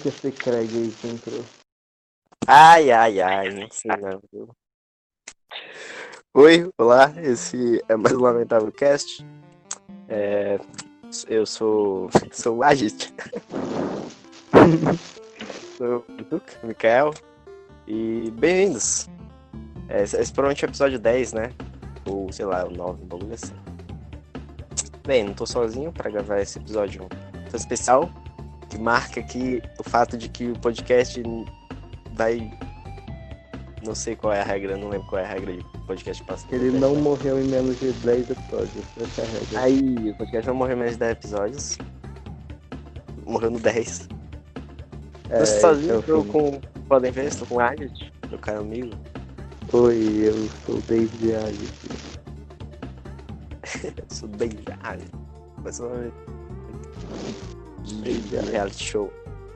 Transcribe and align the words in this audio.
que 0.00 0.08
esse 0.08 0.32
Craig 0.32 0.70
aí 0.74 0.90
que 0.90 1.08
entrou? 1.08 1.44
Ai, 2.46 2.90
ai, 2.90 3.20
ai, 3.20 3.50
não 3.50 3.70
sei 3.70 3.90
não, 3.98 4.20
viu? 4.32 4.48
Oi, 6.32 6.70
olá, 6.78 7.12
esse 7.18 7.84
é 7.86 7.96
mais 7.96 8.16
um 8.16 8.20
Lamentável 8.20 8.72
Cast. 8.72 9.26
É, 10.08 10.58
eu 11.28 11.44
sou, 11.44 12.08
sou 12.32 12.58
o 12.58 12.62
Agit. 12.62 13.12
sou 15.76 15.98
o 16.08 16.24
Duque, 16.24 16.56
Mikael. 16.64 17.12
E 17.86 18.30
bem-vindos. 18.30 19.06
É, 19.88 20.02
esse 20.02 20.32
provavelmente 20.32 20.64
é 20.64 20.68
o 20.68 20.70
episódio 20.70 20.98
10, 20.98 21.32
né? 21.34 21.52
Ou 22.06 22.32
sei 22.32 22.46
lá, 22.46 22.64
o 22.64 22.70
9, 22.70 23.02
um 23.02 23.06
bagulho 23.06 23.34
assim. 23.34 23.54
Bem, 25.06 25.24
não 25.24 25.34
tô 25.34 25.44
sozinho 25.44 25.92
pra 25.92 26.10
gravar 26.10 26.40
esse 26.40 26.58
episódio 26.58 27.06
tão 27.50 27.56
especial. 27.58 28.10
Que 28.70 28.78
marca 28.78 29.20
aqui 29.20 29.60
o 29.78 29.82
fato 29.82 30.16
de 30.16 30.28
que 30.28 30.46
o 30.46 30.58
podcast 30.58 31.22
vai. 32.14 32.50
Não 33.84 33.94
sei 33.94 34.14
qual 34.14 34.32
é 34.32 34.40
a 34.40 34.44
regra, 34.44 34.76
não 34.76 34.88
lembro 34.88 35.08
qual 35.08 35.20
é 35.20 35.24
a 35.24 35.28
regra 35.28 35.56
de 35.56 35.64
podcast 35.86 36.22
passado. 36.24 36.52
Ele 36.52 36.78
não 36.78 36.94
morreu 36.94 37.40
em 37.40 37.48
menos 37.48 37.80
de 37.80 37.92
10 37.92 38.30
episódios. 38.30 38.84
Essa 39.00 39.22
é 39.22 39.24
a 39.24 39.28
regra. 39.28 39.60
Aí, 39.60 40.10
o 40.10 40.14
podcast 40.16 40.48
não 40.48 40.54
morreu 40.54 40.76
em 40.76 40.78
menos 40.78 40.92
de 40.92 40.98
10 40.98 41.12
episódios. 41.12 41.78
Morreu 43.26 43.50
no 43.50 43.58
10. 43.58 44.08
É, 45.30 45.38
eu 45.38 45.42
é 45.42 45.46
sozinho, 45.46 46.02
fim. 46.02 46.28
com. 46.28 46.60
Podem 46.88 47.12
ver, 47.12 47.26
estou 47.26 47.46
com 47.46 47.54
o 47.56 47.60
Agit, 47.60 48.12
meu 48.28 48.38
caro 48.38 48.60
amigo. 48.60 48.90
Oi, 49.72 50.22
eu 50.24 50.48
sou 50.66 50.76
o 50.76 50.82
David 50.82 51.34
Agis. 51.36 51.72
Eu 53.84 54.04
sou 54.08 54.28
bem 54.28 54.50
Agit. 54.82 55.12
Mas 55.62 55.80
reality 58.50 58.84
show. 58.84 59.12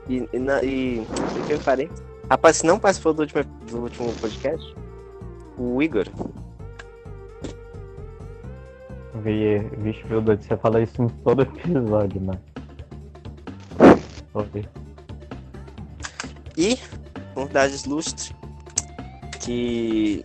E, 0.07 0.27
e, 0.33 0.39
na- 0.39 0.63
e 0.63 0.99
o 0.99 1.47
que 1.47 1.53
eu 1.53 1.59
farei? 1.59 1.89
Rapaz, 2.29 2.57
se 2.57 2.65
não 2.65 2.79
participou 2.79 3.13
do 3.13 3.21
último, 3.21 3.43
do 3.69 3.77
último 3.81 4.13
podcast, 4.13 4.75
o 5.57 5.81
Igor. 5.81 6.05
Vi- 9.23 9.59
Vixe, 9.77 10.03
meu 10.07 10.21
Deus, 10.21 10.43
você 10.45 10.57
fala 10.57 10.81
isso 10.81 11.01
em 11.01 11.07
todo 11.07 11.41
episódio, 11.43 12.21
né? 12.21 12.33
Oi. 14.33 14.65
E 16.57 16.77
convidados 17.33 17.85
ilustre 17.85 18.35
que. 19.41 20.23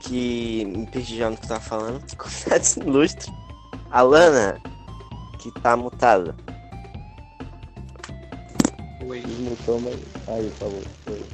Que 0.00 0.64
me 0.64 0.86
perdi 0.86 1.16
já 1.18 1.30
no 1.30 1.36
que 1.36 1.44
eu 1.44 1.48
tava 1.48 1.60
falando. 1.60 2.00
Convidados 2.16 2.76
ilustre. 2.76 3.32
A 3.90 4.02
Lana, 4.02 4.60
que 5.38 5.50
tá 5.60 5.76
mutada. 5.76 6.34
Oi. 9.08 9.20
Desmutou, 9.20 9.80
mas. 9.80 9.94
Aí, 10.26 10.50
falou. 10.58 10.80
Oi. 11.10 11.24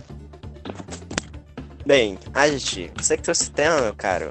Bem, 1.87 2.19
a 2.35 2.49
gente, 2.49 2.93
você 2.97 3.17
que 3.17 3.23
trouxe 3.23 3.49
o 3.49 3.53
tema, 3.53 3.81
meu 3.81 3.95
caro. 3.95 4.31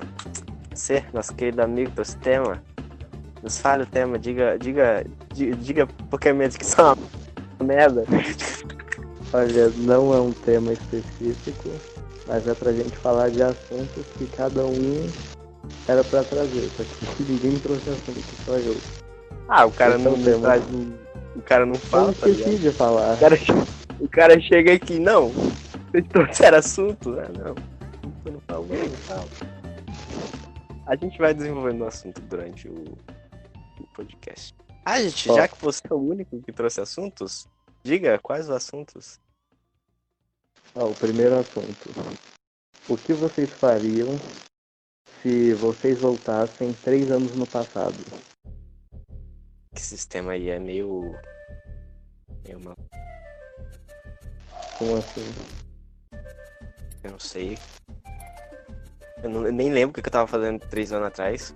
Você, 0.73 1.03
nosso 1.11 1.33
querido 1.33 1.61
amigo, 1.63 1.91
trouxe 1.91 2.15
o 2.15 2.19
tema. 2.19 2.63
Nos 3.41 3.57
fale 3.57 3.83
o 3.83 3.85
tema, 3.87 4.19
diga, 4.19 4.57
diga, 4.59 5.03
diga, 5.33 5.55
diga 5.55 5.87
porque 6.09 6.31
mesmo 6.31 6.59
que 6.59 6.65
são 6.65 6.93
uma 7.59 7.65
merda. 7.67 8.03
Olha, 9.33 9.69
não 9.77 10.13
é 10.13 10.21
um 10.21 10.31
tema 10.31 10.73
específico, 10.73 11.69
mas 12.27 12.47
é 12.47 12.53
pra 12.53 12.71
gente 12.71 12.95
falar 12.97 13.31
de 13.31 13.41
assuntos 13.41 14.05
que 14.17 14.27
cada 14.27 14.63
um 14.65 15.07
era 15.87 16.03
pra 16.03 16.23
trazer. 16.23 16.69
Só 16.77 16.83
que 16.83 17.23
ninguém 17.23 17.57
trouxe 17.59 17.89
assunto, 17.89 18.21
só 18.45 18.55
eu. 18.57 18.77
Ah, 19.47 19.65
o 19.65 19.71
cara 19.71 19.95
é 19.95 19.97
não 19.97 20.13
tema. 20.21 20.41
traz 20.41 20.63
um- 20.71 21.00
O 21.35 21.41
cara 21.41 21.65
não 21.65 21.75
Eu 21.75 21.79
fala, 21.79 22.13
tá 22.13 22.27
ligado? 22.27 22.39
esqueci 22.49 22.57
de 22.69 22.71
falar. 22.71 23.15
O 23.15 23.19
cara, 23.19 23.35
o 23.99 24.09
cara 24.09 24.41
chega 24.41 24.73
aqui, 24.73 24.99
não. 24.99 25.29
Vocês 25.29 26.07
trouxeram 26.09 26.57
assunto? 26.57 27.17
Ah, 27.19 27.29
não. 27.37 27.55
Eu 28.25 28.31
não 28.33 28.39
falo, 28.41 28.67
não 28.67 28.89
falo. 28.97 29.29
A 30.87 30.95
gente 30.95 31.17
vai 31.17 31.33
desenvolvendo 31.33 31.81
o 31.81 31.87
assunto 31.87 32.21
durante 32.21 32.67
o, 32.67 32.83
o 33.79 33.87
podcast. 33.95 34.53
Ah, 34.85 35.01
gente, 35.01 35.29
Ó. 35.29 35.35
já 35.35 35.47
que 35.47 35.61
você 35.61 35.81
é 35.89 35.93
o 35.93 35.97
único 35.97 36.41
que 36.41 36.51
trouxe 36.51 36.81
assuntos, 36.81 37.47
diga 37.83 38.19
quais 38.19 38.45
os 38.45 38.51
assuntos. 38.55 39.19
Ó, 40.75 40.87
o 40.87 40.95
primeiro 40.95 41.35
assunto. 41.39 41.89
O 42.89 42.97
que 42.97 43.13
vocês 43.13 43.49
fariam 43.49 44.09
se 45.21 45.53
vocês 45.53 45.99
voltassem 45.99 46.73
três 46.83 47.11
anos 47.11 47.35
no 47.35 47.45
passado? 47.45 47.95
Que 49.73 49.81
sistema 49.81 50.33
aí 50.33 50.49
é 50.49 50.59
meio. 50.59 51.15
meio 52.43 52.57
uma. 52.59 52.75
Como 54.77 54.97
assim? 54.97 55.33
Eu 57.03 57.11
não 57.11 57.19
sei. 57.19 57.57
Eu, 59.23 59.29
não- 59.29 59.45
eu 59.45 59.53
nem 59.53 59.71
lembro 59.71 59.97
o 59.99 60.03
que 60.03 60.07
eu 60.09 60.11
tava 60.11 60.27
fazendo 60.27 60.59
três 60.67 60.91
anos 60.91 61.07
atrás. 61.07 61.53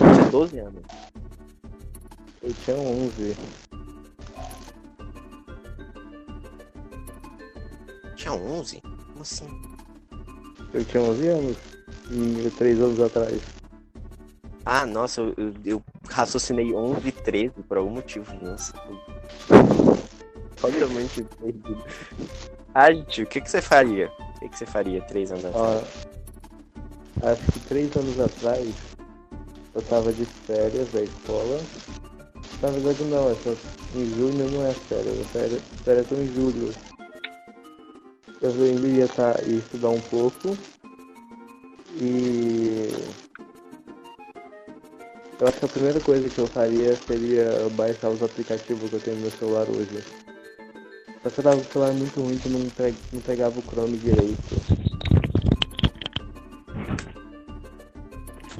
Eu 0.00 0.14
tinha 0.14 0.30
12 0.30 0.58
anos. 0.58 0.82
Eu 2.42 2.54
tinha 2.54 2.76
11. 2.76 3.36
Tinha 8.16 8.32
11? 8.32 8.80
Como 8.80 9.22
assim? 9.22 9.46
Eu 10.74 10.84
tinha 10.84 11.02
11 11.04 11.28
anos. 11.28 11.56
E 12.10 12.50
três 12.58 12.80
anos 12.80 13.00
atrás. 13.00 13.57
Ah, 14.70 14.84
nossa, 14.84 15.22
eu, 15.22 15.34
eu, 15.38 15.54
eu 15.64 15.82
raciocinei 16.10 16.74
11 16.74 17.08
e 17.08 17.10
13 17.10 17.54
por 17.66 17.78
algum 17.78 17.88
motivo. 17.88 18.26
Nossa. 18.42 18.74
Totalmente 20.60 21.24
perdido. 21.40 21.82
Ah, 22.74 22.92
gente, 22.92 23.22
o 23.22 23.26
que, 23.26 23.40
que 23.40 23.50
você 23.50 23.62
faria? 23.62 24.12
O 24.36 24.40
que, 24.40 24.48
que 24.50 24.58
você 24.58 24.66
faria 24.66 25.00
três 25.00 25.32
anos 25.32 25.46
atrás? 25.46 25.64
Ó, 27.22 27.30
acho 27.30 27.42
que 27.50 27.60
três 27.60 27.96
anos 27.96 28.20
atrás 28.20 28.74
eu 29.74 29.80
tava 29.80 30.12
de 30.12 30.26
férias 30.26 30.92
da 30.92 31.00
escola. 31.00 31.60
Na 32.60 32.68
verdade 32.68 33.04
não, 33.04 33.30
essa, 33.30 33.56
em 33.94 34.04
junho 34.16 34.50
não 34.50 34.66
é 34.66 34.74
férias, 34.74 35.26
férias, 35.28 35.62
férias 35.82 36.06
são 36.06 36.18
em 36.18 36.26
julho. 36.26 36.74
Eu 38.42 38.50
ainda 38.50 38.86
ia, 38.86 39.08
tá, 39.08 39.34
ia 39.46 39.60
estudar 39.60 39.88
um 39.88 40.00
pouco 40.02 40.58
e 41.96 42.92
eu 45.40 45.46
acho 45.48 45.58
que 45.58 45.64
a 45.64 45.68
primeira 45.68 46.00
coisa 46.00 46.28
que 46.28 46.38
eu 46.38 46.46
faria 46.46 46.96
seria 47.06 47.68
baixar 47.72 48.10
os 48.10 48.22
aplicativos 48.22 48.88
que 48.90 48.96
eu 48.96 49.00
tenho 49.00 49.16
no 49.16 49.22
meu 49.22 49.30
celular 49.30 49.66
hoje. 49.68 50.02
Só 51.22 51.30
que 51.30 51.40
eu 51.40 51.44
tava 51.44 51.56
com 51.56 51.62
o 51.62 51.72
celular 51.72 51.92
muito 51.92 52.20
ruim 52.20 52.38
que 52.38 52.48
não, 52.48 52.68
pe- 52.70 52.94
não 53.12 53.20
pegava 53.20 53.58
o 53.58 53.62
Chrome 53.62 53.96
direito. 53.98 54.38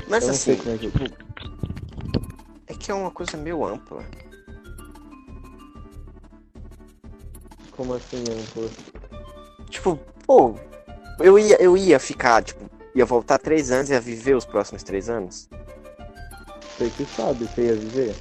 Mas 0.08 0.24
eu 0.24 0.30
assim, 0.30 0.52
é 0.52 0.56
que- 0.56 0.78
tipo, 0.78 0.98
é 2.66 2.74
que 2.74 2.90
é 2.90 2.94
uma 2.94 3.10
coisa 3.10 3.36
meio 3.36 3.64
ampla. 3.64 4.04
Como 7.72 7.94
assim, 7.94 8.18
amplo? 8.18 8.70
Tipo, 9.68 9.96
pô, 10.26 10.54
eu 11.20 11.38
ia, 11.38 11.60
eu 11.62 11.76
ia 11.76 11.98
ficar, 12.00 12.42
tipo, 12.42 12.64
ia 12.94 13.04
voltar 13.04 13.38
três 13.38 13.70
anos 13.70 13.90
e 13.90 13.92
ia 13.92 14.00
viver 14.00 14.34
os 14.34 14.44
próximos 14.44 14.82
três 14.82 15.08
anos. 15.08 15.48
Você 16.78 16.90
que 16.90 17.04
sabe, 17.06 17.44
você 17.46 17.62
ia 17.66 17.74
viver? 17.74 18.14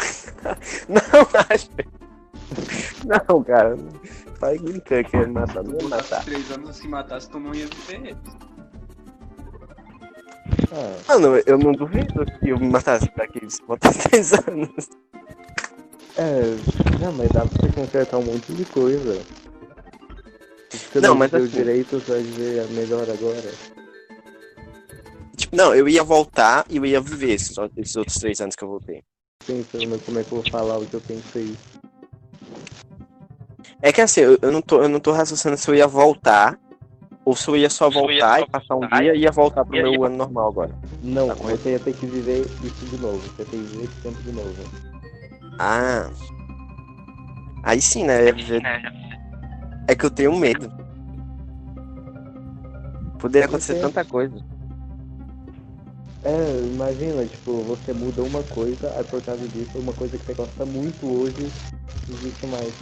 Não, 0.88 1.28
acho. 1.50 1.68
Não, 3.04 3.44
cara. 3.44 3.76
Vai 4.40 4.58
brincando 4.58 5.04
que 5.08 5.16
ia 5.16 5.26
me 5.26 5.32
matar, 5.34 5.62
não 5.62 5.78
ia 5.78 5.88
matar. 5.88 6.24
três 6.24 6.50
anos 6.50 6.76
se 6.76 6.88
matasse, 6.88 7.28
tu 7.28 7.38
não 7.38 7.54
ia 7.54 7.66
viver. 7.66 8.16
Ah, 10.72 10.96
Mano, 11.08 11.42
eu 11.44 11.58
não 11.58 11.72
duvido 11.72 12.24
que 12.24 12.48
eu 12.48 12.58
me 12.58 12.68
matasse 12.70 13.10
daqui 13.16 13.40
se 13.50 13.60
voltasse 13.66 13.98
três 14.08 14.32
anos. 14.32 14.88
é. 16.16 16.40
Não, 17.04 17.12
mas 17.12 17.28
dá 17.30 17.44
pra 17.44 17.60
você 17.60 17.72
consertar 17.74 18.16
um 18.18 18.22
monte 18.24 18.50
de 18.54 18.64
coisa. 18.64 19.20
Você 20.70 21.00
Não, 21.00 21.10
não, 21.10 21.14
mas 21.16 21.34
assim- 21.34 21.46
direito, 21.48 22.00
você 22.00 22.12
vai 22.12 22.22
viver 22.22 22.66
melhor 22.70 23.02
agora. 23.10 23.52
Não, 25.52 25.74
eu 25.74 25.88
ia 25.88 26.04
voltar 26.04 26.64
e 26.70 26.76
eu 26.76 26.86
ia 26.86 27.00
viver 27.00 27.32
esses, 27.32 27.56
esses 27.76 27.96
outros 27.96 28.16
três 28.18 28.40
anos 28.40 28.54
que 28.54 28.62
eu 28.62 28.68
voltei. 28.68 29.02
Pensando 29.46 29.98
como 30.00 30.18
é 30.18 30.24
que 30.24 30.32
eu 30.32 30.42
vou 30.42 30.50
falar 30.50 30.78
o 30.78 30.86
que 30.86 30.94
eu 30.94 31.00
pensei. 31.00 31.56
É 33.82 33.92
que 33.92 34.00
assim, 34.00 34.20
eu, 34.20 34.38
eu 34.40 34.52
não 34.52 34.62
tô, 34.62 34.82
eu 34.82 34.88
não 34.88 35.00
tô 35.00 35.10
raciocinando 35.10 35.58
se 35.60 35.68
eu 35.70 35.74
ia 35.74 35.86
voltar 35.86 36.58
ou 37.24 37.34
se 37.34 37.48
eu 37.48 37.56
ia 37.56 37.68
só 37.70 37.90
voltar 37.90 38.40
e 38.40 38.46
passar 38.48 38.76
um 38.76 38.88
dia 38.88 39.14
e 39.14 39.20
ia 39.22 39.30
voltar 39.32 39.64
pro 39.64 39.72
meu 39.72 40.04
ano 40.04 40.16
normal 40.16 40.48
agora. 40.48 40.70
Não, 41.02 41.28
Tá 41.28 41.34
você 41.34 41.72
ia 41.72 41.80
ter 41.80 41.94
que 41.94 42.06
viver 42.06 42.46
isso 42.62 42.84
de 42.86 42.98
novo. 42.98 43.18
Você 43.18 43.42
ia 43.42 43.46
ter 43.48 43.56
que 43.56 43.56
viver 43.56 43.84
esse 43.84 44.02
tempo 44.02 44.22
de 44.22 44.32
novo. 44.32 44.54
Ah. 45.58 46.10
Aí 47.64 47.80
sim, 47.80 48.04
né? 48.04 48.26
ia 48.26 48.32
viver- 48.32 48.62
É 49.88 49.94
que 49.94 50.04
eu 50.06 50.10
tenho 50.10 50.36
medo. 50.36 50.70
Poderia 53.18 53.46
acontecer 53.46 53.80
tanta 53.80 54.04
coisa. 54.04 54.36
É, 56.22 56.58
imagina, 56.66 57.24
tipo, 57.24 57.62
você 57.62 57.94
muda 57.94 58.22
uma 58.22 58.42
coisa, 58.42 58.92
aí 58.94 59.04
por 59.04 59.22
causa 59.22 59.46
disso, 59.48 59.78
uma 59.78 59.92
coisa 59.92 60.18
que 60.18 60.26
você 60.26 60.34
gosta 60.34 60.66
muito 60.66 61.06
hoje 61.06 61.50
não 62.08 62.16
existe 62.18 62.46
mais. 62.46 62.74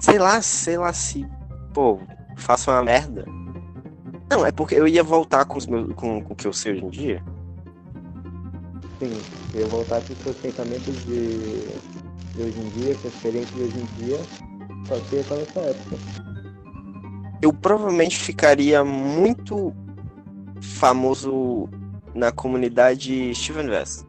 Sei 0.00 0.18
lá, 0.18 0.40
sei 0.40 0.78
lá 0.78 0.92
se, 0.92 1.26
pô, 1.74 1.98
faço 2.38 2.70
uma 2.70 2.82
merda. 2.82 3.26
Não, 4.30 4.46
é 4.46 4.50
porque 4.50 4.74
eu 4.74 4.88
ia 4.88 5.02
voltar 5.02 5.44
com, 5.44 5.58
os 5.58 5.66
meus, 5.66 5.92
com, 5.94 6.22
com 6.22 6.32
o 6.32 6.36
que 6.36 6.46
eu 6.46 6.52
sei 6.52 6.72
hoje 6.72 6.84
em 6.84 6.88
dia. 6.88 7.22
Sim, 8.98 9.10
eu 9.54 9.68
voltar 9.68 10.00
para 10.00 10.12
os 10.12 10.22
seus 10.22 10.36
pensamentos 10.38 10.94
de, 11.04 11.66
de 12.34 12.42
hoje 12.42 12.58
em 12.58 12.70
dia, 12.70 12.94
com 12.94 13.08
a 13.08 13.10
experiência 13.10 13.54
de 13.54 13.62
hoje 13.62 13.78
em 13.78 14.06
dia, 14.06 14.18
só 14.88 14.98
que 15.00 15.22
só 15.22 15.36
nessa 15.36 15.60
época. 15.60 15.96
Eu 17.42 17.52
provavelmente 17.52 18.18
ficaria 18.18 18.82
muito 18.82 19.74
famoso 20.62 21.68
na 22.16 22.32
comunidade 22.32 23.34
Steven 23.34 23.68
West. 23.68 24.04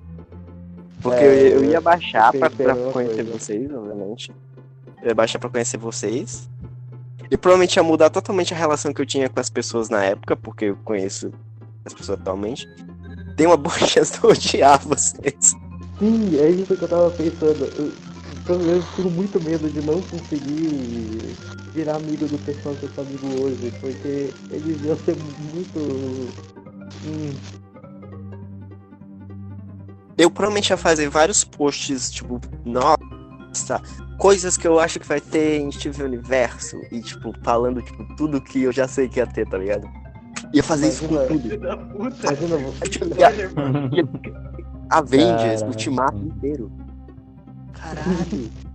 Porque 1.01 1.24
É, 1.24 1.27
eu, 1.27 1.63
eu 1.63 1.63
ia 1.71 1.81
baixar 1.81 2.33
eu 2.33 2.39
pra, 2.39 2.50
pra 2.50 2.75
conhecer 2.92 3.24
coisa. 3.24 3.31
vocês, 3.31 3.71
obviamente. 3.71 4.33
Eu 5.01 5.09
ia 5.09 5.15
baixar 5.15 5.39
pra 5.39 5.50
conhecer 5.50 5.77
vocês. 5.77 6.50
E 7.30 7.38
provavelmente 7.38 7.75
ia 7.75 7.83
mudar 7.83 8.09
totalmente 8.09 8.54
a 8.54 8.57
relação 8.57 8.94
que 8.94 9.01
eu 9.01 9.06
tinha 9.06 9.30
com 9.30 9.39
as 9.39 9.50
pessoas 9.50 9.89
na 9.89 10.04
época, 10.04 10.36
porque 10.36 10.65
eu 10.65 10.77
conheço 10.77 11.31
as 11.86 11.94
pessoas 11.94 12.19
atualmente. 12.19 12.68
Tem 13.36 13.45
uma 13.45 13.57
boa 13.57 13.77
chance 13.77 14.13
de 14.18 14.24
eu 14.24 14.31
odiar 14.31 14.80
vocês. 14.80 15.51
Sim, 16.00 16.39
é 16.39 16.50
isso 16.50 16.75
que 16.75 16.83
eu 16.83 16.88
tava 16.88 17.12
pensando. 17.12 17.65
Eu, 17.77 17.92
eu, 18.56 18.62
eu 18.75 18.81
fico 18.81 19.10
muito 19.10 19.42
medo 19.44 19.69
de 19.69 19.81
não 19.86 20.01
conseguir 20.01 21.36
virar 21.74 21.98
amigo 21.98 22.25
do 22.27 22.38
pessoal 22.39 22.74
que 22.75 22.83
eu 22.86 22.89
sou 22.95 23.03
amigo 23.03 23.27
hoje, 23.44 23.71
porque 23.81 24.30
eles 24.51 24.83
iam 24.83 24.98
ser 24.98 25.15
muito. 25.53 25.80
Hum, 27.06 27.31
Eu 30.17 30.31
provavelmente 30.31 30.69
ia 30.71 30.77
fazer 30.77 31.09
vários 31.09 31.43
posts, 31.43 32.09
tipo, 32.11 32.41
nossa, 32.65 33.81
coisas 34.17 34.57
que 34.57 34.67
eu 34.67 34.79
acho 34.79 34.99
que 34.99 35.07
vai 35.07 35.21
ter 35.21 35.59
em 35.59 35.71
Steven 35.71 36.07
Universo. 36.07 36.77
E, 36.91 37.01
tipo, 37.01 37.33
falando, 37.43 37.81
tipo, 37.81 38.03
tudo 38.15 38.41
que 38.41 38.63
eu 38.63 38.71
já 38.71 38.87
sei 38.87 39.07
que 39.07 39.19
ia 39.19 39.27
ter, 39.27 39.47
tá 39.47 39.57
ligado? 39.57 39.87
Ia 40.53 40.63
fazer 40.63 40.87
isso 40.87 41.07
com 41.07 41.15
Imagina. 41.15 41.39
tudo. 41.39 41.57
Da 41.57 41.77
puta. 41.77 42.33
imagina 42.33 42.71
tipo. 42.89 43.15
Avengers, 44.89 45.59
Cara, 45.61 45.67
Ultimato 45.67 46.17
inteiro. 46.17 46.71
Caralho. 47.73 48.51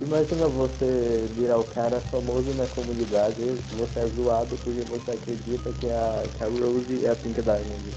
Imagina 0.00 0.48
você 0.48 1.30
virar 1.34 1.58
o 1.58 1.64
cara 1.64 2.00
famoso 2.10 2.52
na 2.54 2.66
comunidade, 2.66 3.40
você 3.70 4.00
é 4.00 4.06
zoado 4.08 4.58
porque 4.58 4.82
você 4.82 5.12
acredita 5.12 5.72
que 5.72 5.86
a, 5.88 6.24
que 6.36 6.44
a 6.44 6.48
Rose 6.48 7.04
é 7.06 7.10
a 7.10 7.16
Pink 7.16 7.40
Diamond. 7.40 7.90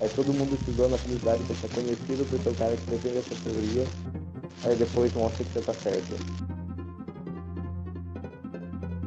Aí 0.00 0.08
todo 0.10 0.32
mundo 0.32 0.56
zoa 0.76 0.88
na 0.88 0.98
comunidade, 0.98 1.42
você 1.44 1.66
é 1.66 1.68
conhecido 1.68 2.24
por 2.26 2.40
ser 2.40 2.50
o 2.50 2.54
cara 2.54 2.76
que 2.76 2.90
defende 2.90 3.18
essa 3.18 3.34
teoria, 3.42 3.84
aí 4.64 4.76
depois 4.76 5.12
mostra 5.14 5.44
que 5.44 5.52
você 5.52 5.60
tá 5.60 5.74
certo. 5.74 6.14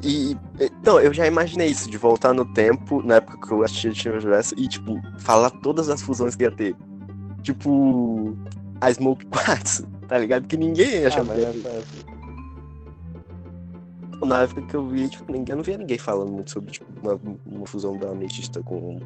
E, 0.03 0.35
então, 0.59 0.99
eu 0.99 1.13
já 1.13 1.25
imaginei 1.27 1.67
isso, 1.67 1.89
de 1.89 1.97
voltar 1.97 2.33
no 2.33 2.43
tempo, 2.53 3.01
na 3.03 3.15
época 3.15 3.47
que 3.47 3.53
eu 3.53 3.63
assistia 3.63 3.93
Steven 3.93 4.17
Universo, 4.17 4.55
e, 4.57 4.67
tipo, 4.67 4.99
falar 5.19 5.51
todas 5.61 5.89
as 5.89 6.01
fusões 6.01 6.35
que 6.35 6.43
ia 6.43 6.51
ter. 6.51 6.75
Tipo, 7.43 8.35
a 8.81 8.91
Smoke 8.91 9.25
Quartz, 9.27 9.83
tá 10.09 10.17
ligado? 10.17 10.47
Que 10.47 10.57
ninguém 10.57 11.01
ia 11.01 11.07
Ah, 11.07 11.11
que. 11.11 12.11
Na 14.25 14.41
época 14.41 14.61
que 14.63 14.75
eu 14.75 14.87
vi, 14.87 15.07
tipo, 15.07 15.31
ninguém, 15.31 15.53
eu 15.53 15.57
não 15.57 15.63
via 15.63 15.77
ninguém 15.77 15.97
falando 15.97 16.31
muito 16.31 16.51
sobre, 16.51 16.71
tipo, 16.71 16.85
uma, 17.01 17.19
uma 17.45 17.65
fusão 17.65 17.97
da 17.97 18.09
ametista 18.09 18.61
com, 18.61 18.99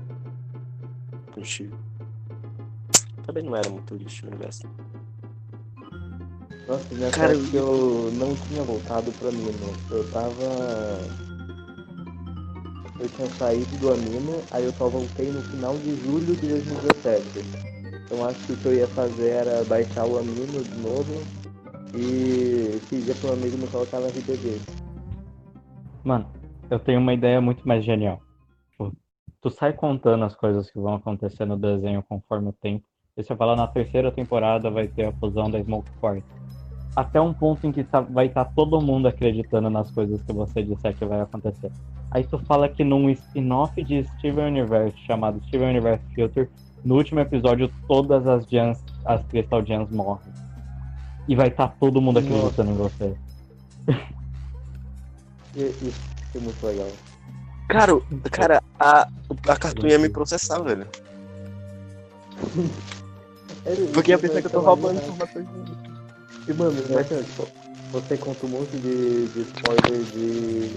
o. 1.42 1.70
Também 3.26 3.44
não 3.44 3.56
era 3.56 3.70
muito 3.70 3.96
do 3.96 4.10
Steven 4.10 4.32
Universo. 4.32 4.64
Nossa, 6.68 6.96
nessa 6.96 7.20
Cara, 7.20 7.34
época 7.34 7.58
eu 7.58 8.12
não 8.14 8.36
tinha 8.36 8.64
voltado 8.64 9.12
pro 9.14 9.30
Amino. 9.30 9.74
Eu 9.92 10.12
tava. 10.12 11.26
Eu 13.00 13.10
tinha 13.10 13.28
saído 13.30 13.78
do 13.78 13.92
Amino, 13.92 14.42
aí 14.52 14.64
eu 14.64 14.72
só 14.74 14.88
voltei 14.88 15.32
no 15.32 15.42
final 15.42 15.78
de 15.78 15.96
julho 16.04 16.36
de 16.36 16.48
2017. 16.48 17.24
Então 18.06 18.26
acho 18.26 18.40
que 18.46 18.54
o 18.54 18.58
que 18.58 18.66
eu 18.66 18.76
ia 18.76 18.88
fazer 18.88 19.30
era 19.30 19.64
baixar 19.66 20.06
o 20.06 20.18
Amino 20.18 20.64
de 20.64 20.78
novo 20.78 21.24
e 21.94 22.80
pedir 22.90 23.16
pro 23.16 23.34
amigo 23.34 23.58
me 23.58 23.68
colocar 23.68 24.00
no 24.00 24.08
RPG. 24.08 24.62
Mano, 26.04 26.28
eu 26.70 26.80
tenho 26.80 27.00
uma 27.00 27.14
ideia 27.14 27.40
muito 27.40 27.68
mais 27.68 27.84
genial. 27.84 28.22
Tu 29.46 29.52
sai 29.52 29.74
contando 29.74 30.26
as 30.26 30.36
coisas 30.36 30.72
que 30.72 30.80
vão 30.80 30.96
acontecer 30.96 31.46
no 31.46 31.56
desenho 31.56 32.02
conforme 32.02 32.50
o 32.50 32.54
tempo. 32.54 32.84
E 33.16 33.22
você 33.24 33.36
fala 33.36 33.56
na 33.56 33.68
terceira 33.68 34.12
temporada 34.12 34.72
vai 34.72 34.88
ter 34.88 35.06
a 35.06 35.12
fusão 35.12 35.52
da 35.52 35.62
Smoke 35.62 35.88
Quartz. 36.02 36.26
Até 36.96 37.22
um 37.22 37.32
ponto 37.32 37.68
em 37.68 37.72
que 37.72 37.84
tá- 37.84 38.02
vai 38.02 38.26
estar 38.26 38.44
todo 38.46 38.82
mundo 38.82 39.08
acreditando 39.08 39.70
nas 39.70 39.92
coisas 39.92 40.20
que 40.24 40.34
você 40.34 40.64
disser 40.64 40.98
que 40.98 41.06
vai 41.06 41.22
acontecer. 41.22 41.72
Aí 42.10 42.24
tu 42.24 42.40
fala 42.40 42.68
que 42.68 42.84
num 42.84 43.08
spin-off 43.12 43.84
de 43.84 44.04
Steven 44.18 44.48
Universe 44.48 44.98
chamado 45.06 45.40
Steven 45.46 45.70
Universe 45.70 46.04
Filter, 46.16 46.50
no 46.84 46.96
último 46.96 47.20
episódio 47.20 47.72
todas 47.88 48.26
as 48.26 48.48
Gems, 48.48 48.84
as 49.06 49.24
Crystal 49.28 49.64
Gems 49.64 49.92
morrem. 49.92 50.34
E 51.28 51.36
vai 51.36 51.50
estar 51.50 51.68
todo 51.68 52.02
mundo 52.02 52.20
Nossa. 52.20 52.34
acreditando 52.34 52.72
em 52.72 52.78
você. 52.78 53.16
E 55.56 55.88
isso 55.88 56.02
é 56.36 56.40
muito 56.40 56.66
legal. 56.66 56.92
Cara, 57.68 57.94
cara 58.32 58.62
a, 58.80 59.08
a 59.48 59.58
Cartoon 59.58 59.88
ia 59.88 60.00
me 60.00 60.10
processar, 60.10 60.60
velho. 60.62 60.88
Ele- 63.66 63.88
Porque 63.94 64.12
ia 64.12 64.18
ele 64.18 64.28
pensar 64.28 64.42
que 64.42 64.48
eu 64.48 64.52
tô 64.52 64.62
vai 64.62 64.70
roubando 64.76 65.00
informações. 65.02 65.48
E 66.48 66.54
mano, 66.54 66.80
imagina, 66.88 67.24
tipo, 67.24 67.48
você 67.92 68.18
conta 68.18 68.46
um 68.46 68.50
monte 68.50 68.78
de, 68.78 69.28
de 69.28 69.42
spoiler 69.42 70.04
de, 70.14 70.70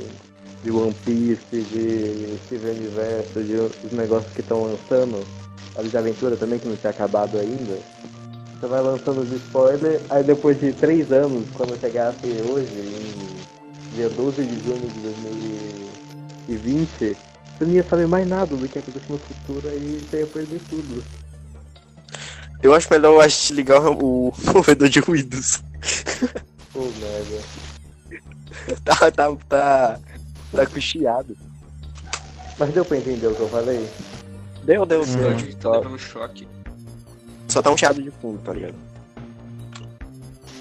de 0.64 0.70
One 0.70 0.94
Piece, 1.04 1.42
de 1.50 2.38
Steven 2.46 2.70
Universo, 2.78 3.42
de 3.44 3.86
os 3.86 3.92
negócios 3.92 4.32
que 4.32 4.40
estão 4.40 4.62
lançando, 4.64 5.26
a 5.76 5.82
de 5.82 5.96
aventura 5.96 6.36
também 6.36 6.58
que 6.58 6.66
não 6.68 6.76
tinha 6.76 6.90
acabado 6.90 7.38
ainda. 7.38 7.78
Você 8.58 8.66
vai 8.66 8.80
lançando 8.82 9.20
os 9.20 9.32
spoilers, 9.42 10.00
aí 10.10 10.24
depois 10.24 10.58
de 10.58 10.72
três 10.72 11.12
anos, 11.12 11.46
quando 11.54 11.78
chegasse 11.78 12.26
hoje, 12.26 12.66
em 13.92 13.94
dia 13.94 14.08
12 14.08 14.42
de 14.42 14.54
junho 14.64 14.88
de 14.88 15.57
2020, 16.48 16.88
você 16.88 17.64
não 17.64 17.72
ia 17.72 17.84
saber 17.84 18.06
mais 18.08 18.26
nada 18.26 18.56
do 18.56 18.68
que 18.68 18.78
aconteceu 18.78 19.02
no 19.10 19.18
futuro, 19.18 19.68
aí 19.68 20.00
você 20.08 20.20
ia 20.20 20.26
perder 20.26 20.60
tudo. 20.68 21.04
Eu 22.62 22.74
acho 22.74 22.88
melhor 22.90 23.12
eu 23.14 23.20
acho 23.20 23.54
ligar 23.54 23.80
o, 23.86 24.32
movedor 24.54 24.88
de 24.88 25.00
ruídos. 25.00 25.62
Pô, 26.72 26.80
merda. 26.80 27.42
Tá, 28.84 29.10
tá, 29.10 29.34
tá, 29.48 30.00
tá 30.52 30.66
com 30.66 30.80
chiado. 30.80 31.36
Mas 32.58 32.72
deu 32.74 32.84
pra 32.84 32.96
entender 32.98 33.26
o 33.28 33.34
que 33.34 33.40
eu 33.40 33.48
falei? 33.48 33.88
Deu, 34.64 34.84
deu, 34.84 35.02
Hum. 35.02 35.52
tá 35.60 35.70
levando 35.70 35.98
choque. 35.98 36.46
só 37.46 37.62
tá 37.62 37.70
um 37.70 37.76
chiado 37.76 38.02
de 38.02 38.10
fundo, 38.10 38.38
tá 38.42 38.52
ligado? 38.52 38.74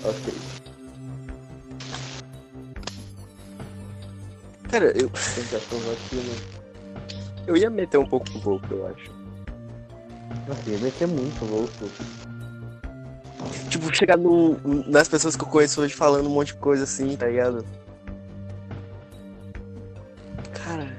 Ok. 0.05 0.33
Cara, 4.77 4.93
eu, 4.95 5.09
vacina. 5.09 6.35
eu 7.47 7.57
ia 7.57 7.67
meter 7.67 7.97
um 7.97 8.05
pouco 8.05 8.29
no 8.29 8.43
louco, 8.47 8.67
eu 8.69 8.85
acho. 8.85 9.11
Nossa, 10.47 10.69
ia 10.69 10.77
meter 10.77 11.07
muito 11.07 11.43
louco. 11.45 11.71
Tipo, 13.71 13.95
chegar 13.95 14.17
no, 14.17 14.55
nas 14.87 15.07
pessoas 15.07 15.35
que 15.35 15.43
eu 15.43 15.47
conheço 15.47 15.81
hoje 15.81 15.95
falando 15.95 16.27
um 16.27 16.29
monte 16.29 16.49
de 16.49 16.59
coisa 16.59 16.83
assim, 16.83 17.17
tá 17.17 17.25
ligado? 17.25 17.65
Cara. 20.53 20.95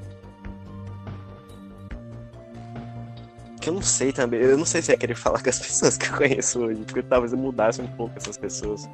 Que 3.61 3.69
eu 3.69 3.75
não 3.75 3.83
sei 3.83 4.13
também. 4.13 4.41
Eu 4.41 4.59
não 4.59 4.67
sei 4.67 4.83
se 4.83 4.91
ia 4.91 4.99
querer 4.99 5.15
falar 5.15 5.41
com 5.41 5.51
as 5.51 5.59
pessoas 5.65 5.97
que 5.97 6.09
eu 6.09 6.17
conheço 6.17 6.59
hoje. 6.59 6.83
Porque 6.85 7.03
talvez 7.05 7.33
eu 7.33 7.39
mudasse 7.39 7.81
um 7.81 7.87
pouco 7.93 8.15
essas 8.17 8.37
pessoas. 8.37 8.89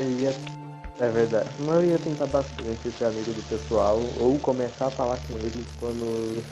Eu 0.00 0.10
ia. 0.18 0.59
É 1.00 1.08
verdade. 1.10 1.48
Mas 1.60 1.76
eu 1.76 1.84
ia 1.86 1.98
tentar 1.98 2.26
bastante 2.26 2.90
ser 2.92 3.06
amigo 3.06 3.32
do 3.32 3.42
pessoal. 3.48 3.98
Ou 4.18 4.38
começar 4.38 4.88
a 4.88 4.90
falar 4.90 5.16
com 5.18 5.38
eles 5.38 5.66
quando. 5.78 6.42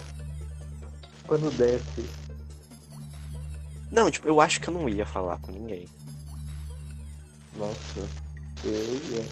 Quando 1.27 1.51
desce. 1.51 2.09
Não, 3.93 4.11
tipo, 4.11 4.27
eu 4.27 4.41
acho 4.41 4.61
que 4.61 4.69
eu 4.69 4.75
não 4.75 4.89
ia 4.89 5.05
falar 5.05 5.37
com 5.39 5.53
ninguém. 5.53 5.87
Nossa. 7.55 8.09
Eu 8.65 8.97
ia. 9.11 9.25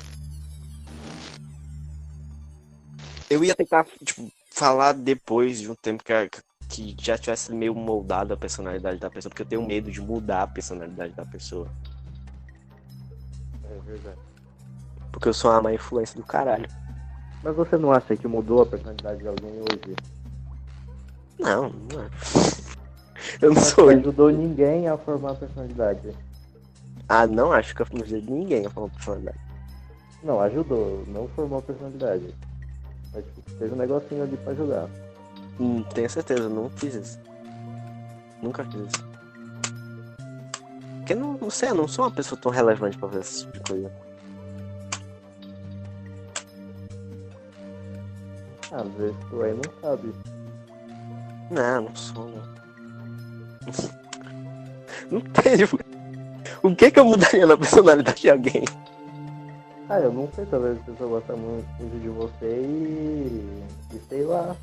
Eu 3.31 3.43
ia 3.43 3.55
tentar, 3.55 3.87
tipo, 4.05 4.31
falar 4.51 4.93
depois 4.93 5.61
de 5.61 5.71
um 5.71 5.75
tempo 5.75 6.05
que, 6.05 6.13
a- 6.13 6.29
que 6.69 6.95
já 7.01 7.17
tivesse 7.17 7.53
meio 7.53 7.75
moldado 7.75 8.35
a 8.35 8.37
personalidade 8.37 8.99
da 9.01 9.11
pessoa, 9.11 9.31
porque 9.31 9.43
eu 9.43 9.47
tenho 9.47 9.67
medo 9.67 9.91
de 9.91 10.01
mudar 10.01 10.43
a 10.43 10.47
personalidade 10.47 11.15
da 11.15 11.25
pessoa. 11.25 11.69
É 13.65 13.79
verdade. 13.91 14.26
Porque 15.17 15.31
eu 15.31 15.35
sou 15.35 15.51
uma 15.51 15.63
má 15.63 15.73
influência 15.73 16.15
do 16.21 16.27
caralho. 16.27 16.69
Mas 17.43 17.57
você 17.57 17.79
não 17.79 17.91
acha 17.91 18.15
que 18.15 18.29
mudou 18.29 18.61
a 18.61 18.67
personalidade 18.67 19.21
de 19.21 19.27
alguém 19.27 19.51
hoje? 19.63 19.97
Não, 21.39 21.71
não 21.71 22.03
é. 22.03 22.11
Eu 23.41 23.49
não 23.49 23.55
Mas 23.55 23.65
sou. 23.65 23.87
não 23.87 23.99
ajudou 23.99 24.31
ninguém 24.31 24.87
a 24.89 24.99
formar 24.99 25.31
a 25.31 25.35
personalidade. 25.37 26.15
Ah, 27.09 27.27
não 27.27 27.51
acho 27.51 27.75
que 27.75 27.81
eu 27.81 27.87
não 27.95 28.03
ajudei 28.03 28.23
ninguém 28.29 28.67
a 28.67 28.71
falar 28.71 28.91
personalidade. 28.91 29.39
Não, 30.23 30.39
ajudou, 30.43 31.03
não 31.07 31.27
formou 31.29 31.61
a 31.61 31.63
personalidade. 31.63 32.35
Mas 33.15 33.25
tipo, 33.25 33.51
teve 33.53 33.73
um 33.73 33.79
negocinho 33.79 34.23
ali 34.23 34.37
pra 34.37 34.53
ajudar. 34.53 34.91
Hum, 35.59 35.83
tenho 35.95 36.11
certeza, 36.11 36.47
não 36.47 36.69
fiz 36.69 36.95
isso. 36.95 37.19
Nunca 38.43 38.63
fiz 38.65 38.83
isso. 38.83 39.09
Porque 40.99 41.15
não, 41.15 41.39
não 41.39 41.49
sei, 41.49 41.71
eu 41.71 41.75
não 41.75 41.89
sou 41.89 42.05
uma 42.05 42.11
pessoa 42.11 42.39
tão 42.39 42.53
relevante 42.53 42.99
pra 42.99 43.09
fazer 43.09 43.21
esse 43.23 43.47
tipo 43.47 43.53
de 43.55 43.61
coisa. 43.61 44.06
Às 48.73 48.93
vezes 48.95 49.17
tu 49.31 49.43
aí 49.43 49.55
não 49.55 49.81
sabe. 49.81 50.13
Não, 51.51 51.83
não 51.83 51.97
sou. 51.97 52.29
Não, 52.31 52.43
não 55.11 55.21
tenho. 55.21 55.69
O 56.63 56.75
que 56.75 56.91
que 56.91 56.99
eu 56.99 57.05
mudaria 57.05 57.47
na 57.47 57.57
personalidade 57.57 58.23
de 58.23 58.31
alguém? 58.31 58.65
Ah, 59.89 60.01
eu 60.01 60.13
não 60.13 60.29
sei, 60.35 60.45
talvez 60.47 60.79
a 60.79 60.83
pessoa 60.83 61.11
gosta 61.11 61.37
muito 61.37 62.01
de 62.01 62.09
você 62.09 62.61
e. 62.61 63.63
e 63.95 64.01
sei 64.09 64.25
lá. 64.25 64.57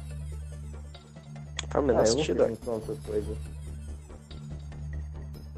Ah, 1.73 1.81
menor 1.81 2.05
eu 2.05 2.15
não 2.15 2.17
sentido. 2.17 2.45
sei 2.45 2.57
outras 2.73 2.99
coisas. 2.99 3.37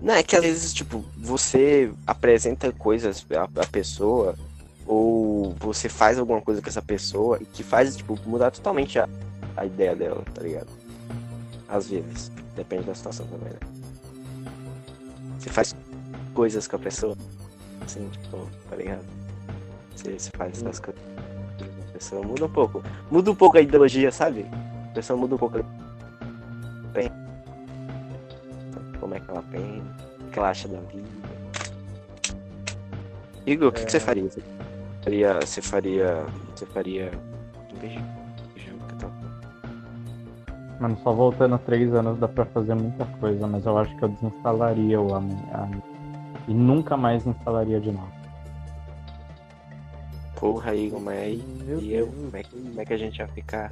Não, 0.02 0.14
é 0.14 0.22
que 0.22 0.36
às 0.36 0.44
vezes, 0.44 0.72
tipo, 0.72 1.04
você 1.18 1.92
apresenta 2.06 2.72
coisas 2.72 3.26
à, 3.32 3.62
à 3.62 3.66
pessoa, 3.66 4.36
você 5.76 5.90
faz 5.90 6.18
alguma 6.18 6.42
coisa 6.42 6.62
com 6.62 6.70
essa 6.70 6.82
pessoa 6.82 7.38
e 7.42 7.46
que 7.46 7.64
faz, 7.64 7.96
tipo, 7.98 8.18
mudar 8.26 8.52
totalmente 8.52 8.98
a, 8.98 9.08
a 9.58 9.66
ideia 9.66 9.96
dela, 9.96 10.24
tá 10.34 10.42
ligado? 10.42 10.68
Às 11.68 11.90
vezes. 11.90 12.32
Depende 12.56 12.86
da 12.86 12.96
situação 12.96 13.28
também, 13.28 13.50
né? 13.50 13.60
Você 15.38 15.50
faz 15.50 15.76
coisas 16.34 16.68
com 16.68 16.78
a 16.78 16.80
pessoa, 16.80 17.18
assim, 17.86 18.08
tipo, 18.10 18.50
tá 18.70 18.76
ligado? 18.78 19.04
Você, 19.96 20.18
você 20.18 20.30
faz 20.38 20.58
essas 20.58 20.80
coisas. 20.80 21.02
A 21.90 21.92
pessoa 21.92 22.24
muda 22.24 22.46
um 22.46 22.52
pouco. 22.52 22.82
Muda 23.12 23.32
um 23.32 23.36
pouco 23.36 23.58
a 23.58 23.62
ideologia, 23.62 24.12
sabe? 24.12 24.46
A 24.90 24.94
pessoa 24.94 25.20
muda 25.20 25.36
um 25.36 25.38
pouco 25.38 25.60
a 25.60 25.86
como 29.00 29.14
é 29.14 29.20
que 29.20 29.30
ela 29.30 29.44
pensa, 29.52 29.84
o 30.20 30.32
que 30.32 30.40
ela 30.40 30.50
acha 30.50 30.68
da 30.68 30.80
vida. 30.80 31.08
Igor, 33.46 33.68
o 33.68 33.72
que, 33.72 33.86
que 33.86 33.92
você 33.92 34.00
faria? 34.00 34.24
Você 35.06 35.12
faria. 35.12 35.40
Você 35.40 35.62
faria. 35.62 36.22
Você 36.56 36.66
faria. 36.66 37.12
Um? 37.92 38.16
Mano, 40.80 40.98
só 41.04 41.14
voltando 41.14 41.58
três 41.60 41.94
anos 41.94 42.20
dá 42.20 42.28
pra 42.28 42.46
fazer 42.46 42.76
muita 42.76 43.06
coisa, 43.20 43.48
mas 43.48 43.66
eu 43.66 43.78
acho 43.78 43.96
que 43.98 44.04
eu 44.04 44.10
desinstalaria 44.10 45.00
o 45.00 45.14
Am- 45.16 45.30
Am- 45.54 45.82
E 46.48 46.54
nunca 46.54 46.98
mais 46.98 47.26
instalaria 47.26 47.80
de 47.80 47.92
novo. 47.92 48.12
Porra, 50.40 50.76
Igor, 50.76 51.00
mas 51.00 51.18
aí. 51.18 51.38
Meu 51.66 51.80
E 51.80 51.94
eu? 51.94 52.08
Deus, 52.08 52.16
Como 52.26 52.36
é, 52.38 52.44
que, 52.44 52.50
como 52.62 52.82
é 52.82 52.86
que 52.86 52.94
a 52.94 52.98
gente 52.98 53.18
ia 53.20 53.28
ficar? 53.30 53.72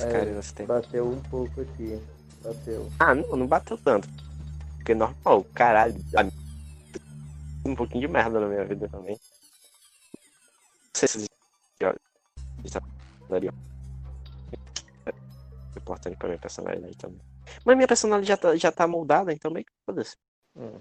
É, 0.00 0.10
cara 0.12 0.24
nesse 0.32 0.52
tempo. 0.54 0.68
Bateu 0.68 1.08
um 1.08 1.20
pouco 1.30 1.60
aqui. 1.60 1.98
Bateu. 2.42 2.88
Ah, 2.98 3.14
não, 3.14 3.36
não 3.36 3.46
bateu 3.46 3.78
tanto. 3.78 4.08
Porque 4.76 4.94
normal, 4.94 5.44
caralho. 5.54 5.94
a- 6.16 6.26
Um 7.64 7.74
pouquinho 7.74 8.00
de 8.06 8.12
merda 8.12 8.40
na 8.40 8.48
minha 8.48 8.64
vida 8.64 8.88
também. 8.88 9.16
Não 10.98 11.06
sei 11.06 11.20
se 11.20 11.28
isso 12.64 12.80
daria. 13.28 13.54
É 15.06 15.12
importante 15.78 16.16
pra 16.16 16.28
minha 16.28 16.40
personalidade 16.40 16.96
também. 16.96 17.20
Mas 17.64 17.76
minha 17.76 17.86
personalidade 17.86 18.26
já 18.26 18.36
tá, 18.36 18.56
já 18.56 18.72
tá 18.72 18.88
moldada, 18.88 19.32
então 19.32 19.48
meio 19.48 19.64
que 19.64 19.72
foda-se. 19.86 20.16
Hum. 20.56 20.80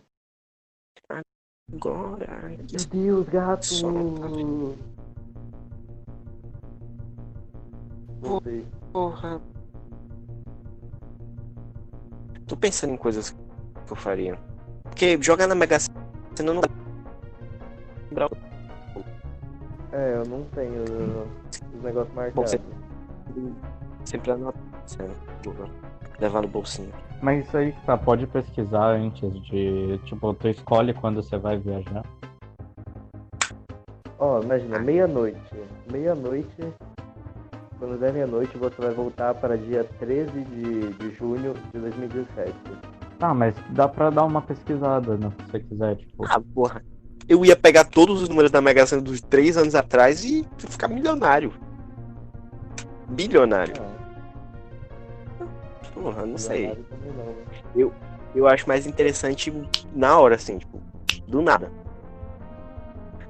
Agora. 1.72 2.50
Meu 2.50 2.88
Deus, 2.90 3.30
gato! 3.30 3.64
Sei. 3.64 3.86
Porra. 8.92 9.40
Tô 12.48 12.58
pensando 12.58 12.94
em 12.94 12.98
coisas 12.98 13.30
que 13.86 13.92
eu 13.92 13.96
faria. 13.96 14.36
Porque 14.82 15.22
jogar 15.22 15.46
na 15.46 15.54
Mega 15.54 15.78
Sena 15.80 16.54
não 16.54 16.62
lembrar 18.10 18.30
É, 19.92 20.16
eu 20.18 20.26
não 20.26 20.44
tenho 20.54 20.84
os 21.76 21.84
negócios 21.84 22.14
marcados. 22.16 22.52
você- 22.52 22.60
sempre 24.06 24.32
anota. 24.32 24.58
Levar 26.20 26.42
no 26.42 26.48
bolsinho. 26.48 26.92
Mas 27.22 27.46
isso 27.46 27.58
aí, 27.58 27.72
tá, 27.86 27.98
pode 27.98 28.26
pesquisar 28.28 28.92
antes 28.96 29.32
de. 29.44 29.98
Tipo, 30.06 30.34
tu 30.34 30.48
escolhe 30.48 30.94
quando 30.94 31.22
você 31.22 31.38
vai 31.38 31.58
viajar. 31.58 32.04
Ó, 34.20 34.42
imagina, 34.42 34.80
meia-noite. 34.80 35.40
Meia-noite. 35.92 36.74
Quando 37.78 38.00
der 38.00 38.12
meia-noite, 38.14 38.58
você 38.58 38.82
vai 38.82 38.92
voltar 38.94 39.36
para 39.36 39.56
dia 39.58 39.84
13 40.00 40.32
de, 40.46 40.94
de 40.94 41.12
junho 41.16 41.54
de 41.72 41.80
2017. 41.80 42.54
Tá, 43.20 43.34
mas 43.34 43.56
dá 43.70 43.88
pra 43.88 44.10
dar 44.10 44.26
uma 44.26 44.42
pesquisada, 44.42 45.18
né? 45.18 45.32
Se 45.46 45.52
você 45.52 45.60
quiser, 45.60 45.96
tipo. 45.98 46.26
Ah, 46.28 46.42
porra. 46.54 46.82
Eu 47.28 47.44
ia 47.46 47.56
pegar 47.56 47.84
todos 47.84 48.22
os 48.22 48.30
números 48.30 48.52
da 48.52 48.62
Mega 48.62 48.86
Sena 48.86 49.02
dos 49.02 49.20
três 49.22 49.58
anos 49.58 49.76
atrás 49.76 50.24
e 50.24 50.46
ficar 50.58 50.88
milionário. 50.88 51.54
Bilionário. 53.10 53.74
Ah, 55.42 55.46
Porra, 55.94 56.26
não 56.26 56.38
sei. 56.38 56.68
né? 56.68 56.78
Eu 58.36 58.48
acho 58.48 58.68
mais 58.68 58.86
interessante 58.86 59.52
na 59.94 60.18
hora, 60.20 60.36
assim, 60.36 60.58
tipo, 60.60 60.80
do 61.28 61.42
nada. 61.42 61.72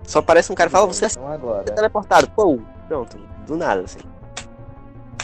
Só 0.04 0.20
aparece 0.20 0.52
um 0.52 0.56
cara 0.56 0.70
e 0.70 0.72
fala, 0.72 0.86
você 0.88 1.06
é 1.06 1.08
Então 1.10 1.28
agora. 1.28 1.64
teleportado. 1.64 2.30
Pô, 2.32 2.60
pronto, 2.88 3.18
do 3.46 3.56
nada, 3.58 3.82
assim. 3.82 4.00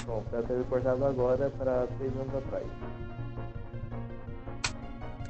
Bom, 0.06 0.24
foi 0.30 0.42
teleportado 0.44 1.06
agora 1.06 1.50
para 1.58 1.88
três 1.98 2.12
anos 2.16 2.36
atrás. 2.36 2.66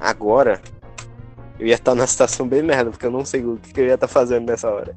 Agora, 0.00 0.60
eu 1.58 1.66
ia 1.66 1.74
estar 1.74 1.94
numa 1.94 2.06
situação 2.06 2.48
bem 2.48 2.62
merda, 2.62 2.90
porque 2.90 3.06
eu 3.06 3.10
não 3.10 3.24
sei 3.24 3.44
o 3.44 3.56
que 3.56 3.80
eu 3.80 3.86
ia 3.86 3.94
estar 3.94 4.08
fazendo 4.08 4.46
nessa 4.46 4.70
hora. 4.70 4.96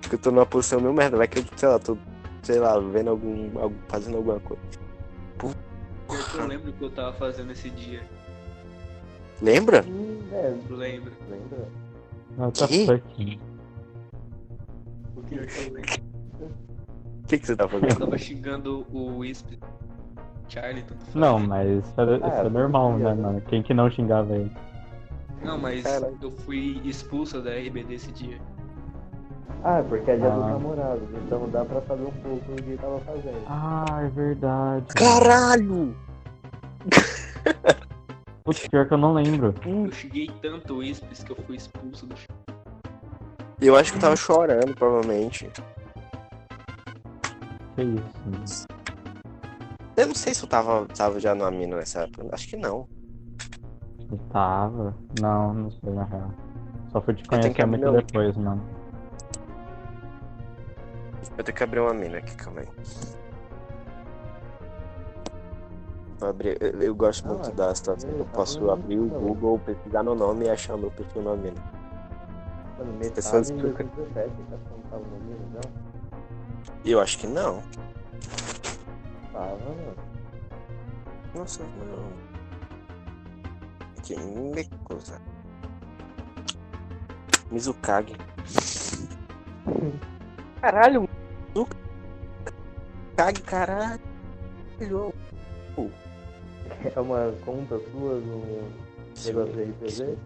Porque 0.00 0.14
eu 0.16 0.18
tô 0.20 0.30
numa 0.30 0.46
posição 0.46 0.80
meio 0.80 0.92
merda, 0.94 1.16
vai 1.16 1.26
que 1.28 1.38
eu, 1.38 1.44
sei 1.56 1.68
lá, 1.68 1.78
tô, 1.78 1.96
sei 2.42 2.58
lá, 2.58 2.78
vendo 2.78 3.10
algum, 3.10 3.58
algum 3.58 3.76
fazendo 3.88 4.16
alguma 4.18 4.38
coisa. 4.40 4.62
Eu 6.08 6.24
que 6.30 6.38
eu 6.38 6.46
lembro 6.46 6.70
o 6.70 6.72
que 6.72 6.84
eu 6.84 6.90
tava 6.90 7.12
fazendo 7.14 7.50
esse 7.50 7.68
dia. 7.70 8.00
Lembra? 9.42 9.84
Hum, 9.86 10.20
é, 10.32 10.54
Eu 10.70 10.76
lembro. 10.76 11.12
lembra? 11.28 11.68
Ah, 12.38 12.50
tá 12.50 12.68
Que? 12.68 12.84
O 15.16 15.22
que 15.22 15.34
eu 15.34 15.40
lembro. 15.72 16.06
O 16.40 17.26
que, 17.26 17.38
que 17.38 17.46
você 17.46 17.56
tá 17.56 17.64
Eu 17.64 17.68
fazendo? 17.68 17.98
tava 17.98 18.16
xingando 18.16 18.86
o 18.92 19.18
Wisp. 19.18 19.58
Charlie, 20.48 20.82
tanto 20.82 21.00
faz. 21.04 21.14
Não, 21.14 21.38
mas 21.38 21.68
isso 21.68 22.00
é, 22.00 22.14
isso 22.16 22.24
Ah, 22.24 22.44
é 22.44 22.48
normal, 22.48 22.92
né, 22.98 23.14
né? 23.14 23.22
mano? 23.22 23.40
Quem 23.42 23.62
que 23.62 23.74
não 23.74 23.90
xingava 23.90 24.34
ele? 24.34 24.50
Não, 25.42 25.58
mas 25.58 25.82
Caralho. 25.82 26.16
eu 26.22 26.30
fui 26.30 26.80
expulso 26.84 27.40
da 27.42 27.50
RBD 27.50 27.94
esse 27.94 28.10
dia. 28.12 28.38
Ah, 29.64 29.82
porque 29.88 30.10
é 30.10 30.16
dia 30.16 30.30
dos 30.30 30.44
Ah. 30.44 30.48
namorados, 30.50 31.08
então 31.24 31.48
dá 31.48 31.64
pra 31.64 31.80
saber 31.82 32.04
um 32.04 32.12
pouco 32.22 32.52
do 32.52 32.62
que 32.62 32.70
ele 32.70 32.78
tava 32.78 33.00
fazendo. 33.00 33.42
Ah, 33.48 33.84
é 34.04 34.08
verdade. 34.08 34.86
Caralho! 34.94 35.96
Putz, 38.44 38.68
pior 38.68 38.86
que 38.86 38.94
eu 38.94 38.98
não 38.98 39.12
lembro. 39.12 39.52
Eu 39.64 39.90
xinguei 39.92 40.30
tanto 40.40 40.74
o 40.74 40.78
Wisp 40.78 41.04
que 41.24 41.32
eu 41.32 41.36
fui 41.36 41.56
expulso 41.56 42.06
do 42.06 42.14
Eu 43.60 43.76
acho 43.76 43.90
que 43.92 43.98
eu 43.98 44.02
tava 44.02 44.16
chorando, 44.16 44.74
provavelmente. 44.76 45.50
Que 47.74 47.82
isso, 47.82 48.04
mano. 48.24 48.75
Eu 49.96 50.06
não 50.08 50.14
sei 50.14 50.34
se 50.34 50.42
eu 50.44 50.48
tava, 50.48 50.86
tava 50.86 51.18
já 51.18 51.34
numa 51.34 51.50
mina 51.50 51.76
nessa 51.76 52.00
época. 52.02 52.28
Acho 52.32 52.48
que 52.48 52.56
não. 52.56 52.86
Eu 54.10 54.18
tava? 54.30 54.94
Não, 55.20 55.54
não 55.54 55.70
sei 55.70 55.90
na 55.92 56.04
real. 56.04 56.30
Só 56.92 57.00
fui 57.00 57.14
te 57.14 57.24
conhecer 57.26 57.48
abrir 57.62 57.66
muito 57.66 57.82
meu- 57.92 58.02
depois, 58.02 58.36
mano. 58.36 58.62
Eu 61.38 61.44
tenho 61.44 61.56
que 61.56 61.62
abrir 61.64 61.80
uma 61.80 61.94
mina 61.94 62.18
aqui, 62.18 62.34
calma 62.36 62.60
aí. 62.60 62.68
Vou 66.18 66.28
abrir, 66.30 66.56
eu, 66.62 66.80
eu 66.80 66.94
gosto 66.94 67.26
Ah, 67.26 67.32
muito 67.34 67.50
da 67.52 67.74
situação. 67.74 68.08
eu 68.10 68.18
Eu 68.18 68.24
tava 68.26 68.36
posso 68.36 68.70
abrir 68.70 68.98
o 68.98 69.06
não. 69.06 69.20
Google, 69.20 69.58
pesquisar 69.60 70.02
meu 70.02 70.14
nome 70.14 70.46
e 70.46 70.50
achar 70.50 70.76
meu 70.78 70.90
perfil 70.90 71.22
na 71.22 71.36
mina. 71.36 71.62
Mano, 72.78 72.98
Pessoas 73.14 73.50
em 73.50 73.56
que- 73.56 73.62
2017, 73.62 74.30
tá 74.90 74.96
no? 74.96 75.60
Eu 76.84 77.00
acho 77.00 77.18
que 77.18 77.26
não. 77.26 77.62
Tava, 79.36 79.54
mano. 79.58 79.94
Nossa, 81.34 81.62
não. 81.62 82.10
Que 84.02 84.14
coisa. 84.82 85.20
Mizukage. 87.50 88.16
Caralho, 90.62 91.06
Mizukage, 91.54 93.42
caralho. 93.42 94.00
É 96.82 96.98
uma 96.98 97.32
conta 97.44 97.78
sua 97.78 98.14
no 98.14 98.70
negócio 99.22 99.52
de 99.52 99.64
RPG? 99.64 100.18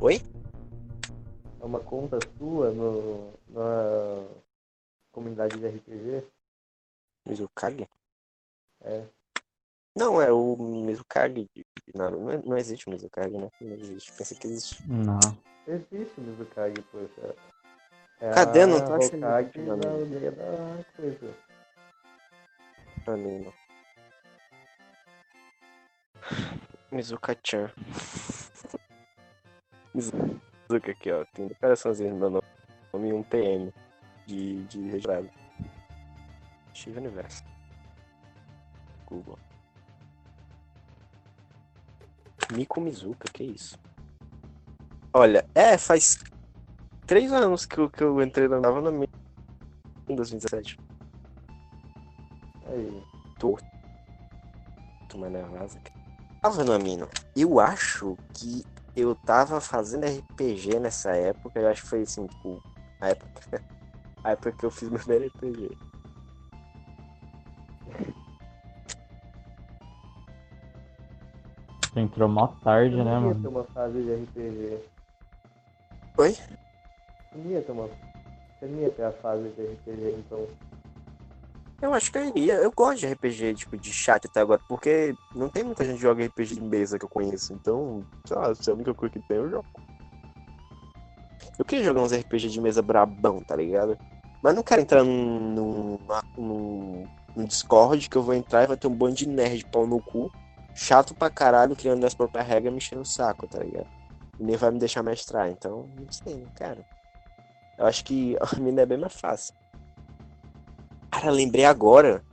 Oi? 0.00 0.22
É 1.60 1.64
uma 1.64 1.80
conta 1.80 2.18
sua 2.38 2.70
no, 2.70 3.34
na 3.50 4.24
comunidade 5.12 5.58
de 5.58 5.68
RPG? 5.68 6.24
Mizukage? 7.26 7.88
É. 8.82 9.04
Não, 9.96 10.20
é 10.20 10.32
o 10.32 10.56
Mizukage. 10.56 11.48
Não, 11.94 12.10
não, 12.10 12.30
é- 12.30 12.42
não 12.44 12.56
existe 12.58 12.86
o 12.86 12.90
Mizukage, 12.90 13.36
né? 13.36 13.50
Não 13.60 13.72
existe. 13.74 14.12
Pensei 14.12 14.36
que 14.36 14.46
existe. 14.46 14.82
Não. 14.88 15.18
Existe 15.66 16.18
o 16.18 16.22
Mizukage, 16.22 16.82
poxa. 16.90 17.34
É 18.20 18.30
Cadê? 18.32 18.62
a 18.62 18.66
Não 18.66 18.84
tô 18.84 18.94
achando 18.94 19.16
Hokage 19.24 19.48
aqui, 19.48 19.58
não. 19.60 19.78
da 19.78 19.90
aldeia 19.90 20.32
da 20.32 20.84
coisa. 20.96 21.34
Pra 23.04 23.16
mim, 23.16 23.38
não. 23.44 23.52
Mizuka-chan. 26.90 27.70
Mizuka 29.94 30.90
aqui, 30.90 31.10
ó. 31.12 31.24
Tem 31.34 31.48
declaraçãozinha 31.48 32.10
no 32.12 32.16
meu 32.18 32.30
nome 32.30 33.08
e 33.08 33.12
um 33.12 33.22
PM 33.22 33.72
de, 34.26 34.64
de 34.64 34.80
registrado. 34.88 35.30
Steve 36.84 36.98
Universo. 36.98 37.42
Google. 39.06 39.38
Miko 42.52 42.78
Mizuka, 42.78 43.26
que 43.32 43.42
isso? 43.42 43.78
Olha, 45.14 45.48
é, 45.54 45.78
faz 45.78 46.18
três 47.06 47.32
anos 47.32 47.64
que 47.64 47.78
eu, 47.78 47.88
que 47.88 48.04
eu 48.04 48.22
entrei 48.22 48.48
na 48.48 48.60
nova 48.60 48.82
no 48.82 49.02
em 49.02 50.14
2017. 50.14 50.78
Aí. 52.66 53.02
Tô 53.38 53.56
mais 55.16 55.32
nervosa. 55.32 55.80
Tava 56.42 56.64
no 56.64 56.72
Amino. 56.72 57.08
Eu 57.34 57.60
acho 57.60 58.18
que 58.34 58.62
eu 58.94 59.14
tava 59.14 59.58
fazendo 59.58 60.04
RPG 60.04 60.78
nessa 60.80 61.12
época. 61.16 61.58
Eu 61.58 61.68
acho 61.70 61.82
que 61.82 61.88
foi 61.88 62.02
assim, 62.02 62.26
tipo, 62.26 62.62
a 63.00 63.08
época, 63.08 63.64
a 64.22 64.32
época 64.32 64.52
que 64.52 64.66
eu 64.66 64.70
fiz 64.70 64.90
meu 64.90 64.98
primeiro 64.98 65.28
RPG. 65.28 65.93
Tu 71.94 72.00
entrou 72.00 72.28
mó 72.28 72.48
tarde, 72.64 72.98
Eu 72.98 73.04
né, 73.04 73.20
não 73.20 73.28
ia 73.28 73.34
ter 73.34 73.40
mano? 73.40 73.50
uma 73.50 73.64
fase 73.64 74.02
de 74.02 74.14
RPG. 74.14 74.78
Oi? 76.18 76.32
Você 76.32 76.42
não 77.36 77.50
ia 77.50 77.62
ter 77.62 77.72
uma. 77.72 77.86
Você 77.86 78.66
não 78.66 78.80
ia 78.80 78.90
ter 78.90 79.02
a 79.04 79.12
fase 79.12 79.48
de 79.50 79.62
RPG, 79.62 80.16
então. 80.18 80.46
Eu 81.80 81.94
acho 81.94 82.10
que 82.10 82.18
eu 82.18 82.24
iria. 82.28 82.54
Eu 82.54 82.72
gosto 82.72 83.00
de 83.00 83.06
RPG, 83.06 83.54
tipo, 83.54 83.76
de 83.76 83.92
chat 83.92 84.26
até 84.26 84.40
agora, 84.40 84.60
porque 84.68 85.14
não 85.34 85.48
tem 85.48 85.62
muita 85.62 85.84
gente 85.84 85.96
que 85.96 86.02
joga 86.02 86.24
RPG 86.26 86.56
de 86.56 86.60
mesa 86.62 86.98
que 86.98 87.04
eu 87.04 87.08
conheço. 87.08 87.52
Então, 87.52 88.04
sei 88.26 88.36
lá, 88.36 88.52
se 88.54 88.68
é 88.68 88.72
a 88.72 88.74
única 88.74 88.92
coisa 88.92 89.12
que 89.12 89.28
tem, 89.28 89.36
eu 89.36 89.48
jogo. 89.48 89.66
Eu 91.56 91.64
queria 91.64 91.84
jogar 91.84 92.02
uns 92.02 92.12
RPG 92.12 92.48
de 92.48 92.60
mesa 92.60 92.82
brabão, 92.82 93.40
tá 93.40 93.54
ligado? 93.54 93.96
Mas 94.42 94.54
não 94.54 94.62
quero 94.64 94.82
entrar 94.82 95.04
num, 95.04 95.38
num, 95.38 95.98
num, 96.36 97.06
num 97.36 97.44
Discord 97.44 98.08
que 98.08 98.16
eu 98.16 98.22
vou 98.22 98.34
entrar 98.34 98.64
e 98.64 98.66
vai 98.66 98.76
ter 98.76 98.88
um 98.88 98.94
bando 98.94 99.14
de 99.14 99.28
nerd 99.28 99.64
pau 99.66 99.86
no 99.86 100.00
cu, 100.00 100.30
chato 100.74 101.14
pra 101.14 101.30
caralho, 101.30 101.76
criando 101.76 102.04
as 102.04 102.14
próprias 102.14 102.46
regras 102.46 102.72
me 102.72 102.78
enchendo 102.78 103.02
o 103.02 103.06
saco, 103.06 103.46
tá 103.46 103.58
ligado? 103.60 103.86
E 104.38 104.42
nem 104.42 104.56
vai 104.56 104.70
me 104.70 104.78
deixar 104.78 105.02
mestrar, 105.02 105.48
então, 105.48 105.88
não 105.98 106.10
sei, 106.10 106.34
né, 106.34 106.46
cara. 106.56 106.84
Eu 107.78 107.86
acho 107.86 108.04
que 108.04 108.36
a 108.40 108.56
mina 108.58 108.82
é 108.82 108.86
bem 108.86 108.98
mais 108.98 109.14
fácil. 109.14 109.54
Cara, 111.10 111.30
lembrei 111.30 111.64
agora 111.64 112.24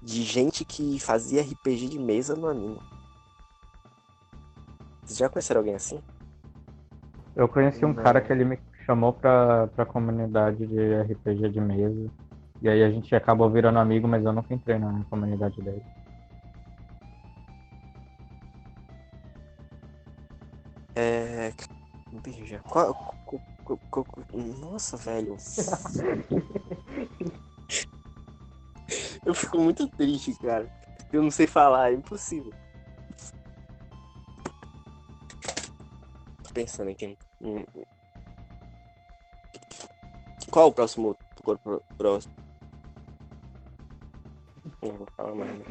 de 0.00 0.22
gente 0.22 0.64
que 0.64 0.98
fazia 1.00 1.42
RPG 1.42 1.88
de 1.88 1.98
mesa 1.98 2.34
no 2.34 2.48
anime. 2.48 2.78
Vocês 5.02 5.18
já 5.18 5.28
conheceram 5.28 5.60
alguém 5.60 5.74
assim? 5.74 6.00
Eu 7.34 7.48
conheci 7.48 7.84
um 7.84 7.92
Não. 7.92 8.02
cara 8.02 8.20
que 8.20 8.32
ele 8.32 8.44
me 8.44 8.58
chamou 8.86 9.12
pra, 9.12 9.66
pra 9.68 9.86
comunidade 9.86 10.66
de 10.66 11.02
RPG 11.02 11.48
de 11.50 11.60
mesa. 11.60 12.10
E 12.60 12.68
aí 12.68 12.82
a 12.82 12.90
gente 12.90 13.14
acabou 13.14 13.50
virando 13.50 13.78
amigo, 13.78 14.06
mas 14.06 14.24
eu 14.24 14.32
nunca 14.32 14.54
entrei 14.54 14.78
na 14.78 15.04
comunidade 15.10 15.60
dele. 15.60 15.82
É. 20.94 21.52
Beija. 22.22 22.58
Qual. 22.68 23.14
Nossa, 24.60 24.96
velho. 24.96 25.36
Eu 29.24 29.34
fico 29.34 29.58
muito 29.58 29.86
triste, 29.88 30.34
cara. 30.40 30.70
Eu 31.12 31.22
não 31.22 31.30
sei 31.30 31.46
falar, 31.46 31.92
é 31.92 31.94
impossível. 31.94 32.52
Tô 36.42 36.52
pensando 36.52 36.90
aqui. 36.90 37.16
Hum. 37.40 37.64
Qual 40.50 40.68
o 40.68 40.72
próximo 40.72 41.16
corpo 41.42 41.82
próximo? 41.96 42.34
Não 44.82 44.92
vou 44.92 45.06
falar 45.16 45.34
mais. 45.34 45.58
né? 45.58 45.64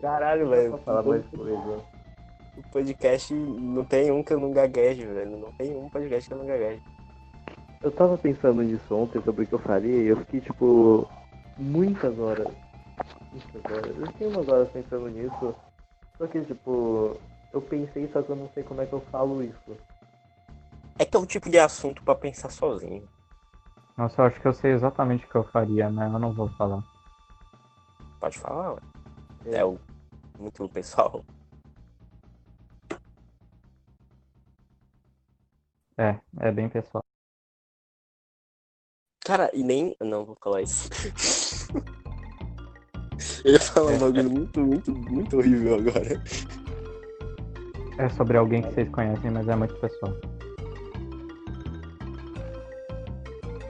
Caralho, 0.00 0.48
velho. 0.48 0.70
pra 0.70 0.78
falar 0.78 1.02
mais 1.02 1.26
coisa. 1.26 1.82
O 2.56 2.62
podcast 2.70 3.34
não 3.34 3.84
tem 3.84 4.10
um 4.10 4.22
que 4.22 4.32
eu 4.32 4.40
não 4.40 4.52
gaguejo, 4.52 5.06
velho. 5.12 5.36
Não 5.36 5.52
tem 5.52 5.76
um 5.76 5.88
podcast 5.88 6.28
que 6.28 6.34
eu 6.34 6.38
não 6.38 6.46
gaguejo. 6.46 6.82
Eu 7.82 7.90
tava 7.90 8.16
pensando 8.16 8.62
nisso 8.62 8.94
ontem 8.94 9.20
sobre 9.22 9.44
o 9.44 9.46
que 9.46 9.52
eu 9.52 9.58
faria 9.58 10.02
e 10.02 10.06
eu 10.06 10.16
fiquei 10.18 10.40
tipo 10.40 11.08
muitas 11.58 12.18
horas. 12.18 12.48
Muitas 13.32 13.72
horas. 13.72 13.98
Eu 13.98 14.06
fiquei 14.06 14.26
umas 14.28 14.48
horas 14.48 14.68
pensando 14.70 15.08
nisso. 15.08 15.54
Só 16.16 16.26
que 16.26 16.40
tipo, 16.42 17.16
eu 17.52 17.60
pensei, 17.60 18.08
só 18.12 18.22
que 18.22 18.30
eu 18.30 18.36
não 18.36 18.48
sei 18.54 18.62
como 18.62 18.80
é 18.80 18.86
que 18.86 18.92
eu 18.92 19.00
falo 19.10 19.42
isso. 19.42 19.76
É 20.98 21.04
que 21.04 21.16
é 21.16 21.20
um 21.20 21.26
tipo 21.26 21.50
de 21.50 21.58
assunto 21.58 22.02
pra 22.04 22.14
pensar 22.14 22.50
sozinho. 22.50 23.06
Nossa, 23.98 24.22
eu 24.22 24.26
acho 24.26 24.40
que 24.40 24.46
eu 24.46 24.52
sei 24.52 24.72
exatamente 24.72 25.24
o 25.26 25.28
que 25.28 25.34
eu 25.34 25.44
faria, 25.44 25.90
né? 25.90 26.06
Eu 26.06 26.18
não 26.18 26.32
vou 26.32 26.48
falar. 26.50 26.82
Pode 28.20 28.38
falar, 28.38 28.72
ué. 28.72 28.93
É 29.46 29.64
o 29.64 29.78
muito 30.38 30.68
pessoal. 30.68 31.24
É, 35.96 36.18
é 36.40 36.50
bem 36.50 36.68
pessoal. 36.68 37.04
Cara, 39.24 39.50
e 39.54 39.62
nem. 39.62 39.96
Não, 40.00 40.24
vou 40.24 40.36
falar 40.42 40.62
isso. 40.62 40.88
Eu 43.44 43.52
ia 43.52 43.60
falar 43.60 43.92
um 43.92 43.98
bagulho 43.98 44.30
muito, 44.30 44.60
muito, 44.60 44.92
muito 44.92 45.36
horrível 45.36 45.76
agora. 45.76 46.22
É 47.98 48.08
sobre 48.08 48.36
alguém 48.36 48.62
que 48.62 48.72
vocês 48.72 48.88
conhecem, 48.88 49.30
mas 49.30 49.46
é 49.48 49.54
muito 49.54 49.74
pessoal. 49.76 50.12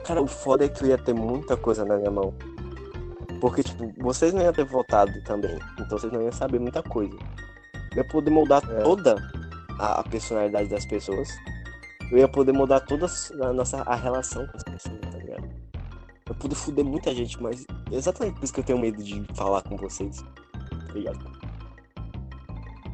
Cara, 0.03 0.21
o 0.21 0.27
foda 0.27 0.65
é 0.65 0.69
que 0.69 0.83
eu 0.83 0.87
ia 0.87 0.97
ter 0.97 1.13
muita 1.13 1.55
coisa 1.55 1.85
na 1.85 1.97
minha 1.97 2.11
mão. 2.11 2.33
Porque, 3.39 3.63
tipo, 3.63 3.91
vocês 4.01 4.33
não 4.33 4.41
iam 4.41 4.53
ter 4.53 4.65
votado 4.65 5.11
também. 5.23 5.57
Então 5.73 5.97
vocês 5.97 6.11
não 6.11 6.21
iam 6.21 6.31
saber 6.31 6.59
muita 6.59 6.81
coisa. 6.81 7.15
Eu 7.91 7.97
ia 7.97 8.07
poder 8.07 8.31
moldar 8.31 8.63
É. 8.71 8.81
toda 8.81 9.15
a, 9.79 9.99
a 9.99 10.03
personalidade 10.03 10.69
das 10.69 10.85
pessoas. 10.85 11.29
Eu 12.11 12.17
ia 12.19 12.27
poder 12.27 12.51
mudar 12.51 12.81
toda 12.81 13.07
a 13.41 13.53
nossa 13.53 13.81
a 13.81 13.95
relação 13.95 14.45
com 14.47 14.57
as 14.57 14.63
pessoas, 14.63 14.99
tá 15.11 15.17
ligado? 15.17 15.43
Eu 16.27 16.33
ia 16.33 16.35
poder 16.35 16.55
fuder 16.55 16.85
muita 16.85 17.13
gente, 17.15 17.41
mas 17.41 17.65
é 17.91 17.95
exatamente 17.95 18.35
por 18.35 18.43
isso 18.43 18.53
que 18.53 18.59
eu 18.59 18.63
tenho 18.63 18.79
medo 18.79 19.03
de 19.03 19.25
falar 19.33 19.61
com 19.63 19.75
vocês. 19.75 20.23
Tá 20.87 20.93
ligado? 20.93 21.19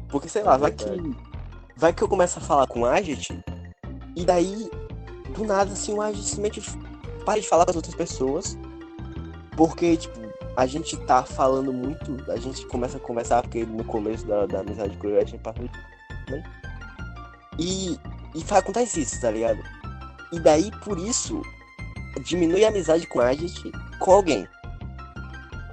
Porque, 0.08 0.28
sei 0.28 0.42
lá, 0.42 0.54
É 0.54 0.58
vai 0.58 0.72
que. 0.72 0.84
Vai 1.76 1.92
que 1.92 2.02
eu 2.02 2.08
começo 2.08 2.38
a 2.38 2.42
falar 2.42 2.66
com 2.66 2.80
o 2.80 2.86
Agit, 2.86 3.42
e 4.14 4.24
daí, 4.24 4.70
do 5.34 5.44
nada, 5.44 5.72
assim, 5.72 5.92
o 5.94 6.02
Agit 6.02 6.22
simplesmente 6.22 6.60
para 7.24 7.40
de 7.40 7.48
falar 7.48 7.64
com 7.64 7.70
as 7.70 7.76
outras 7.76 7.94
pessoas. 7.94 8.58
Porque, 9.56 9.96
tipo, 9.96 10.20
a 10.56 10.66
gente 10.66 10.96
tá 10.98 11.22
falando 11.22 11.72
muito, 11.72 12.30
a 12.30 12.36
gente 12.36 12.66
começa 12.66 12.98
a 12.98 13.00
conversar, 13.00 13.42
porque 13.42 13.64
no 13.64 13.84
começo 13.84 14.26
da, 14.26 14.46
da 14.46 14.60
amizade 14.60 14.96
com 14.96 15.08
ele, 15.08 15.18
a 15.18 15.24
gente 15.24 15.38
passa 15.38 15.58
muito. 15.58 15.78
Né? 16.28 16.42
E, 17.58 17.98
e 18.34 18.44
acontece 18.54 19.00
isso, 19.00 19.20
tá 19.20 19.30
ligado? 19.30 19.62
E 20.30 20.40
daí, 20.40 20.70
por 20.84 20.98
isso, 20.98 21.42
diminui 22.24 22.64
a 22.64 22.68
amizade 22.68 23.06
com 23.06 23.20
a 23.20 23.28
Agit 23.28 23.72
com 23.98 24.12
alguém. 24.12 24.46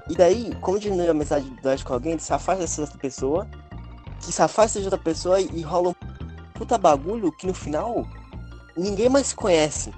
E 0.08 0.14
daí, 0.14 0.54
como 0.60 0.78
diminui 0.78 1.08
a 1.08 1.10
amizade 1.10 1.84
com 1.84 1.92
alguém, 1.92 2.18
se 2.18 2.32
afasta 2.32 2.62
dessa 2.62 2.80
outra 2.80 2.98
pessoa, 2.98 3.46
que 4.18 4.32
se 4.32 4.42
afasta 4.42 4.78
de 4.78 4.86
outra 4.86 4.98
pessoa 4.98 5.40
e, 5.40 5.62
rola 5.62 5.90
um 5.90 5.94
puta 6.54 6.76
bagulho 6.76 7.32
que 7.32 7.46
no 7.46 7.54
final 7.54 8.06
ninguém 8.76 9.08
mais 9.08 9.28
se 9.28 9.34
conhece. 9.34 9.92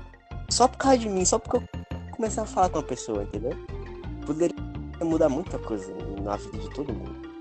Só 0.51 0.68
por 0.68 0.77
causa 0.77 0.99
de 0.99 1.09
mim, 1.09 1.25
só 1.25 1.38
porque 1.38 1.57
eu 1.57 1.64
comecei 2.12 2.42
a 2.42 2.47
falar 2.47 2.68
com 2.68 2.79
uma 2.79 2.85
pessoa, 2.85 3.23
entendeu? 3.23 3.53
Poderia 4.27 4.72
mudar 5.05 5.29
muita 5.29 5.59
coisa 5.59 5.93
na 6.23 6.37
vida 6.37 6.59
de 6.59 6.71
todo 6.71 6.93
mundo. 6.93 7.33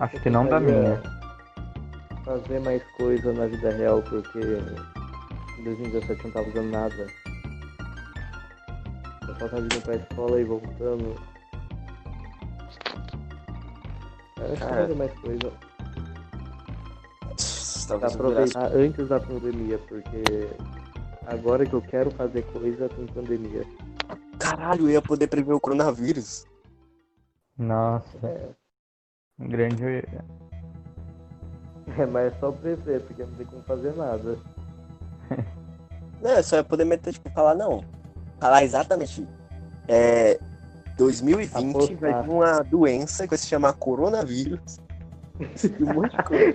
Acho 0.00 0.20
que 0.20 0.28
não 0.30 0.46
da 0.46 0.58
minha. 0.60 1.00
Fazer 2.24 2.60
mais 2.60 2.82
coisa 2.96 3.32
na 3.32 3.46
vida 3.46 3.70
real, 3.70 4.02
porque 4.02 4.38
em 5.58 5.64
2017 5.64 6.18
eu 6.18 6.24
não 6.24 6.30
tava 6.32 6.46
fazendo 6.46 6.70
nada. 6.70 7.06
Só 9.26 9.34
tava 9.34 9.60
indo 9.60 9.80
pra 9.82 9.96
escola 9.96 10.40
e 10.40 10.44
voltando. 10.44 11.14
Eu 14.36 14.44
acho 14.44 14.52
que 14.54 14.58
Cara. 14.58 14.74
fazer 14.82 14.94
mais 14.94 15.12
coisa. 15.20 15.52
Talvez 17.86 18.14
Aproveitar 18.14 18.72
antes 18.72 19.08
da 19.08 19.20
pandemia, 19.20 19.78
porque 19.88 20.22
agora 21.26 21.66
que 21.66 21.74
eu 21.74 21.82
quero 21.82 22.10
fazer 22.12 22.42
coisa 22.52 22.88
tem 22.88 23.06
pandemia. 23.06 23.64
Caralho, 24.38 24.84
eu 24.84 24.90
ia 24.90 25.02
poder 25.02 25.26
prever 25.28 25.52
o 25.52 25.60
coronavírus. 25.60 26.46
Nossa, 27.58 28.18
É, 28.24 28.48
um 29.38 29.48
grande. 29.48 29.84
é, 29.84 30.04
mas 32.10 32.32
é 32.32 32.36
só 32.38 32.50
prever, 32.52 33.00
porque 33.02 33.22
não 33.22 33.32
tem 33.32 33.46
como 33.46 33.62
fazer 33.62 33.94
nada. 33.96 34.38
Não, 36.20 36.30
eu 36.30 36.42
só 36.42 36.56
ia 36.56 36.64
poder 36.64 36.84
meter, 36.84 37.12
tipo, 37.12 37.30
falar, 37.30 37.54
não. 37.54 37.84
Falar 38.40 38.64
exatamente. 38.64 39.26
É. 39.88 40.38
2020 40.96 41.70
Apostar. 41.70 41.96
vai 41.98 42.22
vir 42.22 42.30
uma 42.30 42.60
doença 42.62 43.24
que 43.24 43.30
vai 43.30 43.38
se 43.38 43.46
chamar 43.46 43.72
coronavírus. 43.74 44.78
E 45.80 45.82
um 45.82 45.94
monte 45.94 46.16
de 46.16 46.22
coisa. 46.22 46.54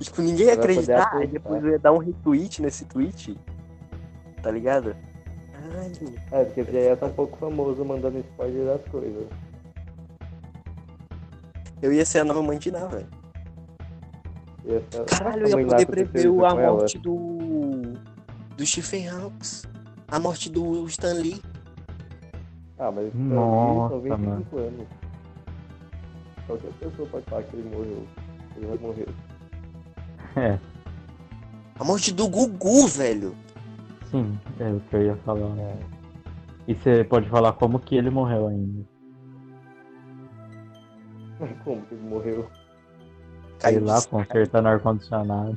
Tipo, 0.00 0.22
ninguém 0.22 0.46
ia 0.46 0.54
acreditar. 0.54 1.26
Depois 1.26 1.64
eu 1.64 1.70
ia 1.70 1.78
dar 1.78 1.92
um 1.92 1.98
retweet 1.98 2.62
nesse 2.62 2.84
tweet. 2.84 3.38
Tá 4.42 4.50
ligado? 4.50 4.94
Caralho. 5.52 6.14
É, 6.30 6.44
porque 6.44 6.64
já 6.64 6.78
ia 6.78 6.92
estar 6.92 7.06
um 7.06 7.12
pouco 7.12 7.36
famoso 7.38 7.84
mandando 7.84 8.18
spoiler 8.18 8.66
das 8.66 8.88
coisas. 8.90 9.26
Eu 11.82 11.92
ia 11.92 12.04
ser 12.04 12.20
a 12.20 12.24
nova 12.24 12.42
mãe 12.42 12.58
de 12.58 12.70
Ná, 12.70 12.86
velho. 12.86 13.06
Caralho, 15.06 15.48
eu 15.48 15.60
ia 15.60 15.66
poder 15.66 15.86
prever 15.86 16.26
a 16.26 16.30
com 16.30 16.60
ela. 16.60 16.72
morte 16.72 16.98
do. 16.98 17.80
do 18.56 18.66
Stephen 18.66 19.08
Hawks. 19.08 19.66
A 20.10 20.18
morte 20.18 20.50
do 20.50 20.86
Stan 20.86 21.14
Lee. 21.14 21.42
Ah, 22.78 22.90
mas 22.90 23.10
pra 23.10 23.20
Nossa, 23.20 23.96
mim 23.96 24.08
são 24.08 24.16
25 24.18 24.58
anos. 24.58 24.86
Qualquer 26.46 26.72
pessoa 26.80 27.08
pode 27.08 27.24
falar 27.26 27.42
que 27.42 27.56
ele 27.56 27.68
morreu. 27.68 28.06
Ele 28.56 28.66
vai 28.66 28.78
morrer. 28.78 29.08
É, 30.36 30.58
A 31.78 31.84
morte 31.84 32.12
do 32.12 32.28
Gugu, 32.28 32.86
velho. 32.86 33.34
sim, 34.10 34.38
é 34.60 34.68
o 34.70 34.80
que 34.80 34.96
eu 34.96 35.02
ia 35.02 35.16
falar. 35.18 35.48
E 36.66 36.74
você 36.74 37.02
pode 37.04 37.28
falar 37.28 37.52
como 37.54 37.78
que 37.78 37.96
ele 37.96 38.10
morreu 38.10 38.48
ainda. 38.48 38.84
Como 41.64 41.80
que 41.82 41.94
ele 41.94 42.02
morreu? 42.08 42.48
Sei 43.60 43.72
Caiu 43.74 43.84
lá, 43.84 44.02
consertando 44.02 44.68
ar-condicionado. 44.68 45.56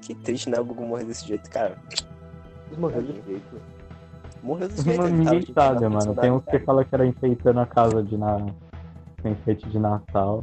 Que 0.00 0.14
triste, 0.14 0.48
né? 0.48 0.58
O 0.58 0.64
Gugu 0.64 0.86
morrer 0.86 1.04
desse 1.04 1.26
jeito, 1.28 1.50
cara. 1.50 1.76
Ele 2.70 2.80
morreu 2.80 3.02
de 3.02 3.12
jeito. 3.26 3.60
Morreu 4.42 4.68
desse 4.68 4.82
jeito. 4.84 5.02
Ninguém 5.08 5.42
sabe, 5.52 5.80
tentando 5.80 5.90
mano. 5.92 6.14
Tem 6.14 6.30
uns 6.30 6.44
que 6.46 6.58
falam 6.60 6.82
que 6.82 6.94
era 6.94 7.06
enfeitando 7.06 7.60
a 7.60 7.66
casa 7.66 8.02
de 8.02 8.16
na... 8.16 8.38
enfeite 9.24 9.68
de 9.68 9.78
Natal. 9.78 10.42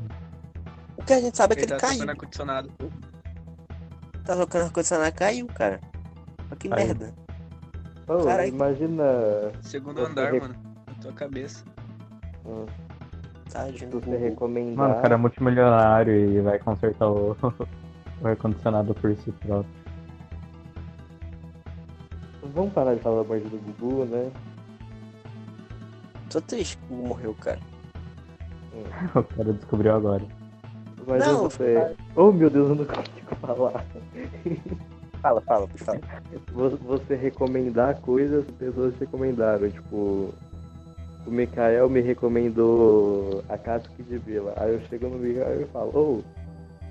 Que 1.07 1.13
a 1.13 1.21
gente 1.21 1.37
sabe 1.37 1.53
é 1.53 1.55
que 1.55 1.63
Ele 1.63 1.71
ele 1.73 1.79
tá 1.79 1.87
caiu. 1.87 1.99
tocando 1.99 2.09
ar-condicionado. 2.11 2.71
Tá 4.25 4.35
tocando 4.35 4.63
ar-condicionado, 4.65 5.15
caiu, 5.15 5.47
cara. 5.47 5.79
Olha 6.49 6.55
que 6.59 6.69
Caiu. 6.69 6.85
merda. 6.87 7.13
Pô, 8.05 8.23
Caralho. 8.25 8.49
imagina. 8.49 9.03
Segundo 9.61 10.05
andar, 10.05 10.31
rec- 10.31 10.41
mano. 10.41 10.55
Na 10.87 10.93
tua 11.01 11.13
cabeça. 11.13 11.63
hum, 12.45 12.65
Se 13.77 13.85
do 13.85 13.99
você 14.01 14.17
recomendar. 14.17 14.75
Mano, 14.89 14.99
o 14.99 15.01
cara 15.01 15.13
é 15.13 15.17
multimilionário 15.17 16.13
e 16.13 16.41
vai 16.41 16.59
consertar 16.59 17.07
o, 17.09 17.31
o 18.21 18.27
ar-condicionado 18.27 18.93
por 18.95 19.15
si 19.17 19.31
próprio. 19.31 19.77
Vamos 22.53 22.73
parar 22.73 22.95
de 22.95 23.01
falar 23.01 23.21
da 23.23 23.27
morte 23.27 23.47
do 23.47 23.57
Gugu, 23.57 24.05
né? 24.05 24.31
Tô 26.29 26.41
triste 26.41 26.77
que 26.77 26.83
o 26.85 26.87
Gugu 26.97 27.07
morreu, 27.09 27.33
cara. 27.35 27.59
O 29.15 29.23
cara 29.23 29.53
descobriu 29.53 29.95
agora. 29.95 30.23
Imagina 31.07 31.31
Não, 31.33 31.43
você. 31.49 31.95
Oh 32.15 32.31
meu 32.31 32.49
Deus, 32.49 32.69
eu 32.69 32.75
não 32.75 32.83
consigo 32.85 33.35
falar. 33.39 33.85
Fala, 35.21 35.41
fala, 35.41 35.67
por 35.67 35.79
favor. 35.79 36.01
Vo- 36.51 36.77
Você 36.97 37.15
recomendar 37.15 37.99
coisas 38.01 38.45
que 38.45 38.51
pessoas 38.53 38.93
recomendaram. 38.99 39.69
Tipo, 39.69 40.33
o 41.25 41.31
Mikael 41.31 41.89
me 41.89 42.01
recomendou 42.01 43.43
a 43.47 43.57
Casca 43.57 43.89
de 44.03 44.17
Vila. 44.17 44.53
Aí 44.57 44.73
eu 44.73 44.81
chego 44.87 45.07
no 45.07 45.17
Mikael 45.17 45.61
e 45.61 45.65
falo, 45.65 46.23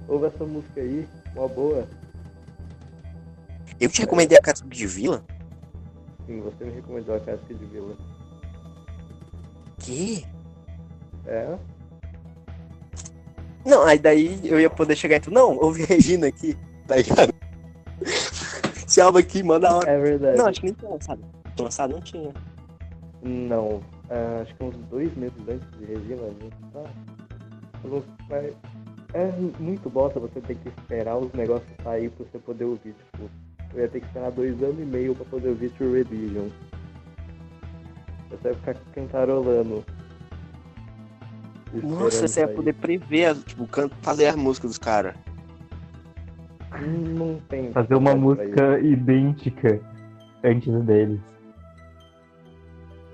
ô, 0.09 0.13
ouve 0.13 0.27
essa 0.27 0.45
música 0.45 0.81
aí, 0.81 1.07
uma 1.37 1.49
boa. 1.49 1.87
Eu 3.79 3.91
te 3.91 4.01
recomendei 4.01 4.39
a 4.39 4.43
Casa 4.43 4.65
de 4.67 4.87
Vila? 4.87 5.23
Sim, 6.27 6.41
você 6.41 6.65
me 6.65 6.73
recomendou 6.73 7.15
a 7.15 7.21
Casca 7.21 7.53
de 7.55 7.65
Vila. 7.67 7.95
Que? 9.79 10.27
É? 11.27 11.57
Não, 13.67 13.83
aí 13.83 13.99
daí 13.99 14.41
eu 14.45 14.61
ia 14.61 14.71
poder 14.71 14.95
chegar 14.95 15.17
e 15.17 15.21
tu, 15.21 15.31
não, 15.33 15.57
ouve 15.59 15.85
Regina 15.85 16.29
aqui, 16.29 16.57
tá 16.87 16.97
ligado? 16.97 17.35
Esse 18.87 19.01
álbum 19.01 19.19
aqui, 19.19 19.43
manda 19.43 19.69
a 19.69 19.77
hora. 19.77 19.91
É 19.91 19.99
verdade. 19.99 20.39
Não, 20.39 20.47
acho 20.47 20.61
que 20.61 20.67
nem 20.67 20.75
tinha 20.75 20.91
lançado. 20.93 21.21
Lançado? 21.59 21.93
Não 21.93 22.01
tinha. 22.01 22.33
Não, 23.23 23.81
ah, 24.09 24.43
acho 24.43 24.55
que 24.55 24.63
uns 24.63 24.77
dois 24.89 25.13
meses 25.17 25.37
antes 25.49 25.69
de 25.79 25.85
Regina, 25.85 26.23
a 26.23 26.29
gente 26.29 26.57
tá. 26.73 26.85
eu 27.83 28.05
É 29.15 29.33
muito 29.59 29.91
bosta 29.91 30.21
você 30.21 30.41
ter 30.41 30.55
que 30.55 30.69
esperar 30.69 31.17
os 31.17 31.33
negócios 31.33 31.69
sair 31.83 32.09
pra 32.11 32.25
você 32.25 32.39
poder 32.39 32.65
ouvir. 32.67 32.95
Tipo, 32.95 33.29
eu 33.75 33.81
ia 33.81 33.89
ter 33.89 33.99
que 33.99 34.07
esperar 34.07 34.31
dois 34.31 34.63
anos 34.63 34.79
e 34.79 34.85
meio 34.85 35.13
pra 35.17 35.25
poder 35.25 35.49
ouvir 35.49 35.71
True 35.71 36.05
Religion. 36.05 36.49
Você 38.31 38.53
vai 38.53 38.55
ficar 38.55 38.75
cantarolando. 38.95 39.85
Nossa, 41.73 42.27
você 42.29 42.41
ia 42.41 42.49
poder 42.49 42.73
prever, 42.75 43.35
tipo, 43.45 43.67
can- 43.67 43.91
fazer 44.03 44.27
as 44.27 44.37
músicas 44.37 44.71
dos 44.71 44.79
caras. 44.79 45.15
Não 46.81 47.39
tem. 47.49 47.73
Fazer 47.73 47.95
uma 47.95 48.15
música 48.15 48.79
idêntica 48.81 49.81
antes 50.45 50.73
deles. 50.85 51.21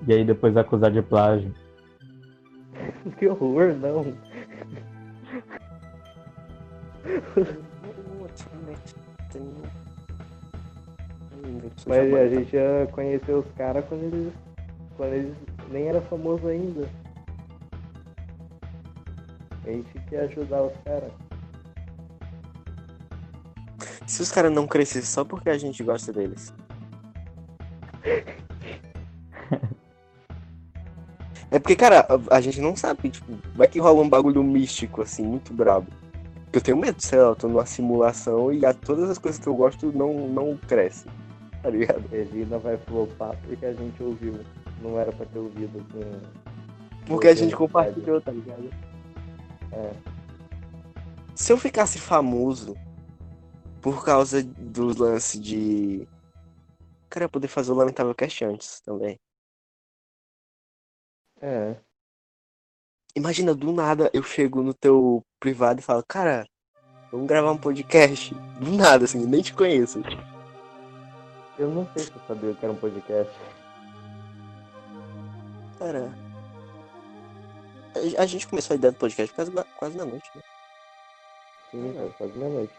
E 0.06 0.12
aí 0.12 0.24
depois 0.24 0.56
acusar 0.56 0.90
de 0.90 1.02
plágio. 1.02 1.52
Que 3.18 3.26
horror, 3.28 3.74
não. 3.74 4.12
Mas 11.86 12.14
a 12.14 12.28
gente 12.28 12.50
já 12.52 12.86
conheceu 12.92 13.38
os 13.40 13.50
caras 13.56 13.84
quando 13.88 14.02
eles. 14.04 14.32
quando 14.96 15.12
eles 15.14 15.34
nem 15.70 15.88
era 15.88 16.00
famoso 16.02 16.46
ainda. 16.46 16.86
A 19.64 19.70
gente 19.70 19.92
quer 20.08 20.20
ajudar 20.20 20.62
os 20.62 20.72
caras. 20.84 21.12
Se 24.06 24.22
os 24.22 24.32
caras 24.32 24.52
não 24.52 24.66
crescessem 24.66 25.02
só 25.02 25.24
porque 25.24 25.48
a 25.48 25.58
gente 25.58 25.82
gosta 25.82 26.12
deles. 26.12 26.52
É 31.52 31.58
porque, 31.58 31.76
cara, 31.76 32.06
a, 32.08 32.36
a 32.36 32.40
gente 32.40 32.62
não 32.62 32.74
sabe, 32.74 33.10
tipo, 33.10 33.30
vai 33.54 33.68
que 33.68 33.78
rola 33.78 34.00
um 34.00 34.08
bagulho 34.08 34.42
místico, 34.42 35.02
assim, 35.02 35.22
muito 35.22 35.52
brabo. 35.52 35.86
Porque 36.44 36.56
eu 36.56 36.62
tenho 36.62 36.78
medo, 36.78 36.98
sei 36.98 37.18
lá, 37.18 37.28
eu 37.28 37.36
tô 37.36 37.46
numa 37.46 37.66
simulação 37.66 38.50
e 38.50 38.64
a, 38.64 38.72
todas 38.72 39.10
as 39.10 39.18
coisas 39.18 39.38
que 39.38 39.46
eu 39.46 39.54
gosto 39.54 39.92
não, 39.92 40.28
não 40.28 40.56
crescem, 40.56 41.12
tá 41.62 41.68
ligado? 41.68 42.02
Regina 42.10 42.58
vai 42.58 42.78
flopar 42.78 43.36
porque 43.46 43.66
a 43.66 43.72
gente 43.74 44.02
ouviu. 44.02 44.40
Não 44.82 44.98
era 44.98 45.12
pra 45.12 45.26
ter 45.26 45.38
ouvido 45.38 45.84
com. 45.92 46.00
Porque 47.06 47.28
a 47.28 47.34
gente 47.34 47.54
compartilhou, 47.54 48.18
tá 48.20 48.32
ligado? 48.32 48.70
É. 49.72 50.12
Se 51.34 51.52
eu 51.52 51.58
ficasse 51.58 51.98
famoso 51.98 52.76
por 53.80 54.04
causa 54.04 54.42
dos 54.42 54.96
lances 54.96 55.40
de. 55.40 56.06
Cara, 57.10 57.26
eu 57.26 57.30
poder 57.30 57.48
fazer 57.48 57.72
o 57.72 57.74
Lamentável 57.74 58.14
Cast 58.14 58.44
antes 58.44 58.80
também. 58.80 59.18
É. 61.40 61.76
Imagina, 63.14 63.54
do 63.54 63.72
nada 63.72 64.10
eu 64.14 64.22
chego 64.22 64.62
no 64.62 64.72
teu 64.72 65.22
privado 65.38 65.80
e 65.80 65.82
falo, 65.82 66.02
cara, 66.06 66.46
vamos 67.10 67.26
gravar 67.26 67.52
um 67.52 67.58
podcast. 67.58 68.34
Do 68.60 68.72
nada, 68.72 69.04
assim, 69.04 69.26
nem 69.26 69.42
te 69.42 69.52
conheço. 69.52 70.00
Eu 71.58 71.68
não 71.68 71.86
sei 71.92 72.04
se 72.04 72.12
eu 72.12 72.20
sabia 72.26 72.54
que 72.54 72.64
era 72.64 72.72
um 72.72 72.76
podcast. 72.76 73.32
Cara. 75.78 76.21
A- 78.18 78.26
gente 78.26 78.46
começou 78.48 78.74
a 78.74 78.76
ideia 78.76 78.92
do 78.92 78.98
podcast 78.98 79.34
quase 79.34 79.52
na, 79.52 79.64
quase 79.76 79.96
na 79.96 80.04
noite, 80.04 80.30
né? 80.34 80.42
Sim, 81.70 81.94
era 81.98 82.08
quase 82.10 82.38
meia-noite. 82.38 82.72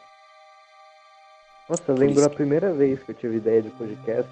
Nossa, 1.69 1.83
eu 1.87 1.95
lembro 1.95 2.15
isso 2.19 2.25
a 2.25 2.29
primeira 2.29 2.73
vez 2.73 3.01
que 3.03 3.11
eu 3.11 3.15
tive 3.15 3.37
ideia 3.37 3.61
de 3.61 3.69
podcast 3.71 4.29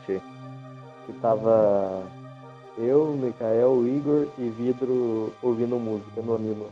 que 1.05 1.13
tava 1.21 2.03
eu, 2.77 3.07
Mikael, 3.13 3.71
o 3.71 3.87
Igor 3.87 4.27
e 4.37 4.49
Vidro 4.49 5.33
ouvindo 5.41 5.77
música 5.79 6.21
no 6.21 6.35
animo. 6.35 6.71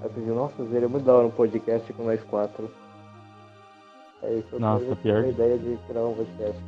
Aí 0.00 0.04
eu 0.04 0.10
pensei, 0.10 0.32
nossa, 0.32 0.68
seria 0.70 0.88
muito 0.88 1.04
da 1.04 1.14
hora 1.14 1.26
um 1.26 1.30
podcast 1.30 1.92
com 1.92 2.04
nós 2.04 2.22
quatro. 2.24 2.70
Aí 4.22 4.44
eu 4.52 4.60
Nossa, 4.60 4.84
tive 4.84 4.96
pior 4.96 5.24
a 5.24 5.28
ideia 5.28 5.58
de 5.58 5.76
criar 5.88 6.02
um 6.04 6.14
podcast. 6.14 6.62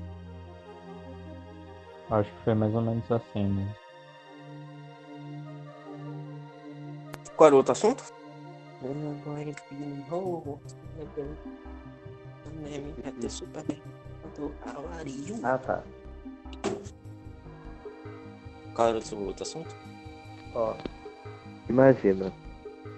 Acho 2.11 2.31
que 2.31 2.43
foi 2.45 2.55
mais 2.55 2.75
ou 2.75 2.81
menos 2.83 3.11
assim, 3.11 3.45
né? 3.49 3.75
Qual 7.37 7.47
era 7.49 7.55
o 7.55 7.59
outro 7.59 7.73
assunto? 7.73 8.05
Ah 15.43 15.59
tá. 15.59 15.83
Qual 18.75 18.89
era 18.89 18.99
o 18.99 19.27
outro 19.27 19.43
assunto? 19.43 19.75
Ó. 20.55 20.75
Imagina. 21.69 22.33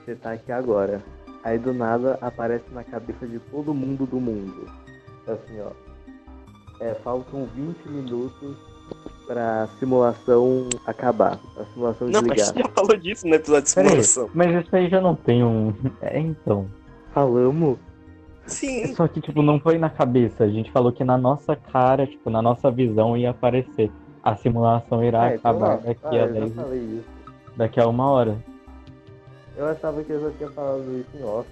Você 0.05 0.15
tá 0.17 0.33
aqui 0.33 0.53
agora. 0.53 1.03
Aí 1.45 1.59
do 1.59 1.73
nada 1.73 2.19
aparece 2.21 2.65
na 2.73 2.83
cabeça 2.83 3.27
de 3.27 3.39
todo 3.39 3.73
mundo 3.73 4.07
do 4.07 4.21
mundo. 4.21 4.71
Assim, 5.27 5.61
ó. 5.61 5.71
É, 6.81 6.95
faltam 6.97 7.47
20 7.47 7.89
minutos 7.89 8.57
pra 9.27 9.67
simulação 9.79 10.69
acabar. 10.87 11.39
A 11.59 11.65
simulação 11.73 12.09
Não, 12.09 12.23
mas 12.23 12.37
desligar. 12.37 12.47
você 12.55 12.59
já 12.63 12.69
falou 12.75 12.97
disso 12.97 13.27
no 13.29 13.35
episódio 13.35 13.69
de 13.69 13.75
Pera 13.75 13.87
aí, 13.95 14.03
simulação. 14.05 14.31
mas 14.35 14.65
isso 14.65 14.77
aí 14.77 14.89
já 14.89 15.01
não 15.01 15.15
tem 15.15 15.45
um. 15.45 15.73
É, 16.01 16.19
então. 16.19 16.67
Falamos? 17.13 17.79
Sim. 18.47 18.95
Só 18.95 19.09
que, 19.09 19.21
tipo, 19.21 19.43
não 19.43 19.59
foi 19.59 19.77
na 19.79 19.91
cabeça. 19.91 20.45
A 20.45 20.49
gente 20.49 20.71
falou 20.71 20.93
que 20.93 21.03
na 21.03 21.19
nossa 21.19 21.57
cara, 21.57 22.07
tipo, 22.07 22.31
na 22.31 22.41
nossa 22.41 22.71
visão 22.71 23.17
ia 23.17 23.31
aparecer. 23.31 23.91
A 24.23 24.37
simulação 24.37 25.03
irá 25.05 25.25
Ah, 25.25 25.35
então 25.35 25.51
acabar 25.51 25.75
é. 25.75 25.95
daqui 25.95 26.01
Ah, 26.05 26.11
a 26.11 26.15
eu 26.15 26.27
já 26.29 26.41
10 26.41 26.55
falei 26.55 26.79
isso. 26.81 27.05
daqui 27.57 27.81
a 27.81 27.87
uma 27.89 28.11
hora. 28.11 28.37
Eu 29.57 29.67
achava 29.67 30.03
que 30.05 30.13
eu 30.13 30.21
já 30.21 30.31
tinha 30.37 30.51
falado 30.51 30.83
isso 30.99 31.17
em 31.17 31.25
off. 31.25 31.49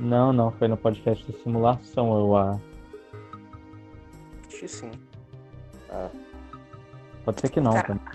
Não, 0.00 0.32
não, 0.32 0.50
foi 0.52 0.66
no 0.68 0.76
podcast 0.76 1.24
de 1.30 1.38
simulação, 1.42 2.18
eu 2.18 2.36
acho. 2.36 2.60
Acho 4.48 4.58
que 4.60 4.68
sim. 4.68 4.90
Ah, 5.92 6.08
Pode 7.24 7.40
ser 7.40 7.50
que 7.50 7.60
não, 7.60 7.72
Cara, 7.72 7.98
tá? 8.04 8.12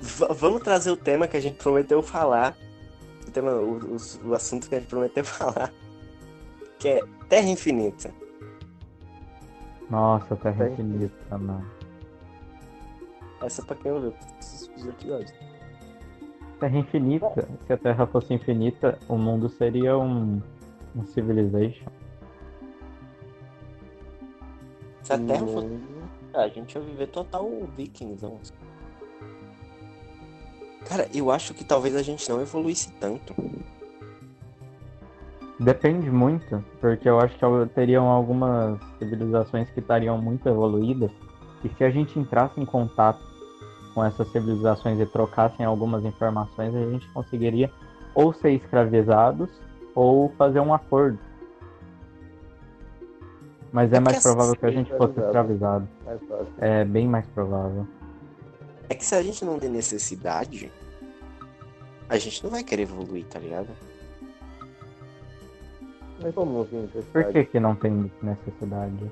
V- 0.00 0.34
vamos 0.34 0.62
trazer 0.62 0.90
o 0.90 0.96
tema 0.96 1.28
que 1.28 1.36
a 1.36 1.40
gente 1.40 1.56
prometeu 1.56 2.02
falar. 2.02 2.56
O, 3.28 3.30
tema, 3.30 3.52
o, 3.52 3.78
o- 3.96 4.28
o 4.30 4.34
assunto 4.34 4.68
que 4.68 4.74
a 4.74 4.78
gente 4.80 4.88
prometeu 4.88 5.22
falar. 5.26 5.72
Que 6.78 6.88
é 6.88 7.00
Terra 7.28 7.46
Infinita. 7.48 8.10
Nossa, 9.90 10.34
Terra 10.36 10.64
Tem. 10.64 10.72
Infinita, 10.72 11.38
mano. 11.38 11.66
Essa 13.42 13.60
é 13.62 13.64
pra 13.64 13.76
quem 13.76 13.92
ouviu 13.92 14.14
os 14.38 14.86
episódios. 14.86 15.32
Terra 16.58 16.76
Infinita, 16.78 17.48
se 17.66 17.72
a 17.72 17.76
Terra 17.76 18.06
fosse 18.06 18.34
infinita, 18.34 18.98
o 19.08 19.16
mundo 19.16 19.48
seria 19.48 19.96
um, 19.98 20.40
um 20.96 21.06
Civilization. 21.06 21.86
Se 25.02 25.12
a 25.14 25.18
Terra 25.18 25.46
fosse. 25.46 25.80
Ah, 26.32 26.42
a 26.42 26.48
gente 26.48 26.74
ia 26.74 26.80
viver 26.80 27.08
total 27.08 27.48
vikings, 27.76 28.22
não. 28.22 28.38
Cara, 30.86 31.08
eu 31.14 31.30
acho 31.30 31.52
que 31.54 31.64
talvez 31.64 31.94
a 31.94 32.02
gente 32.02 32.28
não 32.28 32.40
evoluísse 32.40 32.92
tanto. 32.94 33.34
Depende 35.58 36.10
muito, 36.10 36.64
porque 36.80 37.08
eu 37.08 37.20
acho 37.20 37.36
que 37.36 37.74
teriam 37.74 38.06
algumas 38.08 38.80
civilizações 38.98 39.68
que 39.70 39.80
estariam 39.80 40.16
muito 40.16 40.48
evoluídas, 40.48 41.10
e 41.62 41.68
se 41.68 41.84
a 41.84 41.90
gente 41.90 42.18
entrasse 42.18 42.58
em 42.58 42.64
contato 42.64 43.20
com 43.94 44.02
essas 44.02 44.26
civilizações 44.32 44.98
e 44.98 45.04
trocassem 45.04 45.66
algumas 45.66 46.02
informações, 46.04 46.74
a 46.74 46.90
gente 46.90 47.06
conseguiria 47.12 47.70
ou 48.14 48.32
ser 48.32 48.52
escravizados 48.52 49.50
ou 49.94 50.30
fazer 50.38 50.60
um 50.60 50.72
acordo. 50.72 51.18
Mas 53.72 53.92
é, 53.92 53.96
É 53.96 54.00
mais 54.00 54.22
provável 54.22 54.56
que 54.56 54.66
a 54.66 54.70
gente 54.70 54.90
fosse 54.96 55.20
escravizado. 55.20 55.88
Mais 56.04 56.20
fácil. 56.28 56.46
É 56.58 56.84
bem 56.84 57.06
mais 57.06 57.26
provável. 57.28 57.86
É 58.88 58.94
que 58.94 59.04
se 59.04 59.14
a 59.14 59.22
gente 59.22 59.44
não 59.44 59.58
tem 59.58 59.70
necessidade, 59.70 60.70
a 62.08 62.18
gente 62.18 62.42
não 62.42 62.50
vai 62.50 62.64
querer 62.64 62.82
evoluir, 62.82 63.24
tá 63.26 63.38
ligado? 63.38 63.68
Mas 66.22 66.34
como 66.34 66.52
não 66.58 66.64
tem 66.64 66.80
Por 66.86 66.94
necessidade? 66.96 67.32
que, 67.32 67.44
que 67.44 67.60
não 67.60 67.74
tem 67.74 68.10
necessidade? 68.22 69.10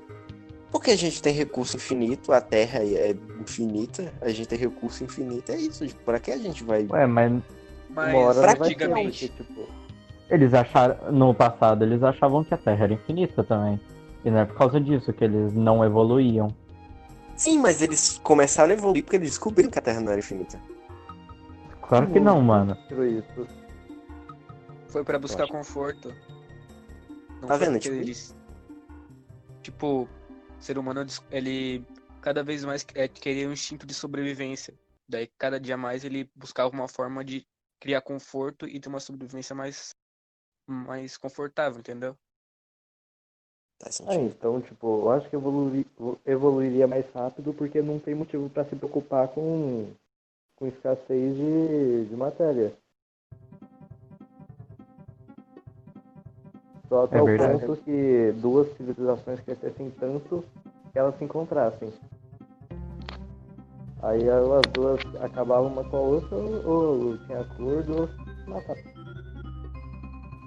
Porque 0.70 0.90
a 0.90 0.96
gente 0.96 1.22
tem 1.22 1.32
recurso 1.32 1.76
infinito, 1.76 2.32
a 2.32 2.40
Terra 2.40 2.80
é 2.80 3.16
infinita, 3.40 4.12
a 4.20 4.28
gente 4.28 4.46
tem 4.48 4.58
recurso 4.58 5.02
infinito, 5.04 5.50
é 5.50 5.56
isso. 5.56 5.86
Tipo, 5.86 6.02
pra 6.02 6.18
que 6.18 6.30
a 6.30 6.36
gente 6.36 6.62
vai. 6.62 6.86
Ué, 6.90 7.06
mas 7.06 7.32
Mas 7.88 8.36
ter, 8.36 8.42
praticamente. 8.42 9.28
tipo, 9.28 9.66
Eles 10.28 10.52
acharam, 10.52 11.10
no 11.10 11.32
passado, 11.32 11.84
eles 11.84 12.02
achavam 12.02 12.44
que 12.44 12.52
a 12.52 12.58
Terra 12.58 12.84
era 12.84 12.92
infinita 12.92 13.42
também. 13.42 13.80
E 14.28 14.30
não 14.30 14.40
é 14.40 14.44
por 14.44 14.56
causa 14.56 14.78
disso 14.78 15.10
que 15.10 15.24
eles 15.24 15.54
não 15.54 15.82
evoluíam. 15.82 16.54
Sim, 17.34 17.58
mas 17.60 17.80
eles 17.80 18.18
começaram 18.18 18.70
a 18.70 18.74
evoluir 18.74 19.02
porque 19.02 19.16
eles 19.16 19.30
descobriram 19.30 19.70
que 19.70 19.78
a 19.78 19.82
Terra 19.82 20.00
não 20.02 20.12
era 20.12 20.18
infinita. 20.18 20.60
Claro 21.80 22.12
que 22.12 22.20
não, 22.20 22.42
mano. 22.42 22.76
Foi 24.88 25.02
pra 25.02 25.18
buscar 25.18 25.48
conforto. 25.48 26.14
Não 27.40 27.48
Tá 27.48 27.56
vendo, 27.56 27.78
tipo- 27.78 27.94
eles- 27.94 28.36
Tipo, 29.62 30.02
o 30.02 30.08
ser 30.62 30.76
humano, 30.76 31.06
ele 31.30 31.82
cada 32.20 32.42
vez 32.42 32.64
mais 32.64 32.84
é, 32.94 33.08
queria 33.08 33.48
um 33.48 33.52
instinto 33.52 33.86
de 33.86 33.94
sobrevivência. 33.94 34.74
Daí, 35.08 35.26
cada 35.38 35.58
dia 35.58 35.76
mais, 35.76 36.04
ele 36.04 36.30
buscava 36.34 36.68
uma 36.70 36.86
forma 36.88 37.24
de 37.24 37.46
criar 37.80 38.02
conforto 38.02 38.66
e 38.66 38.78
ter 38.78 38.90
uma 38.90 39.00
sobrevivência 39.00 39.54
mais, 39.56 39.90
mais 40.66 41.16
confortável, 41.16 41.78
entendeu? 41.80 42.14
Ah, 43.86 43.90
sentido. 43.92 44.24
então, 44.24 44.60
tipo, 44.60 44.86
eu 45.02 45.10
acho 45.10 45.28
que 45.30 45.36
evolui- 45.36 45.86
evoluiria 46.26 46.86
mais 46.86 47.04
rápido 47.14 47.52
porque 47.54 47.80
não 47.80 47.98
tem 47.98 48.14
motivo 48.14 48.48
pra 48.50 48.64
se 48.64 48.74
preocupar 48.74 49.28
com, 49.28 49.86
com 50.56 50.66
escassez 50.66 51.36
de, 51.36 52.06
de 52.06 52.16
matéria. 52.16 52.72
Só 56.88 57.04
até 57.04 57.18
É 57.18 57.22
o 57.22 57.24
verdade. 57.26 57.60
ponto 57.66 57.76
que 57.82 58.32
duas 58.40 58.66
civilizações 58.76 59.40
crescessem 59.40 59.90
tanto 59.92 60.42
que 60.92 60.98
elas 60.98 61.16
se 61.18 61.24
encontrassem. 61.24 61.92
Aí 64.02 64.28
as 64.28 64.62
duas 64.72 65.00
acabavam 65.22 65.68
uma 65.68 65.84
com 65.84 65.96
a 65.96 66.00
outra 66.00 66.36
ou, 66.36 66.66
ou 67.10 67.18
tinha 67.26 67.40
acordo 67.40 68.00
ou 68.02 68.08
se 68.08 68.48
matavam. 68.50 68.82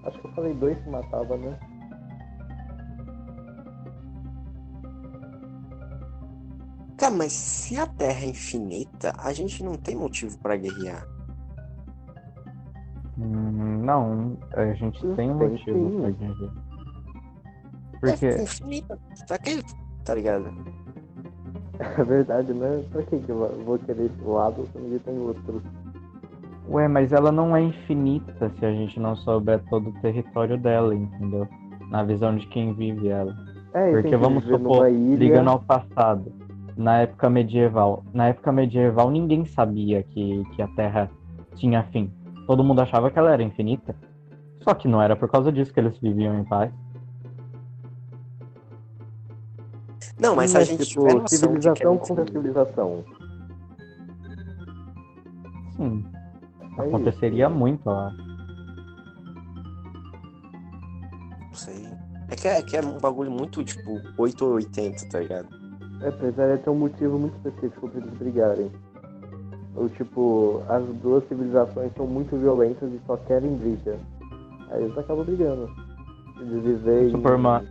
Acho 0.04 0.20
que 0.20 0.26
eu 0.28 0.32
falei 0.32 0.54
dois 0.54 0.82
se 0.84 0.90
matavam, 0.90 1.38
né? 1.38 1.60
Cara, 7.02 7.16
mas 7.16 7.34
se 7.34 7.76
a 7.80 7.88
Terra 7.88 8.26
é 8.26 8.28
infinita, 8.28 9.12
a 9.18 9.34
gente 9.34 9.64
não 9.64 9.74
tem 9.74 9.96
motivo 9.96 10.38
pra 10.38 10.56
guerrear. 10.56 11.04
Hum, 13.18 13.82
não, 13.84 14.38
a 14.54 14.72
gente 14.74 15.04
Hum, 15.04 15.16
tem 15.16 15.32
um 15.32 15.34
motivo 15.34 16.00
pra 16.00 16.12
dizer. 16.12 16.46
É 16.46 18.00
Porque, 18.00 18.28
infinita. 18.44 19.00
Pra 19.28 19.40
quê? 19.40 19.64
Tá 20.06 20.14
ligado? 20.14 20.54
É 21.80 22.04
verdade, 22.04 22.54
né? 22.54 22.84
Pra 22.92 23.02
que, 23.02 23.16
eu 23.28 23.64
vou 23.66 23.80
querer 23.80 24.06
esse 24.06 24.22
lado 24.22 24.68
se 24.72 24.78
ninguém 24.78 25.00
tem 25.00 25.18
outro? 25.18 25.60
ué, 26.70 26.88
mas 26.88 27.12
ela 27.12 27.32
não 27.32 27.56
é 27.56 27.64
infinita 27.64 28.52
se 28.60 28.64
a 28.64 28.72
gente 28.72 29.00
não 29.00 29.16
souber 29.16 29.60
todo 29.72 29.90
o 29.90 30.02
território 30.02 30.56
dela, 30.56 30.94
entendeu? 30.94 31.48
Na 31.90 32.04
visão 32.04 32.36
de 32.36 32.46
quem 32.46 32.76
vive 32.76 33.08
ela. 33.08 33.36
É, 33.74 33.92
Porque 33.92 34.16
vamos 34.16 34.44
supor, 34.44 34.88
ilha. 34.88 35.18
ligando 35.18 35.50
ao 35.50 35.60
passado, 35.60 36.32
na 36.76 37.00
época 37.00 37.30
medieval. 37.30 38.04
Na 38.14 38.28
época 38.28 38.52
medieval 38.52 39.10
ninguém 39.10 39.46
sabia 39.46 40.04
que, 40.04 40.44
que 40.56 40.62
a 40.62 40.68
Terra 40.70 41.10
tinha 41.56 41.84
fim. 41.92 42.12
Todo 42.48 42.64
mundo 42.64 42.82
achava 42.82 43.10
que 43.10 43.20
ela 43.20 43.32
era 43.32 43.44
infinita. 43.44 43.96
Só 44.62 44.74
que 44.74 44.88
não 44.88 45.02
era 45.02 45.16
por 45.16 45.30
causa 45.30 45.52
disso 45.52 45.74
que 45.74 45.80
eles 45.80 45.98
viviam 46.00 46.40
em 46.40 46.44
paz. 46.44 46.72
Não, 50.20 50.36
mas 50.36 50.52
se 50.52 50.58
a 50.58 50.64
gente 50.64 50.86
tipo, 50.86 51.02
tiver 51.02 51.20
noção 51.20 51.24
de 51.24 51.30
que 51.30 51.36
a 51.36 51.38
civilização 51.40 51.98
contra 51.98 52.26
civilização. 52.28 53.04
Sim, 55.76 56.06
É 56.78 56.82
aconteceria 56.82 57.48
isso. 57.48 57.56
muito, 57.56 57.90
acho. 57.90 58.18
Não 61.40 61.54
sei. 61.54 61.88
É 62.30 62.36
que 62.36 62.48
é, 62.48 62.62
que 62.62 62.78
é 62.78 62.82
um 62.82 63.00
bagulho 63.00 63.32
muito, 63.32 63.64
tipo, 63.64 64.00
8 64.18 64.46
ou 64.46 64.54
80, 64.54 65.10
tá 65.10 65.20
ligado? 65.20 65.61
É, 66.04 66.12
precisaria 66.12 66.58
ter 66.58 66.70
um 66.70 66.76
motivo 66.76 67.20
muito 67.20 67.36
específico 67.38 67.90
pra 67.90 68.02
eles 68.02 68.14
brigarem. 68.16 68.72
Ou 69.76 69.88
tipo, 69.90 70.64
as 70.68 70.84
duas 71.02 71.28
civilizações 71.28 71.92
são 71.96 72.06
muito 72.06 72.36
violentas 72.38 72.92
e 72.92 73.00
só 73.06 73.16
querem 73.18 73.56
briga. 73.56 73.98
Aí 74.70 74.84
eles 74.84 74.98
acabam 74.98 75.26
brigando. 75.26 75.70
Eles 76.40 76.64
vivem. 76.64 77.10
Supor 77.12 77.36
uma, 77.36 77.64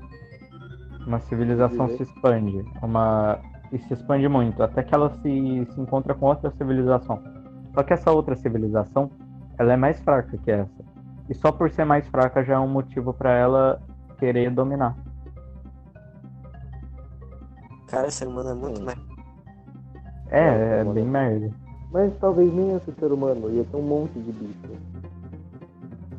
uma 1.06 1.18
civilização 1.20 1.88
se 1.88 2.02
expande. 2.02 2.64
Uma, 2.82 3.38
e 3.72 3.78
se 3.78 3.94
expande 3.94 4.28
muito, 4.28 4.62
até 4.62 4.82
que 4.82 4.94
ela 4.94 5.10
se, 5.10 5.66
se 5.70 5.80
encontra 5.80 6.14
com 6.14 6.26
outra 6.26 6.50
civilização. 6.52 7.22
Só 7.74 7.82
que 7.82 7.92
essa 7.92 8.10
outra 8.10 8.34
civilização, 8.34 9.10
ela 9.58 9.72
é 9.72 9.76
mais 9.76 10.00
fraca 10.00 10.36
que 10.38 10.50
essa. 10.50 10.84
E 11.28 11.34
só 11.34 11.52
por 11.52 11.70
ser 11.70 11.84
mais 11.84 12.06
fraca 12.08 12.42
já 12.42 12.54
é 12.54 12.58
um 12.58 12.68
motivo 12.68 13.14
pra 13.14 13.32
ela 13.32 13.80
querer 14.18 14.50
dominar. 14.50 14.96
Cara, 17.90 18.10
ser 18.10 18.28
humano 18.28 18.50
é 18.50 18.54
muito 18.54 18.82
mais. 18.82 18.98
É, 20.28 20.80
é 20.80 20.84
Não, 20.84 20.92
bem 20.92 21.04
merda. 21.04 21.50
Mas 21.90 22.16
talvez 22.20 22.52
nem 22.54 22.76
esse 22.76 22.92
ser 22.92 23.10
humano, 23.12 23.50
ia 23.50 23.64
ter 23.64 23.76
um 23.76 23.82
monte 23.82 24.12
de 24.20 24.30
bicho. 24.30 24.80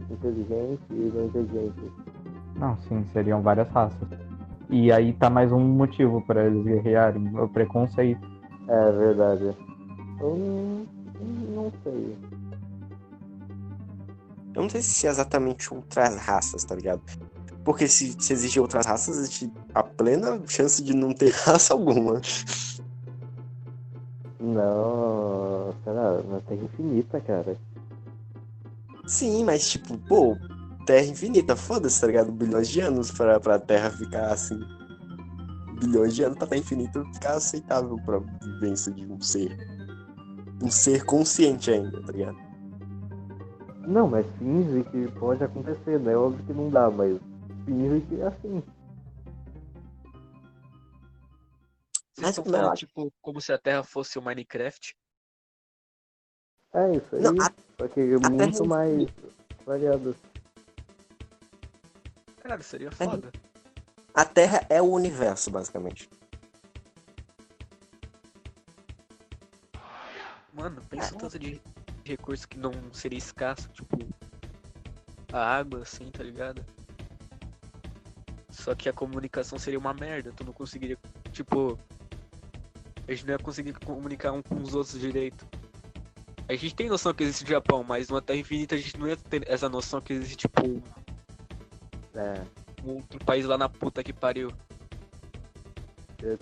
Inteligente 0.09 0.81
e 0.89 1.11
não 1.15 1.25
inteligente. 1.25 1.93
Não, 2.57 2.77
sim, 2.81 3.05
seriam 3.13 3.41
várias 3.41 3.69
raças. 3.69 4.07
E 4.69 4.91
aí 4.91 5.13
tá 5.13 5.29
mais 5.29 5.51
um 5.51 5.59
motivo 5.59 6.21
pra 6.21 6.45
eles 6.45 6.63
guerrearem, 6.63 7.39
o 7.39 7.47
preconceito. 7.47 8.21
É 8.67 8.91
verdade. 8.91 9.55
Eu 10.19 10.35
não, 10.37 10.85
não 11.55 11.71
sei. 11.83 12.17
Eu 14.53 14.61
não 14.63 14.69
sei 14.69 14.81
se 14.81 15.07
é 15.07 15.09
exatamente 15.09 15.73
outras 15.73 16.17
raças, 16.17 16.65
tá 16.65 16.75
ligado? 16.75 17.01
Porque 17.71 17.87
se, 17.87 18.17
se 18.19 18.33
existir 18.33 18.59
outras 18.59 18.85
raças, 18.85 19.17
existe 19.17 19.49
a 19.73 19.81
plena 19.81 20.41
chance 20.45 20.83
de 20.83 20.93
não 20.93 21.13
ter 21.13 21.31
raça 21.47 21.73
alguma. 21.73 22.19
Não, 24.37 25.73
cara, 25.85 26.21
na 26.23 26.41
Terra 26.41 26.63
Infinita, 26.65 27.21
cara. 27.21 27.57
Sim, 29.07 29.45
mas 29.45 29.69
tipo, 29.69 29.97
pô, 29.99 30.35
Terra 30.85 31.05
infinita, 31.05 31.55
foda-se, 31.55 32.01
tá 32.01 32.07
ligado? 32.07 32.29
Bilhões 32.33 32.67
de 32.67 32.81
anos 32.81 33.09
pra, 33.09 33.39
pra 33.39 33.57
Terra 33.57 33.89
ficar 33.89 34.33
assim. 34.33 34.59
Bilhões 35.79 36.13
de 36.13 36.25
anos 36.25 36.37
pra 36.39 36.47
Terra 36.47 36.59
infinita 36.59 37.05
ficar 37.13 37.35
aceitável 37.35 37.95
pra 38.05 38.19
vivência 38.43 38.91
de 38.91 39.05
um 39.05 39.21
ser. 39.21 39.57
Um 40.61 40.69
ser 40.69 41.05
consciente 41.05 41.71
ainda, 41.71 42.01
tá 42.01 42.11
ligado? 42.11 42.37
Não, 43.87 44.09
mas 44.09 44.25
finge 44.37 44.83
que 44.91 45.09
pode 45.17 45.41
acontecer, 45.41 46.01
né? 46.01 46.17
Óbvio 46.17 46.45
que 46.45 46.51
não 46.51 46.69
dá, 46.69 46.91
mas 46.91 47.17
finge 47.65 48.01
que 48.07 48.21
é 48.21 48.27
assim. 48.27 48.63
Vocês 52.13 52.19
Mas 52.19 52.29
estão 52.37 52.45
não, 52.45 52.51
falando, 52.59 52.73
acho- 52.73 52.85
tipo, 52.85 53.13
como 53.21 53.41
se 53.41 53.51
a 53.53 53.57
Terra 53.57 53.83
fosse 53.83 54.19
o 54.19 54.21
Minecraft? 54.21 54.95
É 56.73 56.95
isso 56.95 57.15
aí. 57.15 57.21
Não, 57.21 57.31
a- 57.41 57.51
Só 57.77 57.87
que 57.87 57.99
é 58.01 58.19
Terra 58.19 58.29
muito 58.29 58.63
é 58.63 58.67
mais 58.67 59.09
variado. 59.65 60.15
Cara, 62.41 62.61
seria 62.63 62.91
foda. 62.91 63.31
A 64.13 64.25
Terra 64.25 64.65
é 64.69 64.81
o 64.81 64.85
universo, 64.91 65.49
basicamente. 65.51 66.09
Mano, 70.53 70.81
pensa 70.89 71.15
o 71.15 71.17
tanto 71.17 71.39
de 71.39 71.61
recurso 72.03 72.47
que 72.47 72.57
não 72.57 72.71
seria 72.93 73.17
escasso, 73.17 73.69
tipo, 73.69 73.97
a 75.31 75.39
água, 75.57 75.81
assim, 75.81 76.11
tá 76.11 76.23
ligado? 76.23 76.63
Só 78.51 78.75
que 78.75 78.89
a 78.89 78.93
comunicação 78.93 79.57
seria 79.57 79.79
uma 79.79 79.93
merda, 79.93 80.31
tu 80.35 80.43
não 80.43 80.53
conseguiria, 80.53 80.97
tipo, 81.31 81.79
a 83.07 83.11
gente 83.11 83.25
não 83.25 83.33
ia 83.33 83.39
conseguir 83.39 83.73
comunicar 83.73 84.33
um 84.33 84.41
com 84.41 84.55
os 84.55 84.75
outros 84.75 84.99
direito. 84.99 85.47
A 86.47 86.53
gente 86.53 86.75
tem 86.75 86.89
noção 86.89 87.13
que 87.13 87.23
existe 87.23 87.45
o 87.45 87.47
Japão, 87.47 87.83
mas 87.83 88.09
numa 88.09 88.21
Terra 88.21 88.39
Infinita 88.39 88.75
a 88.75 88.77
gente 88.77 88.99
não 88.99 89.07
ia 89.07 89.15
ter 89.15 89.43
essa 89.49 89.69
noção 89.69 90.01
que 90.01 90.11
existe, 90.13 90.35
tipo, 90.35 90.81
É. 92.13 92.41
um 92.83 92.95
outro 92.95 93.23
país 93.23 93.45
lá 93.45 93.57
na 93.57 93.69
puta 93.69 94.03
que 94.03 94.11
pariu. 94.11 94.51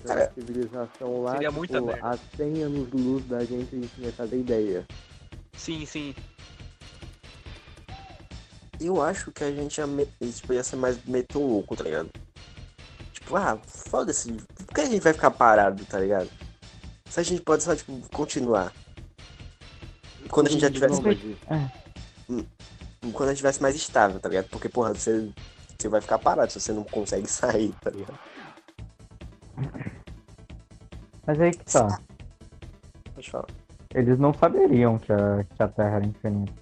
Uma 0.04 0.26
civilização 0.34 1.22
lá, 1.22 1.34
seria 1.34 1.48
tipo, 1.48 1.58
muita 1.60 1.80
merda. 1.80 2.08
a 2.10 2.18
100 2.18 2.64
anos 2.64 2.92
de 2.92 2.98
luz 2.98 3.26
da 3.28 3.46
gente, 3.46 3.76
a 3.76 3.80
gente 3.80 4.02
ia 4.02 4.12
fazer 4.12 4.40
ideia. 4.40 4.86
Sim, 5.54 5.86
sim. 5.86 6.16
Eu 8.80 9.02
acho 9.02 9.32
que 9.32 9.44
a 9.44 9.52
gente 9.52 9.78
ia, 9.78 9.88
me- 9.88 10.06
tipo, 10.06 10.54
ia 10.54 10.64
ser 10.64 10.78
mais 10.78 11.04
meio 11.06 11.26
louco, 11.36 11.76
tá 11.76 11.84
ligado? 11.84 12.10
Tipo, 13.14 13.36
ah, 13.36 13.58
foda-se. 13.66 14.32
Por 14.32 14.74
que 14.74 14.82
a 14.82 14.86
gente 14.86 15.02
vai 15.02 15.14
ficar 15.14 15.32
parado, 15.32 15.84
tá 15.86 16.00
ligado? 16.00 16.30
Se 17.10 17.20
a 17.20 17.24
gente 17.24 17.42
pode 17.42 17.64
só, 17.64 17.76
tipo, 17.76 17.92
continuar. 18.14 18.72
Quando 20.30 20.48
a 20.48 20.50
gente 20.50 20.62
já 20.62 20.72
tivesse. 20.72 21.02
Nômade. 21.02 21.38
Quando 23.14 23.30
a 23.30 23.32
gente 23.32 23.38
tivesse 23.38 23.62
mais 23.62 23.76
estável, 23.76 24.20
tá 24.20 24.30
ligado? 24.30 24.48
Porque, 24.50 24.70
porra, 24.70 24.94
você, 24.94 25.32
você 25.78 25.90
vai 25.90 26.00
ficar 26.02 26.20
parado 26.20 26.52
se 26.52 26.60
você 26.60 26.72
não 26.72 26.84
consegue 26.84 27.28
sair, 27.32 27.74
tá 27.82 27.90
ligado? 27.90 28.20
Mas 31.26 31.42
aí 31.42 31.52
que 31.52 31.66
tá. 31.66 32.00
Pode 33.14 33.30
falar. 33.30 33.48
Eles 33.94 34.20
não 34.20 34.34
saberiam 34.34 34.98
que 35.00 35.12
a, 35.12 35.44
que 35.44 35.64
a 35.64 35.68
Terra 35.68 35.96
era 35.98 36.06
infinita. 36.06 36.54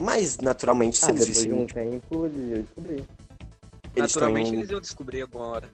Mas, 0.00 0.38
naturalmente, 0.38 0.98
se 0.98 1.06
Ah, 1.06 1.10
eles 1.10 1.26
depois 1.26 1.44
de 1.44 1.48
vissem, 1.50 1.62
um 1.62 1.66
tempo, 1.66 2.26
eles 2.26 2.50
iam 2.50 2.62
descobrir. 2.62 2.92
eles 2.94 3.06
Naturalmente 3.96 4.54
eles 4.54 4.70
iam 4.70 4.80
descobrir 4.80 5.22
alguma 5.22 5.46
hora. 5.46 5.70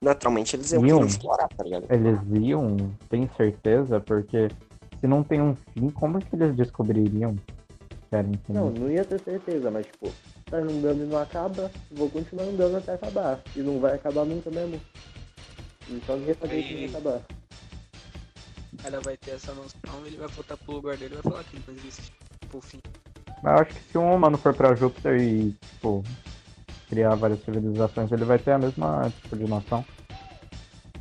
naturalmente 0.00 0.54
eles 0.56 0.72
iam 0.72 0.86
Iam. 0.86 1.06
explorar, 1.06 1.48
tá 1.48 1.64
ligado? 1.64 1.86
Eles 1.90 2.18
iam, 2.46 2.76
tem 3.08 3.28
certeza? 3.36 3.98
Porque 4.00 4.48
se 5.00 5.06
não 5.06 5.24
tem 5.24 5.40
um 5.40 5.56
fim, 5.72 5.90
como 5.90 6.18
é 6.18 6.20
que 6.20 6.36
eles 6.36 6.54
descobririam? 6.54 7.36
Não, 8.48 8.70
não 8.70 8.88
ia 8.88 9.04
ter 9.04 9.18
certeza, 9.20 9.72
mas 9.72 9.86
tipo, 9.86 10.08
tá 10.48 10.58
andando 10.58 11.02
e 11.02 11.06
não 11.06 11.18
acaba, 11.18 11.68
vou 11.90 12.08
continuar 12.08 12.44
andando 12.44 12.76
até 12.76 12.94
acabar. 12.94 13.42
E 13.56 13.58
não 13.58 13.80
vai 13.80 13.94
acabar 13.96 14.24
nunca 14.24 14.50
mesmo. 14.52 14.80
E 15.88 16.00
só 16.06 16.14
ninguém 16.14 16.34
saber 16.34 16.62
que 16.62 16.74
vai 16.74 16.84
acabar. 16.84 17.22
Ela 18.84 19.00
vai 19.00 19.16
ter 19.16 19.32
essa 19.32 19.52
noção, 19.52 20.06
ele 20.06 20.16
vai 20.16 20.28
voltar 20.28 20.56
pro 20.58 20.74
lugar 20.74 20.96
dele 20.96 21.14
e 21.14 21.22
vai 21.22 21.32
falar 21.32 21.44
que 21.44 21.56
não 21.66 21.74
existe. 21.76 22.12
Tipo, 22.54 22.60
fim. 22.60 22.80
Mas 23.42 23.52
eu 23.52 23.62
acho 23.62 23.74
que 23.74 23.80
se 23.80 23.98
um 23.98 24.14
humano 24.14 24.38
for 24.38 24.54
pra 24.54 24.74
Júpiter 24.74 25.20
e, 25.20 25.52
tipo, 25.52 26.02
criar 26.88 27.14
várias 27.16 27.42
civilizações, 27.42 28.12
ele 28.12 28.24
vai 28.24 28.38
ter 28.38 28.52
a 28.52 28.58
mesma 28.58 29.12
tipo 29.22 29.36
de 29.36 29.44
noção. 29.44 29.84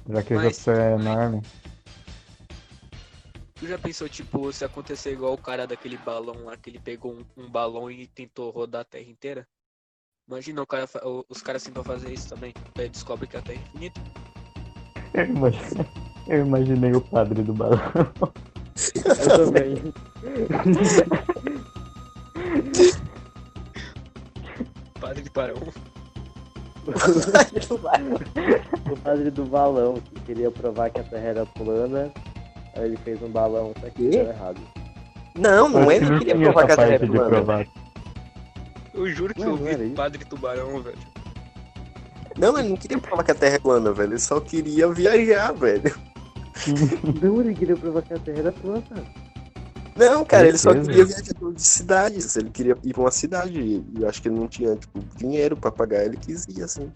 Já 0.09 0.23
que 0.23 0.33
Mas- 0.33 0.57
Júpiter 0.57 0.77
é 0.77 0.95
enorme. 0.95 1.41
Tu 3.55 3.67
já 3.67 3.77
pensou, 3.77 4.09
tipo, 4.09 4.51
se 4.51 4.65
acontecer 4.65 5.13
igual 5.13 5.33
o 5.33 5.37
cara 5.37 5.65
daquele 5.65 5.97
balão 5.97 6.45
lá, 6.45 6.57
que 6.57 6.69
ele 6.69 6.79
pegou 6.79 7.13
um, 7.13 7.43
um 7.43 7.49
balão 7.49 7.89
e 7.89 8.07
tentou 8.07 8.49
rodar 8.49 8.81
a 8.81 8.85
Terra 8.85 9.09
inteira? 9.09 9.47
Imagina 10.27 10.65
cara, 10.65 10.85
os 11.29 11.41
caras 11.41 11.63
tentam 11.63 11.83
fazer 11.83 12.11
isso 12.11 12.29
também. 12.29 12.53
Descobre 12.91 13.27
que 13.27 13.37
a 13.37 13.41
Terra 13.41 13.59
é 13.59 13.61
infinita. 13.61 14.01
Eu 15.13 15.25
imaginei, 15.25 15.85
eu 16.27 16.45
imaginei 16.45 16.93
o 16.93 17.01
padre 17.01 17.41
do 17.43 17.53
balão. 17.53 17.79
Eu 19.05 19.45
também. 19.45 19.93
Padre 24.99 25.21
de 25.21 25.29
Barão. 25.29 25.55
o 28.89 28.97
padre 28.97 29.31
do 29.31 29.45
balão, 29.45 29.95
que 29.95 30.19
queria 30.21 30.51
provar 30.51 30.89
que 30.89 30.99
a 30.99 31.03
Terra 31.03 31.27
era 31.27 31.45
plana, 31.45 32.11
aí 32.75 32.85
ele 32.85 32.97
fez 32.97 33.21
um 33.21 33.29
balão, 33.29 33.73
só 33.79 33.89
que 33.89 34.09
deu 34.09 34.27
errado. 34.27 34.59
Não, 35.37 35.69
não 35.69 35.89
é, 35.89 35.99
que 35.99 36.05
não 36.05 36.19
queria 36.19 36.35
provar 36.35 36.65
que 36.65 36.71
a 36.71 36.75
Terra 36.75 36.93
é 36.93 36.97
de 36.97 37.07
plana. 37.07 37.29
provar. 37.29 37.67
Eu 38.93 39.09
juro 39.09 39.33
que 39.33 39.41
eu 39.41 39.57
não 39.57 39.67
era 39.67 39.77
vi 39.77 39.85
isso? 39.85 39.95
Padre 39.95 40.25
Tubarão, 40.25 40.81
velho. 40.81 40.97
Não, 42.37 42.57
ele 42.57 42.69
não 42.69 42.77
queria 42.77 42.97
provar 42.97 43.23
que 43.23 43.31
a 43.31 43.35
Terra 43.35 43.55
é 43.55 43.59
plana, 43.59 43.91
velho. 43.91 44.11
Ele 44.11 44.19
só 44.19 44.39
queria 44.39 44.87
viajar, 44.91 45.53
velho. 45.53 46.12
Não, 47.21 47.41
ele 47.41 47.53
queria 47.53 47.75
provar 47.75 48.01
que 48.01 48.13
a 48.13 48.19
Terra 48.19 48.39
era 48.39 48.51
plana. 48.51 48.83
Não, 49.95 50.25
cara, 50.25 50.47
ele 50.47 50.57
só 50.57 50.73
queria 50.73 51.05
viajar 51.05 51.21
de 51.21 51.61
cidades. 51.61 52.35
Ele 52.35 52.49
queria 52.49 52.75
ir 52.83 52.93
pra 52.93 53.01
uma 53.01 53.11
cidade. 53.11 53.59
E 53.59 53.85
eu 53.99 54.09
acho 54.09 54.21
que 54.21 54.27
ele 54.27 54.39
não 54.39 54.47
tinha, 54.47 54.75
tipo, 54.75 54.99
dinheiro 55.15 55.55
pra 55.55 55.71
pagar. 55.71 56.03
Ele 56.03 56.17
quis 56.17 56.45
ir, 56.47 56.63
assim. 56.63 56.91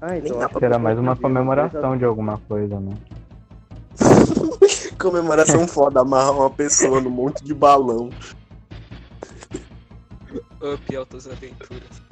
Ah, 0.00 0.16
então 0.16 0.38
acho 0.38 0.48
pra 0.50 0.58
Que 0.60 0.64
era 0.66 0.76
eu 0.76 0.80
mais 0.80 0.98
uma 0.98 1.16
comemoração 1.16 1.96
de 1.96 2.04
alguma 2.04 2.38
coisa, 2.38 2.78
né? 2.78 2.94
Comemoração 4.98 5.66
foda, 5.66 6.00
amarrar 6.00 6.32
uma 6.32 6.50
pessoa 6.50 7.00
num 7.00 7.10
monte 7.10 7.42
de 7.42 7.54
balão. 7.54 8.10
Up 10.60 10.96
Altas 10.96 11.26
Aventuras. 11.26 12.02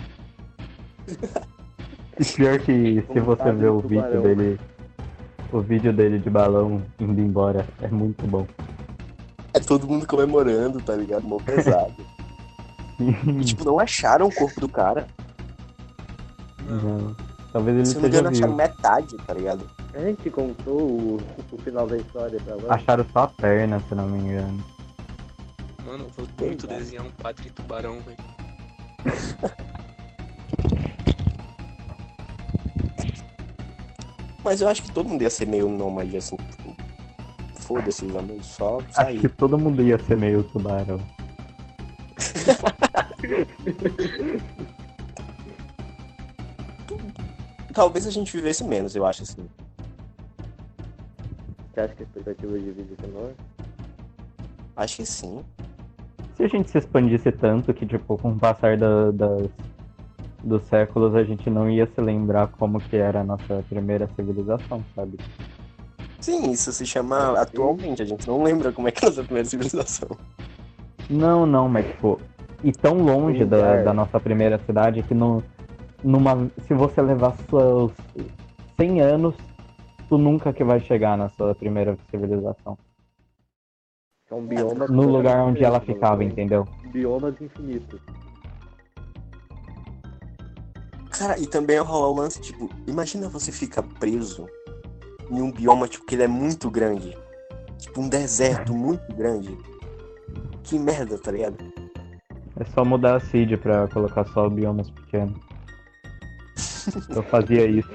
Pior 2.36 2.58
que 2.58 3.04
se 3.12 3.20
você 3.20 3.52
ver 3.52 3.68
o 3.68 3.80
vídeo 3.80 4.04
tubarão. 4.04 4.22
dele, 4.22 4.60
o 5.52 5.60
vídeo 5.60 5.92
dele 5.92 6.18
de 6.18 6.30
balão 6.30 6.82
indo 6.98 7.20
embora, 7.20 7.66
é 7.80 7.88
muito 7.88 8.26
bom. 8.26 8.46
É 9.52 9.60
todo 9.60 9.86
mundo 9.86 10.06
comemorando, 10.06 10.80
tá 10.80 10.94
ligado? 10.94 11.26
Mó 11.26 11.38
pesado. 11.38 11.94
E, 12.98 13.44
tipo, 13.44 13.62
não 13.62 13.78
acharam 13.78 14.26
o 14.26 14.34
corpo 14.34 14.58
do 14.58 14.70
cara. 14.70 15.06
Não. 16.66 17.14
Talvez 17.52 17.76
ele 17.76 17.84
Se 17.84 17.94
não 17.96 18.02
me 18.02 18.08
engano, 18.08 18.28
acharam 18.30 18.54
metade, 18.54 19.16
tá 19.18 19.34
ligado? 19.34 19.70
A 19.92 20.00
gente 20.00 20.30
contou 20.30 20.80
o, 20.80 21.20
o 21.52 21.58
final 21.58 21.86
da 21.86 21.98
história 21.98 22.40
pra 22.40 22.54
lá. 22.54 22.74
Acharam 22.74 23.04
só 23.12 23.24
a 23.24 23.28
perna, 23.28 23.80
se 23.86 23.94
não 23.94 24.08
me 24.08 24.18
engano. 24.18 24.64
Mano, 25.84 26.04
eu 26.04 26.10
vou 26.16 26.26
muito 26.46 26.66
desenhar 26.66 27.04
um 27.04 27.10
Padre 27.10 27.50
Tubarão, 27.50 28.00
velho. 28.00 28.16
Mas 34.46 34.60
eu 34.60 34.68
acho 34.68 34.80
que 34.84 34.92
todo 34.92 35.08
mundo 35.08 35.22
ia 35.22 35.28
ser 35.28 35.44
meio 35.44 35.68
nômade, 35.68 36.16
assim, 36.16 36.36
tipo, 36.36 36.72
foda-se 37.56 38.04
os 38.04 38.14
amigos, 38.14 38.46
só 38.46 38.78
Acho 38.78 38.92
sair. 38.92 39.18
que 39.20 39.28
todo 39.28 39.58
mundo 39.58 39.82
ia 39.82 39.98
ser 39.98 40.16
meio 40.16 40.44
tubarão. 40.44 41.00
Talvez 47.74 48.06
a 48.06 48.10
gente 48.10 48.34
vivesse 48.36 48.64
menos, 48.64 48.94
eu 48.96 49.04
acho 49.04 49.22
assim. 49.22 49.46
Você 51.74 51.80
acha 51.80 51.94
que 51.94 52.02
a 52.02 52.06
expectativa 52.06 52.58
de 52.58 52.70
vida 52.70 52.94
é 53.02 53.06
menor? 53.06 53.32
Acho 54.76 54.96
que 54.96 55.06
sim. 55.06 55.44
Se 56.36 56.44
a 56.44 56.48
gente 56.48 56.70
se 56.70 56.78
expandisse 56.78 57.30
tanto 57.32 57.72
que, 57.74 57.86
tipo, 57.86 58.16
com 58.16 58.32
o 58.32 58.38
passar 58.38 58.76
da- 58.76 59.10
das, 59.10 59.48
dos 60.46 60.62
séculos, 60.64 61.14
a 61.14 61.24
gente 61.24 61.50
não 61.50 61.68
ia 61.68 61.86
se 61.86 62.00
lembrar 62.00 62.46
como 62.48 62.80
que 62.80 62.96
era 62.96 63.20
a 63.20 63.24
nossa 63.24 63.64
primeira 63.68 64.08
civilização, 64.14 64.82
sabe? 64.94 65.18
Sim, 66.20 66.50
isso 66.50 66.72
se 66.72 66.86
chama 66.86 67.38
atualmente. 67.38 68.00
A 68.00 68.04
gente 68.04 68.26
não 68.26 68.42
lembra 68.42 68.72
como 68.72 68.88
é 68.88 68.92
que 68.92 69.04
era 69.04 69.20
a 69.20 69.24
primeira 69.24 69.48
civilização. 69.48 70.08
Não, 71.10 71.44
não, 71.44 71.68
mas, 71.68 71.86
tipo, 71.86 72.20
e 72.62 72.72
tão 72.72 72.98
longe 72.98 73.44
da, 73.44 73.56
Lugar. 73.56 73.84
da 73.84 73.92
nossa 73.92 74.18
primeira 74.18 74.58
cidade 74.58 75.02
que 75.02 75.14
no, 75.14 75.42
numa, 76.02 76.50
se 76.66 76.74
você 76.74 77.02
levar 77.02 77.36
seus 77.50 77.92
100 78.76 79.00
anos, 79.00 79.34
tu 80.08 80.16
nunca 80.16 80.52
que 80.52 80.64
vai 80.64 80.80
chegar 80.80 81.18
na 81.18 81.28
sua 81.28 81.54
primeira 81.54 81.96
civilização. 82.10 82.78
É 84.30 84.34
um 84.34 84.44
bioma. 84.44 84.86
No 84.88 85.02
lugar 85.02 85.40
onde 85.44 85.62
ela 85.62 85.78
diferente, 85.78 85.96
ficava, 85.96 86.18
né? 86.18 86.24
entendeu? 86.24 86.64
Biomas 86.92 87.40
infinitos. 87.40 88.00
Cara, 91.18 91.38
e 91.38 91.46
também 91.46 91.78
rolar 91.78 92.08
o 92.08 92.14
lance, 92.14 92.40
tipo, 92.40 92.68
imagina 92.86 93.28
você 93.28 93.50
ficar 93.50 93.82
preso 93.82 94.46
em 95.30 95.40
um 95.40 95.50
bioma, 95.50 95.88
tipo, 95.88 96.04
que 96.04 96.14
ele 96.14 96.24
é 96.24 96.28
muito 96.28 96.70
grande. 96.70 97.16
Tipo, 97.78 98.02
um 98.02 98.08
deserto 98.08 98.74
muito 98.74 99.14
grande. 99.14 99.56
Que 100.62 100.78
merda, 100.78 101.18
tá 101.18 101.32
ligado? 101.32 101.56
É 102.58 102.64
só 102.64 102.84
mudar 102.84 103.16
a 103.16 103.20
seed 103.20 103.56
pra 103.58 103.88
colocar 103.88 104.26
só 104.26 104.48
biomas 104.48 104.90
pequenos. 104.90 105.38
Eu 107.08 107.22
fazia 107.24 107.66
isso. 107.66 107.90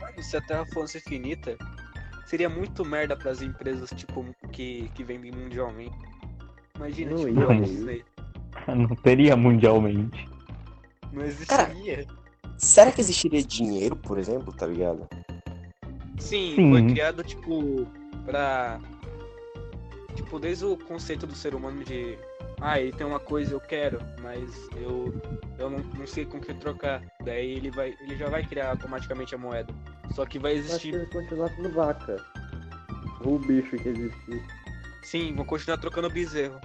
Mano, 0.00 0.22
se 0.22 0.36
a 0.36 0.40
Terra 0.40 0.66
fosse 0.72 0.98
infinita, 0.98 1.56
seria 2.26 2.48
muito 2.48 2.84
merda 2.84 3.16
pras 3.16 3.42
empresas, 3.42 3.90
tipo, 3.90 4.24
que, 4.50 4.90
que 4.94 5.04
vendem 5.04 5.30
mundialmente. 5.30 5.96
Imagina, 6.76 7.10
Não 7.10 7.18
tipo, 7.18 7.28
ia, 7.28 7.46
não 7.46 7.62
isso 7.62 7.88
aí. 7.88 8.04
Não 8.68 8.96
teria 8.96 9.36
mundialmente. 9.36 10.31
Não 11.12 11.24
existiria. 11.24 12.06
Será 12.56 12.92
que 12.92 13.00
existiria 13.00 13.42
dinheiro, 13.42 13.96
por 13.96 14.18
exemplo, 14.18 14.52
tá 14.52 14.66
ligado? 14.66 15.08
Sim, 16.18 16.54
Sim. 16.54 16.70
foi 16.70 16.86
criado, 16.92 17.24
tipo, 17.24 17.86
pra. 18.24 18.78
Tipo, 20.14 20.38
desde 20.38 20.64
o 20.64 20.76
conceito 20.76 21.26
do 21.26 21.34
ser 21.34 21.54
humano 21.54 21.82
de. 21.84 22.16
Ah, 22.60 22.78
ele 22.78 22.92
tem 22.92 23.04
uma 23.06 23.18
coisa 23.18 23.52
eu 23.54 23.60
quero, 23.60 23.98
mas 24.22 24.48
eu, 24.76 25.12
eu 25.58 25.68
não, 25.68 25.78
não 25.80 26.06
sei 26.06 26.24
com 26.24 26.38
que 26.40 26.54
trocar. 26.54 27.02
Daí 27.24 27.52
ele 27.52 27.70
vai. 27.70 27.94
Ele 28.00 28.16
já 28.16 28.28
vai 28.28 28.44
criar 28.46 28.70
automaticamente 28.70 29.34
a 29.34 29.38
moeda. 29.38 29.74
Só 30.14 30.24
que 30.24 30.38
vai 30.38 30.56
Eu 30.58 30.60
acho 30.60 30.78
que 30.78 30.88
existir. 30.90 31.10
continuar 31.10 31.48
sendo 31.50 31.70
vaca. 31.72 32.24
O 33.24 33.38
bicho 33.38 33.76
que 33.76 33.88
existir. 33.88 34.42
Sim, 35.02 35.34
vão 35.34 35.44
continuar 35.44 35.78
trocando 35.78 36.08
bezerro. 36.10 36.60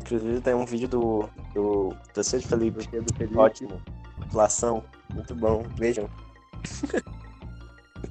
Inclusive 0.00 0.40
tem 0.40 0.54
um 0.54 0.64
vídeo 0.64 0.88
do. 0.88 1.28
Do 1.54 1.94
Terceiro 2.12 2.46
Felipe. 2.46 2.78
Porque 2.84 3.00
do 3.00 3.14
Felipe. 3.14 3.38
Ótimo. 3.38 3.80
Inflação. 4.26 4.82
Muito 5.12 5.34
bom. 5.34 5.64
Vejam. 5.76 6.08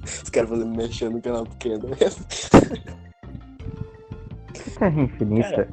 Os 0.02 0.30
caras 0.30 0.50
fazendo 0.50 0.76
mexendo 0.76 1.14
no 1.14 1.22
canal 1.22 1.44
pequeno. 1.44 1.88
Se 4.54 4.70
Terra 4.78 5.02
infinita 5.02 5.68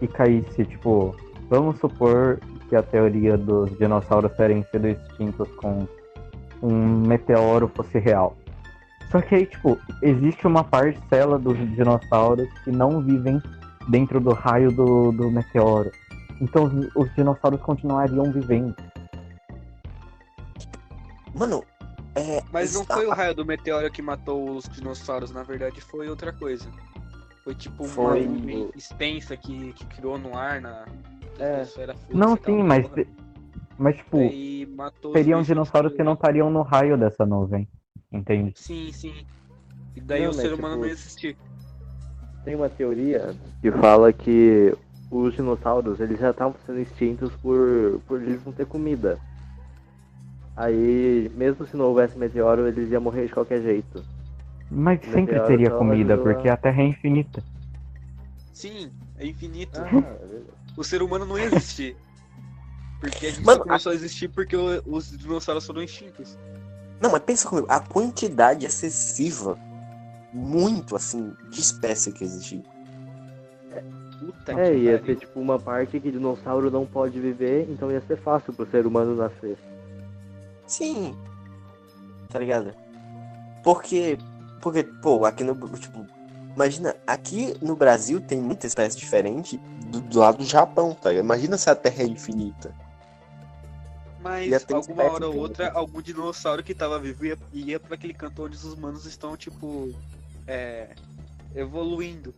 e 0.00 0.06
caísse, 0.06 0.64
tipo, 0.64 1.16
vamos 1.48 1.78
supor 1.80 2.38
que 2.68 2.76
a 2.76 2.82
teoria 2.82 3.36
dos 3.36 3.76
dinossauros 3.78 4.32
terem 4.36 4.64
sido 4.70 4.88
extintos 4.88 5.48
com 5.56 5.86
um 6.62 7.06
meteoro 7.06 7.68
fosse 7.74 7.98
real. 7.98 8.36
Só 9.10 9.20
que 9.20 9.34
aí, 9.34 9.46
tipo, 9.46 9.76
existe 10.02 10.46
uma 10.46 10.62
parcela 10.62 11.38
dos 11.38 11.58
dinossauros 11.74 12.48
que 12.62 12.70
não 12.70 13.02
vivem 13.02 13.42
dentro 13.88 14.20
do 14.20 14.32
raio 14.32 14.70
do, 14.70 15.10
do 15.10 15.30
meteoro. 15.30 15.90
Então 16.40 16.64
os, 16.64 16.72
os 16.96 17.14
dinossauros 17.14 17.60
continuariam 17.60 18.30
vivendo. 18.32 18.74
Mano, 21.34 21.62
é. 22.14 22.42
Mas 22.52 22.74
não 22.74 22.82
está- 22.82 22.94
foi 22.94 23.06
o 23.06 23.10
raio 23.10 23.34
do 23.34 23.44
meteoro 23.44 23.90
que 23.90 24.02
matou 24.02 24.50
os 24.56 24.64
dinossauros, 24.68 25.30
na 25.30 25.42
verdade 25.42 25.80
foi 25.80 26.08
outra 26.08 26.32
coisa. 26.32 26.68
Foi 27.44 27.54
tipo 27.54 27.84
uma 27.84 27.92
Foi. 27.92 28.26
nuvem 28.26 28.70
extensa 28.76 29.36
que, 29.36 29.72
que 29.72 29.84
criou 29.86 30.18
no 30.18 30.36
ar 30.36 30.60
na 30.60 30.84
É. 31.38 31.62
esfera 31.62 31.94
Não, 32.10 32.36
sim, 32.36 32.62
mas, 32.62 32.86
mas 33.78 33.96
tipo, 33.96 34.18
Aí 34.18 34.66
matou 34.76 35.12
os 35.12 35.16
seriam 35.16 35.42
dinossauros 35.42 35.90
tipo, 35.92 35.98
que 36.02 36.04
não 36.04 36.14
estariam 36.14 36.50
no 36.50 36.62
raio 36.62 36.98
dessa 36.98 37.24
nuvem. 37.24 37.68
Entende? 38.12 38.52
Sim, 38.56 38.90
sim. 38.92 39.26
E 39.94 40.00
daí 40.00 40.22
Não, 40.22 40.30
o 40.30 40.34
mas, 40.34 40.42
ser 40.42 40.52
humano 40.52 40.74
tipo, 40.74 40.80
não 40.80 40.86
ia 40.86 40.92
existir. 40.92 41.36
Tem 42.44 42.54
uma 42.56 42.68
teoria 42.68 43.34
que 43.60 43.70
fala 43.72 44.12
que 44.12 44.74
os 45.10 45.34
dinossauros 45.34 45.98
eles 46.00 46.18
já 46.20 46.30
estavam 46.30 46.54
sendo 46.64 46.78
extintos 46.78 47.32
por, 47.42 48.00
por 48.06 48.20
eles 48.22 48.44
não 48.44 48.52
ter 48.52 48.66
comida. 48.66 49.18
Aí, 50.56 51.30
mesmo 51.34 51.66
se 51.66 51.76
não 51.76 51.86
houvesse 51.86 52.18
meteoro, 52.18 52.66
eles 52.68 52.90
iam 52.90 53.00
morrer 53.00 53.26
de 53.26 53.32
qualquer 53.32 53.62
jeito. 53.62 54.04
Mas 54.70 55.00
Meteoro 55.00 55.12
sempre 55.14 55.40
teria 55.46 55.70
comida, 55.70 56.14
ajudou 56.14 56.30
a- 56.30 56.34
porque 56.34 56.48
a 56.48 56.56
Terra 56.56 56.82
é 56.82 56.86
infinita. 56.86 57.42
Sim, 58.52 58.90
é 59.18 59.26
infinito. 59.26 59.80
Ah, 59.80 60.16
O 60.76 60.84
ser 60.84 61.02
humano 61.02 61.26
não 61.26 61.36
ia 61.38 61.46
existir. 61.46 61.96
Porque 63.00 63.26
a 63.26 63.30
gente 63.30 63.44
Mano, 63.44 63.58
só 63.58 63.64
começou 63.64 63.92
a 63.92 63.94
existir 63.94 64.28
porque 64.28 64.54
o- 64.56 64.82
os 64.86 65.10
dinossauros 65.18 65.66
foram 65.66 65.82
extintos. 65.82 66.38
Não, 67.00 67.10
mas 67.10 67.22
pensa 67.22 67.48
comigo, 67.48 67.66
a 67.68 67.80
quantidade 67.80 68.66
excessiva, 68.66 69.58
muito 70.32 70.94
assim, 70.94 71.32
de 71.50 71.60
espécie 71.60 72.12
que 72.12 72.22
existe. 72.22 72.62
Puta 74.20 74.52
é, 74.52 74.70
que 74.70 74.76
ia 74.76 74.98
pariu. 74.98 75.06
ser 75.06 75.16
tipo 75.16 75.40
uma 75.40 75.58
parte 75.58 75.98
que 75.98 76.10
dinossauro 76.10 76.70
não 76.70 76.84
pode 76.84 77.18
viver, 77.18 77.66
então 77.70 77.90
ia 77.90 78.02
ser 78.02 78.18
fácil 78.18 78.52
pro 78.52 78.70
ser 78.70 78.86
humano 78.86 79.16
nascer. 79.16 79.56
Sim. 80.66 81.16
Tá 82.28 82.38
ligado? 82.38 82.74
Porque, 83.64 84.18
porque, 84.60 84.82
pô, 84.82 85.24
aqui 85.24 85.42
no, 85.42 85.54
tipo, 85.78 86.06
imagina, 86.54 86.94
aqui 87.06 87.56
no 87.62 87.74
Brasil 87.74 88.20
tem 88.20 88.38
muita 88.40 88.66
espécie 88.66 88.96
diferente 88.96 89.56
do, 89.86 90.00
do 90.02 90.18
lado 90.18 90.38
do 90.38 90.44
Japão, 90.44 90.94
tá 90.94 91.08
ligado? 91.08 91.24
Imagina 91.24 91.56
se 91.56 91.70
a 91.70 91.74
Terra 91.74 92.02
é 92.02 92.06
infinita. 92.06 92.74
Mas 94.22 94.52
alguma 94.70 95.04
hora 95.04 95.26
ou 95.26 95.32
infinita. 95.32 95.38
outra, 95.38 95.72
algum 95.72 96.02
dinossauro 96.02 96.62
que 96.62 96.74
tava 96.74 96.98
vivo 96.98 97.24
ia, 97.24 97.38
ia 97.54 97.80
pra 97.80 97.94
aquele 97.94 98.12
canto 98.12 98.44
onde 98.44 98.54
os 98.54 98.64
humanos 98.64 99.06
estão, 99.06 99.34
tipo, 99.34 99.94
é, 100.46 100.94
evoluindo. 101.54 102.34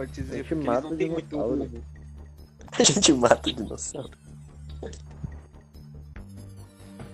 Pode 0.00 0.12
A 0.12 0.14
dizer, 0.14 0.36
gente 0.38 0.48
porque 0.48 0.54
eles 0.54 0.64
mata 0.66 0.88
não 0.88 0.96
têm 0.96 1.10
muito 1.10 1.28
dinossauro. 1.28 1.62
rumo. 1.62 1.84
A 2.72 2.82
gente 2.82 3.12
mata 3.12 3.48
o 3.50 3.52
dinossauro. 3.52 4.10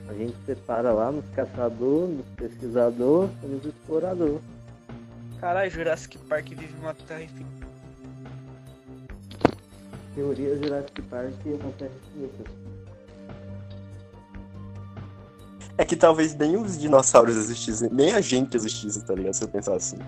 A 0.09 0.15
gente 0.15 0.37
separa 0.47 0.93
lá 0.93 1.11
nos 1.11 1.25
caçadores, 1.35 2.17
nos 2.19 2.27
pesquisadores 2.37 3.33
e 3.43 3.47
nos 3.47 3.65
exploradores. 3.65 4.41
Caralho, 5.41 5.69
Jurassic 5.69 6.17
Park 6.17 6.49
vive 6.51 6.73
numa 6.75 6.95
terra 6.95 7.25
infinita. 7.25 7.67
Teoria 10.15 10.57
Jurassic 10.57 11.03
Park 11.03 11.35
e 11.45 11.49
uma 11.55 11.73
terra 11.73 11.91
infinita. 12.15 12.51
É 15.77 15.85
que 15.85 15.97
talvez 15.97 16.37
nem 16.37 16.57
os 16.57 16.79
dinossauros 16.79 17.35
existissem, 17.37 17.91
nem 17.91 18.13
a 18.13 18.21
gente 18.21 18.57
existisse, 18.57 19.05
tá 19.05 19.13
ligado? 19.13 19.35
Se 19.35 19.43
eu 19.43 19.49
pensar 19.49 19.75
assim. 19.75 19.99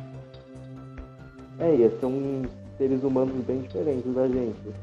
É, 1.58 1.74
ia 1.74 1.90
ser 1.98 2.06
uns 2.06 2.67
seres 2.78 3.02
humanos 3.02 3.44
bem 3.44 3.60
diferentes 3.62 4.14
da 4.14 4.26
gente. 4.28 4.74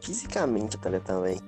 Fisicamente, 0.00 0.78
ligado? 0.88 1.04
Também. 1.04 1.38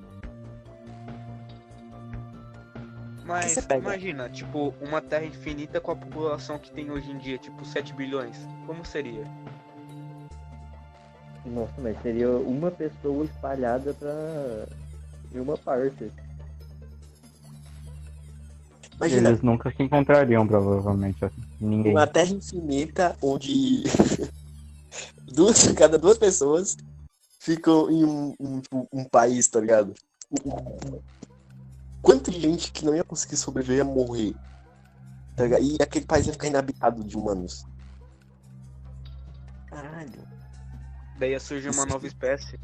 Mas 3.25 3.57
imagina, 3.57 4.29
tipo, 4.29 4.73
uma 4.81 5.01
terra 5.01 5.25
infinita 5.25 5.81
com 5.81 5.91
a 5.91 5.97
população 5.97 6.59
que 6.59 6.71
tem 6.71 6.91
hoje 6.91 7.11
em 7.11 7.19
dia, 7.19 7.37
tipo 7.39 7.65
7 7.65 7.93
bilhões. 7.93 8.37
Como 8.67 8.85
seria? 8.85 9.25
Nossa, 11.45 11.73
mas 11.79 12.01
seria 12.03 12.31
uma 12.31 12.71
pessoa 12.71 13.25
espalhada 13.25 13.95
pra. 13.95 14.67
em 15.35 15.41
uma 15.41 15.57
parte. 15.57 16.11
Imagina, 18.97 19.29
Eles 19.29 19.43
nunca 19.43 19.71
se 19.71 19.83
encontrariam, 19.83 20.47
provavelmente. 20.47 21.25
assim, 21.25 21.43
Ninguém. 21.61 21.93
uma 21.93 22.07
Terra 22.07 22.31
infinita 22.33 23.17
onde 23.21 23.83
duas, 25.33 25.67
cada 25.73 25.99
duas 25.99 26.17
pessoas 26.17 26.77
ficam 27.39 27.91
em 27.91 28.05
um, 28.05 28.35
um, 28.41 28.61
tipo, 28.61 28.89
um 28.93 29.05
país, 29.05 29.47
tá 29.49 29.61
ligado? 29.61 29.95
Quanta 32.01 32.33
gente 32.33 32.73
que 32.73 32.85
não 32.85 32.95
ia 32.95 33.05
conseguir 33.05 33.37
sobreviver 33.37 33.79
ia 33.79 33.85
morrer. 33.85 34.35
Tá 35.37 35.45
ligado? 35.45 35.63
E 35.63 35.77
aquele 35.81 36.07
país 36.07 36.27
ia 36.27 36.33
ficar 36.33 36.47
inabitado 36.47 37.05
de 37.05 37.17
humanos. 37.17 37.67
Caralho. 39.67 40.27
Daí 41.19 41.33
ia 41.33 41.41
surgir 41.41 41.71
uma 41.71 41.85
nova 41.85 42.07
espécie. 42.07 42.59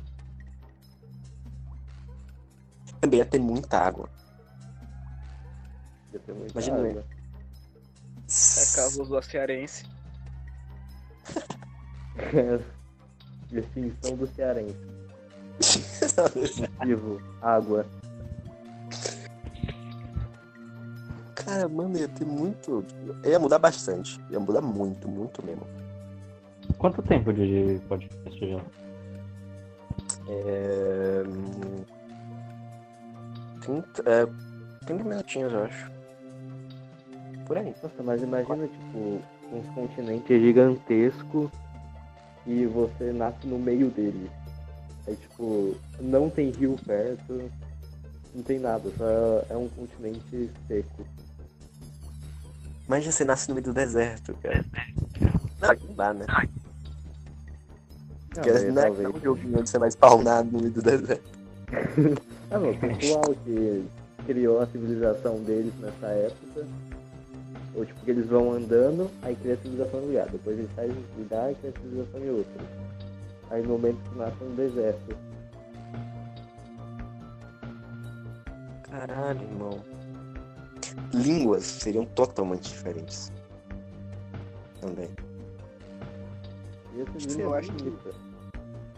Também 3.00 3.18
ia 3.18 3.26
ter 3.26 3.38
muita 3.38 3.78
água. 3.78 4.08
Imagina, 6.52 6.78
água. 6.78 7.04
É 8.28 8.76
Carlos 8.76 9.08
do 9.08 9.22
Cearense. 9.22 9.84
Extinção 13.52 14.16
do 14.16 14.26
cearense. 14.26 14.76
Vivo, 16.84 17.20
água. 17.40 17.86
Cara, 21.34 21.68
mano, 21.68 21.98
ia 21.98 22.08
ter 22.08 22.24
muito. 22.24 22.84
Ia 23.24 23.38
mudar 23.38 23.58
bastante. 23.58 24.20
Ia 24.30 24.40
mudar 24.40 24.60
muito, 24.62 25.08
muito 25.08 25.44
mesmo. 25.44 25.66
Quanto 26.78 27.02
tempo 27.02 27.32
de 27.32 27.80
podcast 27.88 28.50
já? 28.50 28.60
É... 30.28 31.22
hum, 31.26 31.84
30, 33.60 34.02
é... 34.06 34.26
30 34.86 35.04
minutinhos, 35.04 35.52
eu 35.52 35.64
acho. 35.64 35.90
Por 37.52 37.58
aí. 37.58 37.74
Nossa, 37.82 38.02
mas 38.02 38.22
imagina, 38.22 38.66
tipo, 38.66 39.20
uns 39.52 39.74
continentes 39.74 40.40
gigantescos 40.40 41.50
e 42.46 42.64
você 42.64 43.12
nasce 43.12 43.46
no 43.46 43.58
meio 43.58 43.90
dele. 43.90 44.30
Aí, 45.06 45.14
tipo, 45.16 45.76
não 46.00 46.30
tem 46.30 46.48
rio 46.48 46.78
perto, 46.86 47.50
não 48.34 48.42
tem 48.42 48.58
nada, 48.58 48.90
só 48.96 49.44
é 49.50 49.56
um 49.58 49.68
continente 49.68 50.50
seco. 50.66 51.04
Imagina 52.86 53.12
você 53.12 53.24
nasce 53.26 53.50
no 53.50 53.54
meio 53.54 53.66
do 53.66 53.74
deserto, 53.74 54.34
cara. 54.42 54.64
Não, 55.60 55.88
não 55.88 55.94
dá, 55.94 56.14
né? 56.14 56.24
Porque 58.30 58.48
aí, 58.48 58.72
não 58.72 58.82
é 58.82 58.90
um 58.90 59.20
joguinho 59.20 59.58
onde 59.58 59.68
você 59.68 59.78
vai 59.78 59.90
spawnar 59.90 60.42
no 60.42 60.58
meio 60.58 60.72
do 60.72 60.80
deserto. 60.80 61.38
Ah, 62.50 62.58
não, 62.58 62.70
o 62.70 62.78
pessoal 62.78 63.34
que 63.44 63.84
criou 64.24 64.60
a 64.60 64.66
civilização 64.68 65.42
deles 65.42 65.74
nessa 65.80 66.06
época, 66.06 66.66
ou 67.74 67.86
tipo, 67.86 68.00
que 68.00 68.10
eles 68.10 68.26
vão 68.26 68.52
andando, 68.52 69.10
aí 69.22 69.34
cria 69.36 69.54
a 69.54 69.56
civilização 69.56 70.00
em 70.00 70.02
um 70.02 70.06
lugar, 70.08 70.28
depois 70.28 70.58
eles 70.58 70.70
saem 70.74 70.90
de 70.90 71.20
lugar 71.22 71.52
e 71.52 71.54
cria 71.54 71.70
a 71.70 71.80
civilização 71.80 72.20
em 72.20 72.30
outro. 72.30 72.52
Aí 73.50 73.62
no 73.62 73.68
momento 73.70 73.98
que 74.10 74.18
nasce 74.18 74.44
no 74.44 74.54
deserto. 74.54 75.16
Caralho, 78.90 79.42
irmão. 79.42 79.80
Línguas 81.14 81.64
seriam 81.64 82.04
totalmente 82.04 82.68
diferentes. 82.68 83.32
Também. 84.80 85.08
Eu 87.38 87.54
acho 87.54 87.72
que-. 87.72 87.92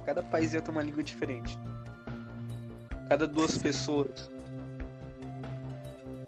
Cada 0.05 0.23
país 0.23 0.53
ia 0.53 0.61
ter 0.61 0.71
uma 0.71 0.83
língua 0.83 1.03
diferente. 1.03 1.59
Cada 3.09 3.27
duas 3.27 3.57
pessoas. 3.57 4.31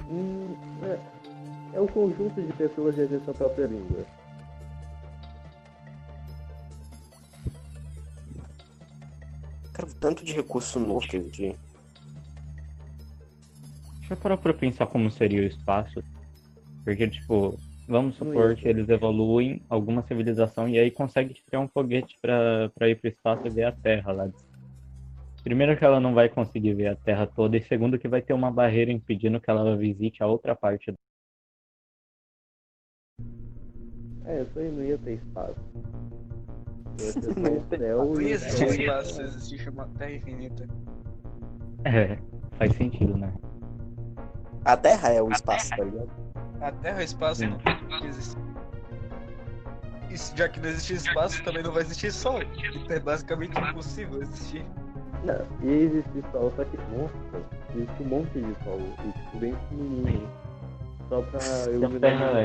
Hum, 0.08 0.54
é, 0.84 0.98
é 1.76 1.80
o 1.80 1.86
conjunto 1.86 2.40
de 2.40 2.52
pessoas 2.54 2.94
que 2.94 3.06
tem 3.06 3.20
sua 3.20 3.34
própria 3.34 3.66
língua. 3.66 4.04
Cara, 9.74 9.88
tanto 10.00 10.24
de 10.24 10.32
recurso 10.32 10.80
novo 10.80 11.06
que 11.06 11.18
existia. 11.18 11.54
Deixa 13.98 14.14
eu 14.14 14.16
parar 14.16 14.38
pra 14.38 14.54
pensar 14.54 14.86
como 14.86 15.10
seria 15.10 15.42
o 15.42 15.44
espaço. 15.44 16.02
Porque, 16.82 17.06
tipo, 17.08 17.58
vamos 17.86 18.16
supor 18.16 18.54
que 18.56 18.66
eles 18.66 18.88
evoluem 18.88 19.60
alguma 19.68 20.00
civilização 20.02 20.66
e 20.66 20.78
aí 20.78 20.90
conseguem 20.90 21.36
criar 21.46 21.60
um 21.60 21.68
foguete 21.68 22.16
pra, 22.22 22.70
pra 22.74 22.88
ir 22.88 22.94
pro 22.94 23.10
espaço 23.10 23.46
e 23.46 23.50
ver 23.50 23.64
a 23.64 23.72
Terra 23.72 24.12
lá. 24.12 24.26
de. 24.28 24.34
Primeiro 25.42 25.76
que 25.76 25.84
ela 25.84 26.00
não 26.00 26.14
vai 26.14 26.28
conseguir 26.28 26.72
ver 26.72 26.88
a 26.88 26.96
Terra 26.96 27.26
toda, 27.26 27.56
e 27.56 27.62
segundo 27.62 27.98
que 27.98 28.08
vai 28.08 28.22
ter 28.22 28.32
uma 28.32 28.50
barreira 28.50 28.90
impedindo 28.90 29.40
que 29.40 29.50
ela 29.50 29.76
visite 29.76 30.22
a 30.22 30.26
outra 30.26 30.56
parte. 30.56 30.94
É, 34.26 34.42
isso 34.42 34.58
aí 34.58 34.70
não 34.70 34.82
ia 34.82 34.98
ter 34.98 35.12
espaço. 35.14 35.54
Ia 36.98 37.12
Não 37.36 37.52
ia 37.52 37.58
o 37.58 37.64
ter 37.64 37.78
céu 37.78 38.04
Não 38.04 38.20
e 38.20 38.24
ia 38.24 38.30
o 38.30 38.34
existir 38.34 38.56
céu. 38.56 38.80
espaço, 38.80 39.22
existisse 39.22 39.70
uma 39.70 39.86
terra 39.98 40.12
infinita. 40.12 40.66
É, 41.84 42.18
faz 42.58 42.74
sentido, 42.74 43.16
né? 43.16 43.32
A 44.64 44.76
Terra 44.76 45.12
é 45.12 45.22
o 45.22 45.30
espaço, 45.30 45.70
tá 45.70 45.84
ligado? 45.84 46.10
A 46.60 46.72
terra 46.72 47.00
e 47.00 47.04
o 47.04 47.04
espaço 47.04 47.40
Sim. 47.42 47.48
não 47.48 47.58
tem 47.58 48.08
existir. 48.08 48.38
Isso, 50.10 50.36
já 50.36 50.48
que 50.48 50.58
não 50.58 50.68
existe 50.68 50.94
espaço, 50.94 51.44
também 51.44 51.62
não 51.62 51.70
vai 51.70 51.82
existir 51.82 52.10
sol. 52.10 52.40
Então 52.42 52.96
é 52.96 52.98
basicamente 52.98 53.56
impossível 53.58 54.22
existir. 54.22 54.64
Não, 55.24 55.36
ia 55.62 55.82
existir 55.82 56.24
sol, 56.32 56.52
só 56.56 56.64
que, 56.64 56.76
nossa, 56.76 57.46
existe 57.74 58.02
um 58.02 58.06
monte 58.06 58.40
de 58.40 58.64
sol, 58.64 58.80
e 58.80 59.12
tipo, 59.12 59.38
bem 59.38 59.54
pequenininho. 59.54 60.28
Só 61.08 61.22
pra 61.22 61.40
E 61.40 61.68
a 61.68 61.72
iluminar 61.72 62.00
Terra 62.00 62.40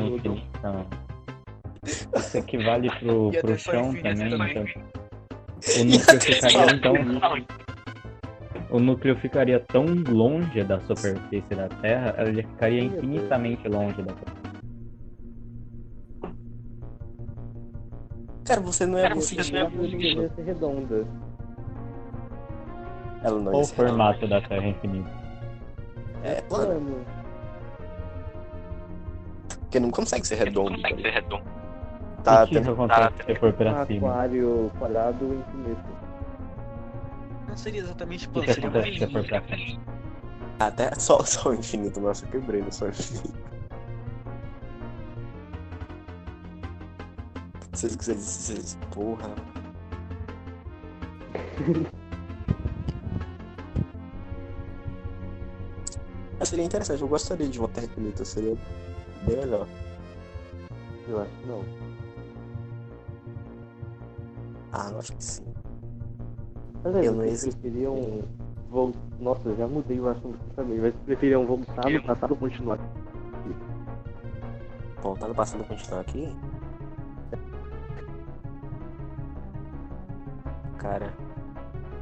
é. 1.85 2.19
Isso 2.19 2.37
equivale 2.37 2.89
pro, 2.99 3.31
E 3.33 3.37
a 3.37 3.41
pro 3.41 3.51
é 3.53 3.57
chão 3.57 3.93
também, 3.93 4.29
também. 4.29 4.51
então. 4.51 4.65
O 5.61 5.83
núcleo 5.83 6.19
ficaria 6.19 6.71
então. 6.73 6.93
O 8.71 8.79
núcleo 8.79 9.15
ficaria 9.17 9.59
tão 9.59 9.85
longe 10.09 10.63
da 10.63 10.79
superfície 10.81 11.55
da 11.55 11.67
Terra, 11.67 12.15
ele 12.17 12.41
ficaria 12.43 12.83
infinitamente 12.83 13.67
longe 13.67 14.01
da 14.01 14.13
Terra. 14.13 14.41
Cara, 18.45 18.61
você 18.61 18.85
não 18.85 18.97
é 18.97 19.03
Ia 19.03 19.13
conseguir. 19.13 19.43
ser, 19.43 19.53
ia 19.55 20.29
ser 20.29 20.41
redonda. 20.43 21.07
Ela 23.23 23.39
não 23.39 23.51
Qual 23.51 23.61
o 23.61 23.65
ser 23.65 23.75
formato 23.75 24.27
da 24.27 24.41
Terra 24.41 24.67
infinita? 24.67 25.11
É 26.23 26.41
plano. 26.41 26.81
Plano. 26.81 27.05
Porque 29.59 29.79
não 29.79 29.91
consegue 29.91 30.25
ser 30.25 30.35
redondo. 30.35 30.81
Tá, 32.23 32.31
o 32.31 32.35
tá 32.37 32.47
que 32.47 32.55
tendo- 32.55 32.71
acontece 32.73 33.23
se 33.25 33.35
for 33.35 33.49
Um 33.49 33.53
pra 33.53 33.85
cima? 33.85 34.07
aquário 34.09 34.71
quadrado 34.77 35.25
infinito. 35.33 36.01
Não 37.47 37.57
seria 37.57 37.81
exatamente 37.81 38.29
plano, 38.29 38.47
que 38.47 38.53
seria 38.53 38.69
uma 38.69 38.83
se 38.83 39.07
for 39.07 39.23
pra 39.25 39.41
frente? 39.41 39.79
Até 40.59 40.93
só, 40.95 41.23
só 41.25 41.49
o 41.49 41.53
infinito. 41.55 41.99
Nossa, 41.99 42.25
eu 42.25 42.29
quebrei 42.29 42.61
no 42.61 42.71
só 42.71 42.85
o 42.85 42.89
infinito. 42.89 43.33
Se 47.73 47.85
eles 47.87 47.95
quiserem 47.95 48.19
dizer, 48.21 48.77
porra. 48.93 49.29
Mas 56.39 56.49
seria 56.49 56.65
interessante, 56.65 57.01
eu 57.01 57.07
gostaria 57.07 57.47
de 57.47 57.59
uma 57.59 57.67
terra 57.69 57.85
infinita, 57.87 58.25
seria 58.25 58.55
bem 59.25 59.37
melhor. 59.37 59.67
Eu 61.07 61.21
acho 61.21 61.31
que 61.31 61.47
não. 61.47 61.63
Ah, 64.83 64.89
eu 64.91 64.99
acho 64.99 65.13
que 65.15 65.23
sim. 65.23 65.43
Mas 66.83 66.95
aí, 66.95 67.05
Eu 67.05 67.13
não 67.13 67.23
vocês 67.23 67.53
preferiam 67.55 68.23
vol- 68.69 68.93
Nossa, 69.19 69.47
eu 69.49 69.55
já 69.55 69.67
mudei 69.67 69.99
o 69.99 70.09
assunto 70.09 70.39
também. 70.55 70.79
Mas 70.79 70.93
vocês 70.93 71.03
preferiam 71.05 71.45
voltar 71.45 71.89
no 71.89 72.03
passado 72.03 72.31
ou 72.31 72.37
continuar? 72.37 72.79
Voltar 75.01 75.27
no 75.27 75.35
passado 75.35 75.61
e 75.61 75.65
continuar 75.65 76.01
aqui? 76.01 76.35
Cara, 80.79 81.13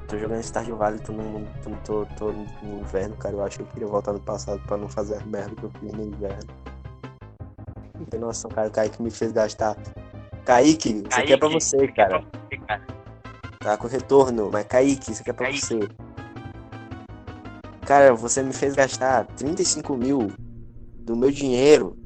tô 0.07 0.17
jogando 0.17 0.41
Stardew 0.41 0.77
Valley, 0.77 0.99
tô 0.99 1.11
no, 1.11 1.45
tô, 1.84 2.05
tô, 2.05 2.05
tô 2.15 2.32
no 2.32 2.80
inverno, 2.80 3.15
cara. 3.17 3.36
Eu 3.36 3.43
acho 3.43 3.57
que 3.57 3.63
eu 3.63 3.67
queria 3.67 3.88
voltar 3.88 4.13
no 4.13 4.21
passado 4.21 4.61
pra 4.65 4.77
não 4.77 4.88
fazer 4.88 5.15
as 5.15 5.25
merda 5.25 5.53
que 5.55 5.63
eu 5.63 5.69
fiz 5.71 5.91
no 5.91 6.03
inverno. 6.05 6.49
Não 7.97 8.05
tem 8.05 8.19
noção, 8.21 8.49
cara. 8.49 8.69
O 8.69 8.71
Kaique 8.71 9.01
me 9.01 9.11
fez 9.11 9.34
gastar. 9.34 9.75
Kaique, 10.45 11.03
isso 11.09 11.19
aqui 11.19 11.34
é 11.34 11.38
pra 11.38 11.49
você, 11.49 11.88
cara. 11.89 12.23
Tá 13.59 13.76
com 13.78 13.88
retorno, 13.88 14.49
mas 14.51 14.65
Kaique, 14.65 15.11
isso 15.11 15.22
aqui 15.22 15.32
é 15.32 15.34
pra 15.34 15.51
você. 15.51 15.80
Cara, 17.86 18.13
você 18.13 18.43
me 18.43 18.53
fez 18.53 18.76
gastar 18.76 19.26
35 19.36 19.95
mil 19.97 20.32
do 20.99 21.15
meu 21.15 21.32
dinheiro 21.32 21.97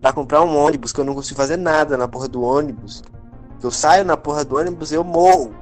pra 0.00 0.12
comprar 0.12 0.42
um 0.42 0.56
ônibus 0.56 0.92
que 0.92 1.00
eu 1.00 1.04
não 1.04 1.14
consigo 1.14 1.36
fazer 1.36 1.56
nada 1.56 1.96
na 1.96 2.08
porra 2.08 2.28
do 2.28 2.42
ônibus. 2.42 3.02
Que 3.60 3.66
eu 3.66 3.70
saio 3.70 4.04
na 4.04 4.16
porra 4.16 4.44
do 4.44 4.56
ônibus 4.56 4.90
e 4.92 4.96
eu 4.96 5.04
morro. 5.04 5.54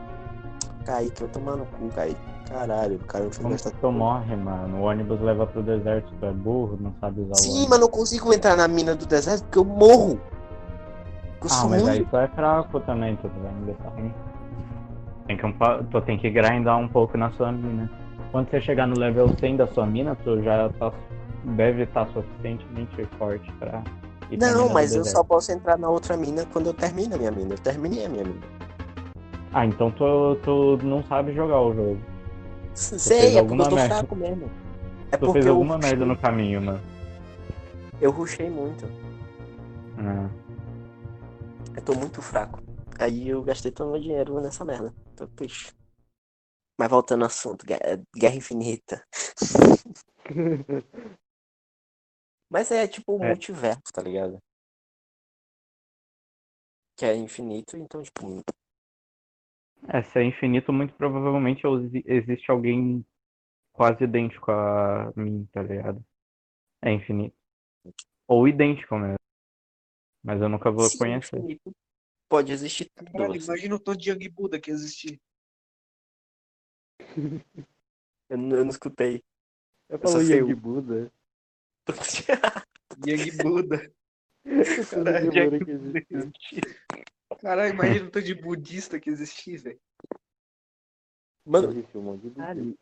Kaique, 0.85 1.23
eu 1.23 1.29
tomar 1.29 1.57
no 1.57 1.67
cu, 1.67 1.89
Kaique. 1.95 2.21
Caralho, 2.49 2.97
o 2.97 3.05
cara 3.05 3.25
fez 3.25 3.39
Como 3.39 3.51
gastar 3.51 3.71
que 3.73 3.81
tu 3.81 3.91
morre, 3.91 4.37
mano? 4.37 4.79
O 4.79 4.83
ônibus 4.85 5.21
leva 5.21 5.47
pro 5.47 5.63
deserto, 5.63 6.13
tu 6.19 6.27
é 6.27 6.33
burro, 6.33 6.79
não 6.81 6.95
sabe 7.01 7.21
usar 7.23 7.33
o 7.33 7.37
Sim, 7.37 7.51
ônibus. 7.51 7.69
mas 7.69 7.81
não 7.81 7.89
consigo 7.89 8.33
entrar 8.33 8.57
na 8.57 8.69
mina 8.69 8.95
do 8.95 9.05
deserto 9.05 9.43
porque 9.45 9.59
eu 9.59 9.65
morro. 9.65 10.21
Eu 11.43 11.49
Ah, 11.51 11.67
mas 11.69 11.83
muito. 11.83 11.89
aí 11.89 12.05
tu 12.05 12.17
é 12.17 12.29
fraco 12.29 12.81
também, 12.81 13.17
tu 13.17 13.29
vai 13.43 13.53
me 13.53 13.67
deixar 13.67 13.89
ruim. 13.91 14.13
Tem 15.27 15.37
que, 15.37 15.47
um 15.47 15.53
tu 15.91 16.01
tem 16.03 16.19
que 16.19 16.31
grindar 16.31 16.79
um 16.79 16.89
pouco 16.89 17.19
na 17.19 17.31
sua 17.33 17.53
mina. 17.53 17.91
Quando 18.33 18.49
você 18.51 18.61
chegar 18.61 18.87
no 18.87 18.99
level 18.99 19.29
100 19.39 19.57
da 19.57 19.67
sua 19.69 19.87
mina, 19.87 20.17
tu 20.17 20.43
já 20.43 20.69
tá, 20.79 20.93
deve 21.45 21.83
estar 21.83 22.07
suficientemente 22.09 23.05
forte 23.19 23.51
pra 23.53 23.83
Não, 24.39 24.69
mas 24.69 24.95
eu 24.95 25.05
só 25.05 25.23
posso 25.23 25.53
entrar 25.53 25.79
na 25.79 25.89
outra 25.89 26.17
mina 26.17 26.45
quando 26.53 26.67
eu 26.67 26.75
termino 26.75 27.15
a 27.15 27.19
minha 27.19 27.31
mina. 27.31 27.55
Eu 27.55 27.59
terminei 27.59 28.07
a 28.07 28.09
minha 28.09 28.25
mina. 28.25 28.41
Ah, 29.53 29.65
então 29.65 29.91
tu, 29.91 30.37
tu 30.43 30.79
não 30.83 31.03
sabe 31.05 31.33
jogar 31.33 31.61
o 31.61 31.75
jogo. 31.75 31.99
Sei, 32.75 33.39
é 33.39 33.43
porque 33.43 33.63
eu 33.63 33.69
tô 33.69 33.75
merda. 33.77 33.95
fraco 33.95 34.17
mesmo. 34.17 34.51
É 35.11 35.17
Tu 35.17 35.33
fez 35.33 35.47
eu, 35.47 35.53
alguma 35.53 35.79
merda 35.79 36.05
no 36.05 36.17
caminho, 36.17 36.61
mano. 36.61 36.81
eu 38.01 38.11
rushei 38.11 38.51
muito. 38.51 38.87
Ah, 39.99 40.27
Eu 41.77 41.85
tô 41.85 41.95
muito 41.95 42.21
fraco. 42.23 42.61
Aí 42.99 43.29
eu 43.29 43.43
gastei 43.43 43.71
todo 43.71 43.89
o 43.89 43.93
meu 43.93 44.01
dinheiro 44.01 44.41
nessa 44.41 44.65
merda. 44.65 44.93
Tô 45.17 45.27
triste. 45.29 45.73
Mas 46.79 46.89
voltando 46.91 47.23
ao 47.23 47.27
assunto, 47.29 47.67
Guerra, 47.67 48.03
Guerra 48.15 48.37
Infinita. 48.37 49.05
Mas 52.51 52.73
é 52.73 52.89
tipo 52.89 53.13
o 53.15 53.23
É. 53.23 53.29
multiverso, 53.29 53.83
tá 53.93 54.03
ligado? 54.03 54.41
Que 56.97 57.07
é 57.07 57.17
infinito, 57.17 57.77
então, 57.79 58.03
tipo, 58.03 58.43
É, 59.89 60.03
se 60.03 60.19
é 60.19 60.25
infinito, 60.25 60.73
muito 60.73 60.95
provavelmente 60.95 61.67
exi- 61.67 62.03
existe 62.07 62.51
alguém 62.51 63.05
quase 63.73 64.05
idêntico 64.05 64.51
a 64.53 65.13
mim, 65.17 65.49
tá 65.53 65.63
ligado? 65.63 66.05
É 66.83 66.93
infinito. 66.93 67.37
Ou 68.29 68.49
idêntico 68.49 68.97
mesmo. 68.97 69.19
Mas 70.27 70.43
eu 70.43 70.49
nunca 70.49 70.73
vou 70.73 70.85
é 70.85 70.99
conhecer. 70.99 71.37
infinito, 71.39 71.73
pode 72.29 72.51
existir 72.51 72.91
tudo. 72.97 73.13
Caralho, 73.13 73.37
assim. 73.37 73.45
imagina 73.45 73.77
o 73.77 73.79
tanto 73.79 73.99
de 73.99 74.11
Young 74.11 74.29
Buda 74.29 74.59
que 74.59 74.73
existir. 74.73 75.21
Eu, 78.29 78.37
não- 78.37 78.57
eu 78.57 78.65
não 78.65 78.71
escutei. 78.73 79.23
Eu 79.89 80.01
sou 80.03 80.21
falo. 80.21 80.23
Yang 80.25 80.55
Buda. 80.57 81.13
Young 83.07 83.31
Buda. 83.41 83.93
Caralho, 84.91 85.33
Yang 85.33 85.65
que 85.65 85.71
existe. 85.71 86.61
Caralho, 87.41 87.73
imagina 87.73 88.07
o 88.07 88.11
tanto 88.11 88.27
de 88.27 88.35
budista 88.35 88.99
que 88.99 89.09
existir, 89.09 89.59
velho. 89.59 89.81
Mano, 91.47 91.69
Caralho. 92.35 92.77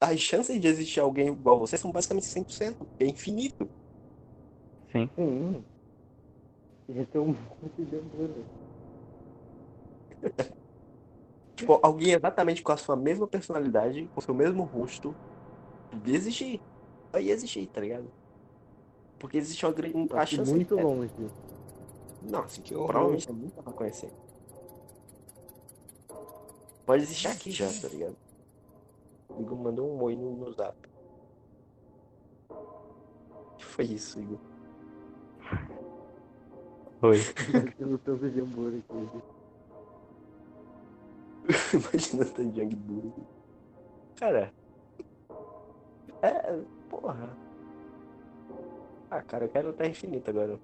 as 0.00 0.18
chances 0.18 0.58
de 0.58 0.66
existir 0.66 1.00
alguém 1.00 1.28
igual 1.28 1.58
você 1.58 1.76
são 1.76 1.92
basicamente 1.92 2.24
100%. 2.26 2.88
É 2.98 3.04
infinito. 3.04 3.68
Sim. 4.90 5.10
Sim. 5.14 5.62
Ter 7.10 7.18
um 7.18 7.26
monte 7.26 7.84
de. 7.84 8.00
Tipo, 11.60 11.78
alguém 11.82 12.12
exatamente 12.14 12.62
com 12.62 12.72
a 12.72 12.76
sua 12.78 12.96
mesma 12.96 13.26
personalidade, 13.26 14.08
com 14.14 14.20
o 14.20 14.22
seu 14.22 14.32
mesmo 14.34 14.62
rosto, 14.62 15.14
de 16.02 16.14
existir. 16.14 16.58
Vai 17.12 17.28
existir, 17.28 17.66
tá 17.66 17.82
ligado? 17.82 18.10
Porque 19.18 19.36
existe 19.36 19.66
uma 19.66 19.72
grande. 19.72 19.94
A 20.14 20.24
chance 20.24 20.50
muito 20.50 20.78
é- 20.78 20.82
longe. 20.82 21.12
Não, 22.22 22.40
assim, 22.40 22.62
Que 22.62 22.74
horror. 22.74 22.86
provavelmente 22.88 23.28
é 23.28 23.32
muito 23.32 23.62
pra 23.62 23.72
conhecer. 23.74 24.10
Pode 26.86 27.02
existir 27.02 27.28
aqui 27.28 27.50
já, 27.50 27.66
tá 27.66 27.88
ligado? 27.88 28.16
O 29.28 29.42
Igor 29.42 29.58
mandou 29.58 29.86
um 29.94 30.02
oi 30.02 30.16
no, 30.16 30.36
no 30.36 30.52
zap. 30.52 30.76
O 32.48 33.56
que 33.58 33.64
foi 33.66 33.84
isso, 33.84 34.18
Igor? 34.18 34.38
Foi. 37.00 37.16
Imagina 37.48 37.94
o 37.94 37.98
tanto 37.98 38.30
de 38.30 38.40
hambúrguer 38.40 38.82
que. 38.82 38.94
Imagina 41.76 42.24
o 42.24 42.42
Young 42.58 42.76
Bull. 42.76 43.12
Cara. 44.16 44.52
É. 46.20 46.60
Porra. 46.90 47.30
Ah, 49.10 49.22
cara, 49.22 49.46
eu 49.46 49.48
quero 49.48 49.72
Terra 49.72 49.88
Infinita 49.88 50.30
agora. 50.30 50.60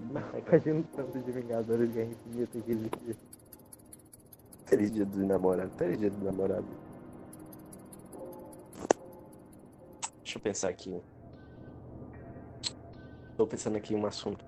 Imagina 0.00 0.80
o 0.80 0.84
tanto 0.84 1.18
de 1.20 1.30
Vingadores 1.30 1.88
de 1.88 1.94
Guerra 1.94 2.10
Infinita 2.10 2.60
que 2.60 2.72
existe. 2.72 3.16
Feliz 4.64 4.90
dia 4.90 5.04
do 5.04 5.26
namorado. 5.26 5.70
Feliz 5.76 5.98
dia 5.98 6.10
do 6.10 6.24
namorado. 6.24 6.66
Deixa 10.22 10.38
eu 10.38 10.42
pensar 10.42 10.70
aqui. 10.70 11.00
Tô 13.36 13.46
pensando 13.46 13.76
aqui 13.76 13.94
em 13.94 13.96
um 13.96 14.06
assunto. 14.06 14.44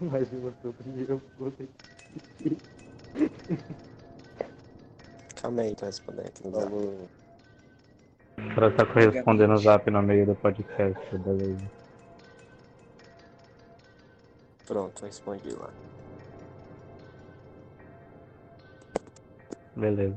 Imagina 0.00 0.48
o 0.48 0.52
tanto 0.52 0.82
de 0.82 1.12
hambúrguer 1.12 1.68
que. 2.38 2.56
Calma 5.40 5.62
aí, 5.62 5.74
tô 5.74 5.86
respondendo 5.86 6.26
aqui 6.26 6.48
no. 6.48 7.08
O 8.38 8.54
cara 8.54 8.70
tá 8.72 8.86
correspondendo 8.86 9.54
o 9.54 9.58
zap 9.58 9.90
no 9.90 10.02
meio 10.02 10.26
do 10.26 10.34
podcast, 10.34 11.18
beleza. 11.18 11.70
Pronto, 14.66 15.04
respondi 15.04 15.50
lá. 15.50 15.70
Beleza. 19.76 20.16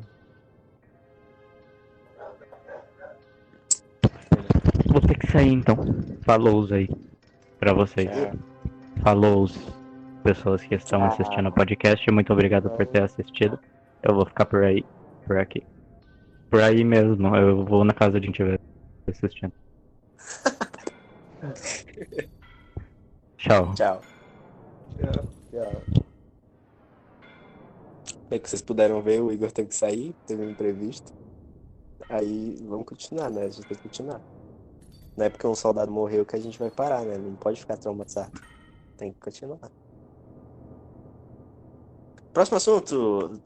Vou 4.88 5.02
ter 5.02 5.18
que 5.18 5.32
sair 5.32 5.54
então. 5.54 5.76
Falou 6.24 6.68
aí. 6.72 6.88
Pra 7.64 7.72
vocês. 7.72 8.10
Falou, 9.02 9.48
pessoas 10.22 10.62
que 10.64 10.76
estão 10.76 11.02
assistindo 11.06 11.48
o 11.48 11.52
podcast. 11.54 12.12
Muito 12.12 12.34
obrigado 12.34 12.70
por 12.70 12.86
ter 12.86 13.04
assistido. 13.04 13.58
Eu 14.04 14.14
vou 14.14 14.26
ficar 14.26 14.46
por 14.48 14.66
aí, 14.66 14.84
por 15.26 15.38
aqui. 15.38 15.64
Por 16.50 16.62
aí 16.62 16.84
mesmo. 16.84 17.34
Eu 17.34 17.64
vou 17.64 17.86
na 17.86 17.94
casa 17.94 18.20
de 18.20 18.30
quem 18.30 18.32
estiver 18.32 18.60
assistindo. 19.08 19.54
Tchau. 23.38 23.74
Tchau. 23.76 24.02
Tchau. 25.00 25.82
É 28.30 28.40
que 28.40 28.50
vocês 28.50 28.62
puderam 28.62 29.02
ver, 29.02 29.22
o 29.22 29.32
Igor 29.32 29.54
teve 29.54 29.70
que 29.70 29.76
sair, 29.76 30.14
teve 30.28 30.44
um 30.46 30.50
imprevisto. 30.50 31.14
Aí 32.10 32.58
vamos 32.68 32.86
continuar, 32.86 33.30
né? 33.30 33.44
A 33.44 33.50
gente 33.50 33.66
tem 33.66 33.78
que 33.78 33.84
continuar. 33.84 34.20
Não 35.16 35.26
é 35.26 35.30
porque 35.30 35.46
um 35.46 35.56
soldado 35.56 35.92
morreu 35.92 36.26
que 36.26 36.36
a 36.36 36.40
gente 36.40 36.58
vai 36.58 36.72
parar, 36.72 37.04
né? 37.04 37.18
Não 37.18 37.36
pode 37.36 37.60
ficar 37.60 37.78
traumatizado. 37.78 38.42
Tem 38.98 39.12
que 39.12 39.20
continuar. 39.20 39.72
Próximo 42.34 42.58
assunto. 42.58 43.40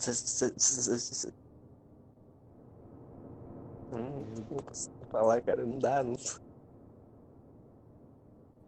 Hum, 3.92 4.26
não 4.50 4.60
consigo 4.60 4.96
falar, 5.10 5.42
cara. 5.42 5.66
Não 5.66 5.78
dá. 5.78 6.04
Não... 6.04 6.16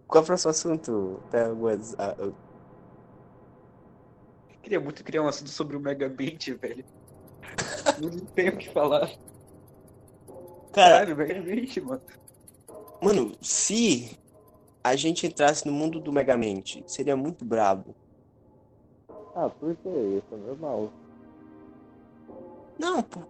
Qual 0.08 0.22
é 0.22 0.24
o 0.24 0.26
próximo 0.26 0.52
assunto? 0.52 1.24
Tem 1.32 1.42
algumas. 1.42 1.94
ah, 1.98 2.16
ah, 2.20 2.32
Queria 4.62 4.80
muito 4.82 5.04
criar 5.04 5.22
um 5.22 5.28
assunto 5.28 5.50
sobre 5.50 5.78
o 5.78 5.80
Megabit, 5.80 6.54
velho. 6.56 6.84
Não 8.02 8.10
tenho 8.10 8.54
o 8.54 8.58
que 8.58 8.70
falar. 8.70 9.08
Cara, 10.74 11.06
Caralho, 11.06 11.16
Megabit, 11.16 11.80
mano. 11.80 12.02
Mano, 13.02 13.32
se 13.42 14.18
a 14.84 14.96
gente 14.96 15.26
entrasse 15.26 15.66
no 15.66 15.72
mundo 15.72 16.00
do 16.00 16.12
Megamente, 16.12 16.84
seria 16.88 17.16
muito 17.16 17.46
brabo. 17.46 17.96
Ah, 19.36 19.50
por 19.50 19.76
que 19.78 19.90
isso? 19.90 20.34
É 20.34 20.38
normal. 20.38 20.92
Não, 22.80 23.02
pô. 23.04 23.22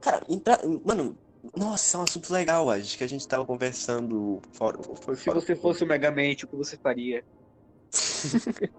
Cara, 0.00 0.24
entrar. 0.28 0.60
Mano, 0.84 1.16
nossa, 1.56 1.96
é 1.96 2.00
um 2.00 2.04
assunto 2.04 2.32
legal, 2.32 2.70
acho 2.70 2.96
que 2.96 3.04
a 3.04 3.08
gente 3.08 3.26
tava 3.26 3.44
conversando 3.44 4.40
fora. 4.52 4.78
Foi 5.02 5.16
Se 5.16 5.24
fora. 5.24 5.40
você 5.40 5.56
fosse 5.56 5.84
o 5.84 5.86
Megamente, 5.86 6.44
o 6.44 6.48
que 6.48 6.56
você 6.56 6.76
faria? 6.78 7.24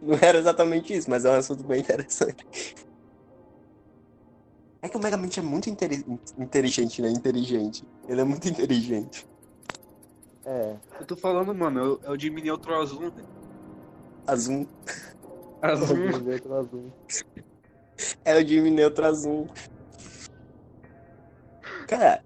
Não 0.00 0.14
era 0.14 0.38
exatamente 0.38 0.94
isso, 0.94 1.10
mas 1.10 1.24
é 1.24 1.30
um 1.30 1.34
assunto 1.34 1.64
bem 1.64 1.80
interessante. 1.80 2.44
É 4.82 4.88
que 4.88 4.96
o 4.96 5.00
Megamente 5.00 5.40
é 5.40 5.42
muito 5.42 5.68
interi- 5.70 6.04
inteligente, 6.38 7.00
né? 7.02 7.10
Inteligente. 7.10 7.88
Ele 8.06 8.20
é 8.20 8.24
muito 8.24 8.48
inteligente. 8.48 9.26
É. 10.46 10.76
Eu 11.00 11.06
tô 11.06 11.16
falando, 11.16 11.54
mano, 11.54 12.00
é 12.02 12.10
o 12.10 12.18
Jimmy 12.18 12.42
Neutron 12.42 12.82
azul, 12.82 13.00
né? 13.00 13.24
Azul. 14.26 14.68
Azul. 15.62 16.92
É 18.24 18.36
o 18.36 18.46
Jimmy 18.46 18.70
Neutro 18.70 19.04
Azul. 19.06 19.48
Cara, 21.86 22.22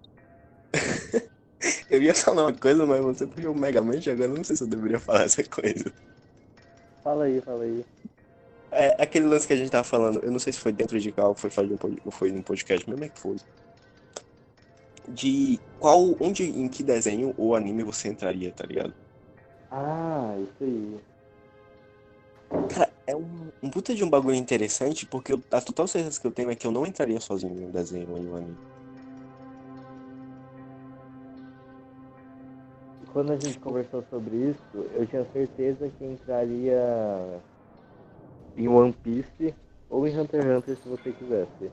eu 1.91 2.03
ia 2.03 2.15
falar 2.15 2.47
uma 2.47 2.53
coisa, 2.53 2.87
mas 2.87 3.01
você 3.01 3.27
puxou 3.27 3.53
o 3.53 3.59
Megamente, 3.59 4.11
agora 4.11 4.31
eu 4.31 4.37
não 4.37 4.45
sei 4.45 4.57
se 4.57 4.63
eu 4.63 4.69
deveria 4.69 4.99
falar 4.99 5.25
essa 5.25 5.43
coisa. 5.45 5.93
Fala 7.03 7.25
aí, 7.25 7.41
fala 7.41 7.65
aí. 7.65 7.85
É 8.71 9.03
aquele 9.03 9.27
lance 9.27 9.47
que 9.47 9.53
a 9.53 9.57
gente 9.57 9.71
tava 9.71 9.85
falando, 9.85 10.21
eu 10.23 10.31
não 10.31 10.39
sei 10.39 10.53
se 10.53 10.59
foi 10.59 10.73
dentro 10.73 10.99
de 11.01 11.11
carro, 11.11 11.35
foi 11.35 11.51
fazer 11.51 11.79
um 12.05 12.11
foi 12.11 12.31
num 12.31 12.43
podcast, 12.43 12.89
mesmo 12.89 13.05
é 13.05 13.09
que 13.09 13.19
foi. 13.19 13.37
De 15.15 15.59
qual, 15.79 16.15
onde, 16.21 16.45
em 16.45 16.69
que 16.69 16.83
desenho 16.83 17.35
ou 17.37 17.55
anime 17.55 17.83
você 17.83 18.09
entraria, 18.09 18.53
tá 18.53 18.65
ligado? 18.67 18.95
Ah, 19.71 20.35
isso 20.41 20.65
aí. 20.65 20.99
Cara, 22.75 22.91
é 23.07 23.17
um, 23.17 23.51
um 23.63 23.71
puta 23.71 23.95
de 23.95 24.05
um 24.05 24.11
bagulho 24.11 24.37
interessante, 24.37 25.07
porque 25.07 25.33
eu- 25.33 25.41
a 25.51 25.61
total 25.61 25.87
certeza 25.87 26.21
que 26.21 26.27
eu 26.27 26.33
tenho 26.33 26.51
é 26.51 26.55
que 26.55 26.67
eu 26.67 26.73
não 26.73 26.87
entraria 26.87 27.21
sozinho 27.21 27.55
no 27.55 27.73
desenho 27.73 28.11
ou 28.11 28.23
no 28.23 28.37
anime. 28.37 28.57
quando 33.19 33.33
a 33.33 33.37
gente 33.37 33.59
conversou 33.59 34.05
sobre 34.11 34.37
isso, 34.37 34.61
eu 34.95 35.07
tinha 35.07 35.25
certeza 35.33 35.91
que 35.91 36.05
entraria 36.05 37.43
em 38.57 38.69
One 38.69 38.93
Piece 38.93 39.55
ou 39.91 40.07
em 40.07 40.17
Hunter 40.17 40.41
x 40.41 40.57
Hunter 40.57 40.77
se 40.77 40.89
você 40.89 41.13
quisesse. 41.13 41.73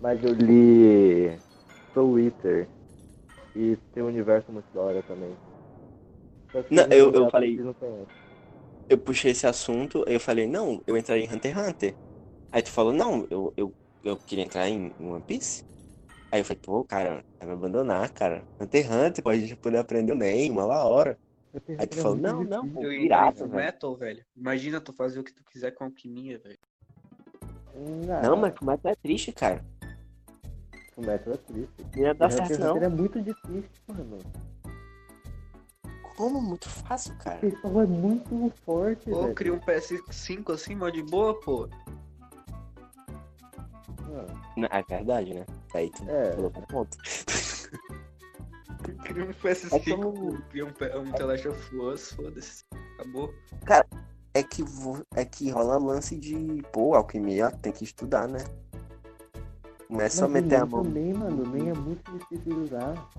Mas 0.00 0.22
eu 0.22 0.32
li 0.32 1.36
Eater 2.18 2.68
e 3.54 3.76
tem 3.92 4.02
um 4.02 4.06
universo 4.06 4.52
muito 4.52 4.66
da 4.72 4.80
hora 4.80 5.02
também. 5.02 5.36
Não, 6.70 6.84
eu- 6.90 7.12
eu 7.12 7.30
falei- 7.30 7.56
não. 7.56 7.74
Eu 8.88 8.98
puxei 8.98 9.30
esse 9.30 9.46
assunto, 9.46 10.04
eu 10.06 10.18
falei, 10.18 10.46
não, 10.46 10.82
eu 10.86 10.96
entraria 10.96 11.24
em 11.24 11.32
Hunter 11.32 11.56
x 11.56 11.68
Hunter. 11.68 11.96
Aí 12.52 12.62
tu 12.62 12.70
falou, 12.70 12.92
não, 12.92 13.26
eu, 13.30 13.52
eu, 13.56 13.72
eu 14.02 14.16
queria 14.16 14.44
entrar 14.44 14.68
em 14.68 14.92
One 14.98 15.22
Piece. 15.22 15.62
Aí 16.32 16.40
eu 16.40 16.44
falei, 16.44 16.60
pô, 16.62 16.84
cara, 16.84 17.24
vai 17.38 17.48
me 17.48 17.54
abandonar, 17.54 18.12
cara. 18.12 18.44
Hunter 18.60 18.84
x 18.84 18.90
Hunter, 18.92 19.24
a 19.28 19.36
gente 19.36 19.56
poder 19.56 19.78
aprender 19.78 20.12
o 20.12 20.16
NEM, 20.16 20.50
uma 20.50 20.64
lá 20.64 20.84
hora. 20.84 21.18
Aí 21.78 21.86
tu 21.86 21.96
falou, 21.96 22.18
não, 22.18 22.44
não, 22.44 22.68
pô, 22.68 22.84
Eu 22.84 22.92
ia 22.92 23.00
pirata, 23.02 23.46
velho. 23.46 23.56
metal, 23.56 23.96
velho. 23.96 24.24
Imagina 24.36 24.80
tu 24.80 24.92
fazer 24.92 25.20
o 25.20 25.24
que 25.24 25.32
tu 25.32 25.42
quiser 25.44 25.72
com 25.72 25.84
alquimia, 25.84 26.38
velho. 26.38 26.58
Não, 28.22 28.36
mas 28.36 28.58
como 28.58 28.70
é 28.72 28.78
que 28.78 28.88
é 28.88 28.94
triste, 28.96 29.32
cara? 29.32 29.64
O 31.00 31.06
método 31.06 31.34
é 31.34 31.36
triste. 31.38 31.86
Não 31.96 32.02
ia 32.02 32.14
dar 32.14 32.30
certo, 32.30 32.58
não. 32.60 32.76
É 32.76 32.88
muito 32.88 33.20
difícil, 33.22 33.70
mano. 33.88 34.18
Como? 36.16 36.40
Muito 36.42 36.68
fácil, 36.68 37.14
O 37.14 37.18
cara. 37.18 37.38
pessoal 37.38 37.80
é 37.80 37.86
muito 37.86 38.52
forte, 38.64 39.10
Ou 39.10 39.22
velho. 39.22 39.34
cria 39.34 39.54
um 39.54 39.58
PS5 39.60 40.52
assim, 40.52 40.74
mó 40.74 40.90
de 40.90 41.02
boa, 41.02 41.38
pô. 41.40 41.66
Não, 44.56 44.68
É 44.70 44.82
verdade, 44.82 45.34
né? 45.34 45.46
Aí 45.74 45.90
tu 45.90 46.04
É. 46.10 46.32
colocou 46.34 46.62
um 46.62 46.66
ponto. 46.66 46.98
Cria 49.04 49.24
um 49.24 49.30
É 49.30 49.32
PS5, 49.32 49.96
como- 49.96 50.42
cria 50.50 50.64
um, 50.64 50.68
um 50.68 51.12
The 51.12 51.24
Last 51.24 51.48
of 51.48 51.76
Us, 51.76 52.12
foda-se. 52.12 52.64
Acabou. 52.98 53.32
É 54.34 54.42
que, 54.42 54.62
vo- 54.62 55.04
é 55.14 55.24
que 55.24 55.50
rola 55.50 55.76
lance 55.78 56.16
de, 56.16 56.62
pô, 56.72 56.94
alquimia 56.94 57.50
tem 57.50 57.72
que 57.72 57.84
estudar, 57.84 58.28
né? 58.28 58.38
Não 59.90 60.00
é 60.00 60.08
só 60.08 60.28
mas 60.28 60.30
o 60.30 60.32
meter 60.32 60.56
a 60.56 60.60
NEM 60.60 60.68
mão. 60.70 60.82
também, 60.84 61.12
mano. 61.12 61.46
Nem 61.46 61.70
é 61.70 61.74
muito 61.74 62.10
difícil 62.12 62.54
de 62.54 62.60
usar. 62.60 63.10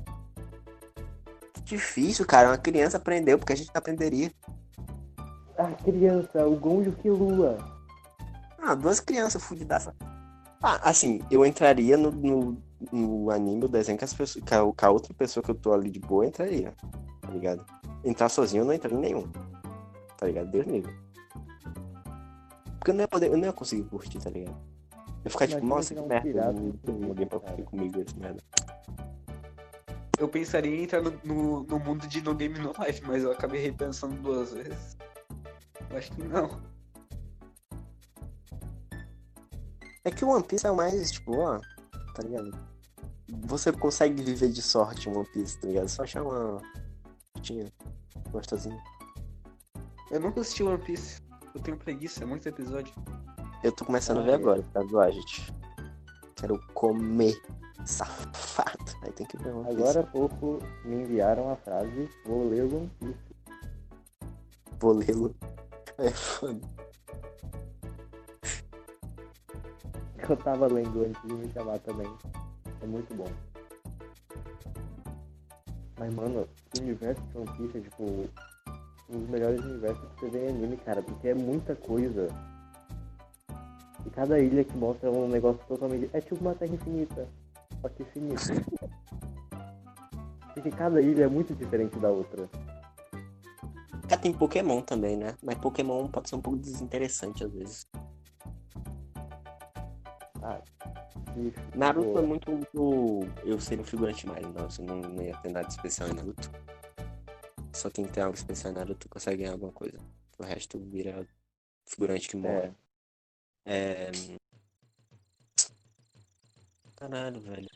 Difícil, 1.65 2.25
cara. 2.25 2.49
Uma 2.49 2.57
criança 2.57 2.97
aprendeu, 2.97 3.37
porque 3.37 3.53
a 3.53 3.55
gente 3.55 3.67
não 3.67 3.79
aprenderia. 3.79 4.31
A 5.57 5.71
criança, 5.83 6.47
o 6.47 6.55
Gonjo 6.55 6.89
e 6.89 6.93
o 6.93 6.93
Killua. 6.93 7.57
Ah, 8.57 8.73
duas 8.73 8.99
crianças 8.99 9.43
fudidaças. 9.43 9.93
Ah, 10.63 10.89
assim, 10.89 11.19
eu 11.29 11.45
entraria 11.45 11.97
no, 11.97 12.11
no, 12.11 12.57
no 12.91 13.31
anime, 13.31 13.65
o 13.65 13.67
desenho 13.67 13.97
que 13.97 14.05
as 14.05 14.13
pessoas. 14.13 14.43
Que 14.43 14.53
a, 14.53 14.71
que 14.71 14.85
a 14.85 14.89
outra 14.91 15.13
pessoa 15.13 15.43
que 15.43 15.51
eu 15.51 15.55
tô 15.55 15.73
ali 15.73 15.89
de 15.89 15.99
boa 15.99 16.25
entraria. 16.25 16.73
Tá 17.21 17.29
ligado? 17.29 17.65
Entrar 18.03 18.29
sozinho 18.29 18.61
eu 18.61 18.65
não 18.65 18.73
entraria 18.73 18.97
em 18.97 19.01
nenhum. 19.01 19.27
Tá 20.17 20.25
ligado? 20.25 20.49
Deus 20.49 20.65
livre. 20.67 20.95
Porque 22.79 22.91
eu 22.91 22.95
não 22.95 23.01
ia 23.01 23.07
poder, 23.07 23.27
eu 23.27 23.37
não 23.37 23.45
ia 23.45 23.53
conseguir 23.53 23.83
curtir, 23.83 24.19
tá 24.19 24.29
ligado? 24.29 24.70
Eu 25.23 25.31
ficar 25.31 25.47
tipo, 25.47 25.65
nossa, 25.65 25.93
que 25.93 25.99
um 25.99 26.07
merda. 26.07 26.27
pirata 26.27 26.53
Não 26.53 26.71
tem 26.71 26.93
tudo, 26.93 27.07
alguém 27.07 27.27
pra 27.27 27.39
cara. 27.39 27.53
curtir 27.53 27.69
comigo 27.69 28.01
esse 28.01 28.17
merda. 28.17 28.43
Eu 30.19 30.27
pensaria 30.27 30.75
em 30.75 30.83
entrar 30.83 31.01
no, 31.01 31.11
no, 31.23 31.63
no 31.63 31.79
mundo 31.79 32.07
de 32.07 32.21
No 32.21 32.35
Game 32.35 32.57
No 32.59 32.73
Life, 32.79 33.01
mas 33.05 33.23
eu 33.23 33.31
acabei 33.31 33.61
repensando 33.61 34.15
duas 34.21 34.51
vezes. 34.53 34.97
Eu 35.89 35.97
acho 35.97 36.11
que 36.11 36.23
não. 36.23 36.61
É 40.03 40.09
que 40.09 40.25
o 40.25 40.29
One 40.29 40.43
Piece 40.43 40.65
é 40.65 40.71
o 40.71 40.75
mais, 40.75 41.11
tipo, 41.11 41.37
ó, 41.37 41.59
tá 42.15 42.23
ligado? 42.23 42.51
Você 43.45 43.71
consegue 43.71 44.21
viver 44.23 44.49
de 44.49 44.61
sorte 44.61 45.09
em 45.09 45.15
One 45.15 45.27
Piece, 45.31 45.59
tá 45.59 45.67
ligado? 45.67 45.87
Só 45.87 46.03
achar 46.03 46.23
uma. 46.23 46.61
Tinha. 47.41 47.71
Gostosinho. 48.31 48.79
Eu 50.09 50.19
nunca 50.19 50.41
assisti 50.41 50.63
One 50.63 50.83
Piece. 50.83 51.21
Eu 51.53 51.61
tenho 51.61 51.77
preguiça, 51.77 52.23
é 52.23 52.25
muito 52.25 52.47
episódio. 52.47 52.93
Eu 53.63 53.71
tô 53.71 53.85
começando 53.85 54.17
a 54.17 54.21
Ah, 54.21 54.23
ver 54.25 54.31
é. 54.31 54.35
agora, 54.35 54.63
tá 54.73 54.81
do 54.81 55.11
gente. 55.11 55.53
Quero 56.35 56.59
comer. 56.73 57.39
Safado. 57.85 58.77
Aí 59.03 59.11
tem 59.11 59.25
que 59.25 59.37
ver 59.37 59.51
Piece. 59.51 59.67
Agora 59.71 59.99
há 60.01 60.03
pouco 60.03 60.59
me 60.85 60.95
enviaram 60.97 61.51
a 61.51 61.55
frase, 61.55 62.09
vou 62.25 62.47
ler 62.47 62.63
One 62.63 62.91
Piece. 62.99 63.19
Vou 64.79 64.93
lê-lo. 64.93 65.35
É 65.97 66.09
foda. 66.09 66.59
Eu 70.29 70.37
tava 70.37 70.67
lendo 70.67 71.03
antes 71.05 71.21
de 71.23 71.33
me 71.33 71.51
chamar 71.51 71.77
também. 71.79 72.11
É 72.81 72.85
muito 72.85 73.13
bom. 73.15 73.27
Mas, 75.99 76.13
mano, 76.13 76.47
o 76.77 76.81
universo 76.81 77.21
de 77.23 77.37
One 77.37 77.51
Piece 77.57 77.77
é, 77.77 77.81
tipo, 77.81 78.03
um 79.09 79.19
dos 79.19 79.29
melhores 79.29 79.59
universos 79.63 80.03
que 80.13 80.19
você 80.21 80.29
vê 80.29 80.45
em 80.47 80.49
anime, 80.49 80.77
cara, 80.77 81.01
porque 81.01 81.27
é 81.29 81.33
muita 81.35 81.75
coisa. 81.75 82.27
Cada 84.13 84.39
ilha 84.39 84.63
que 84.63 84.75
mostra 84.75 85.09
um 85.09 85.27
negócio 85.27 85.61
totalmente. 85.67 86.09
É 86.13 86.21
tipo 86.21 86.41
uma 86.41 86.55
terra 86.55 86.73
infinita. 86.73 87.27
Só 87.81 87.89
que 87.89 88.03
infinita. 88.03 88.41
Porque 90.53 90.69
cada 90.71 91.01
ilha 91.01 91.23
é 91.23 91.27
muito 91.27 91.55
diferente 91.55 91.97
da 91.97 92.09
outra. 92.09 92.49
Cara, 94.07 94.21
tem 94.21 94.33
Pokémon 94.33 94.81
também, 94.81 95.15
né? 95.15 95.35
Mas 95.41 95.57
Pokémon 95.57 96.07
pode 96.07 96.29
ser 96.29 96.35
um 96.35 96.41
pouco 96.41 96.59
desinteressante 96.59 97.43
às 97.43 97.53
vezes. 97.53 97.87
E, 101.37 101.77
Naruto 101.77 102.07
tipo, 102.07 102.19
é 102.19 102.21
muito, 102.21 102.51
muito. 102.51 103.19
Eu 103.45 103.59
seria 103.59 103.81
um 103.81 103.85
figurante 103.85 104.27
mais, 104.27 104.41
não. 104.53 104.69
Você 104.69 104.81
não, 104.81 104.97
não 104.97 105.23
ia 105.23 105.35
ter 105.37 105.51
nada 105.51 105.67
especial 105.67 106.09
em 106.09 106.13
Naruto. 106.13 106.51
Só 107.73 107.89
quem 107.89 108.05
tem 108.05 108.23
algo 108.23 108.35
especial 108.35 108.73
em 108.73 108.75
Naruto 108.75 109.07
consegue 109.09 109.43
ganhar 109.43 109.53
alguma 109.53 109.71
coisa. 109.71 109.97
O 110.37 110.43
resto 110.43 110.79
vira 110.79 111.25
figurante 111.85 112.27
que 112.27 112.35
morre. 112.35 112.67
É, 112.67 112.73
É. 113.65 114.11
Caralho, 116.95 117.39
velho. 117.41 117.67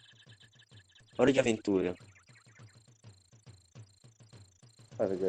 Hora 1.17 1.31
de 1.31 1.39
aventura. 1.39 1.95
hora 4.99 5.15
de... 5.15 5.23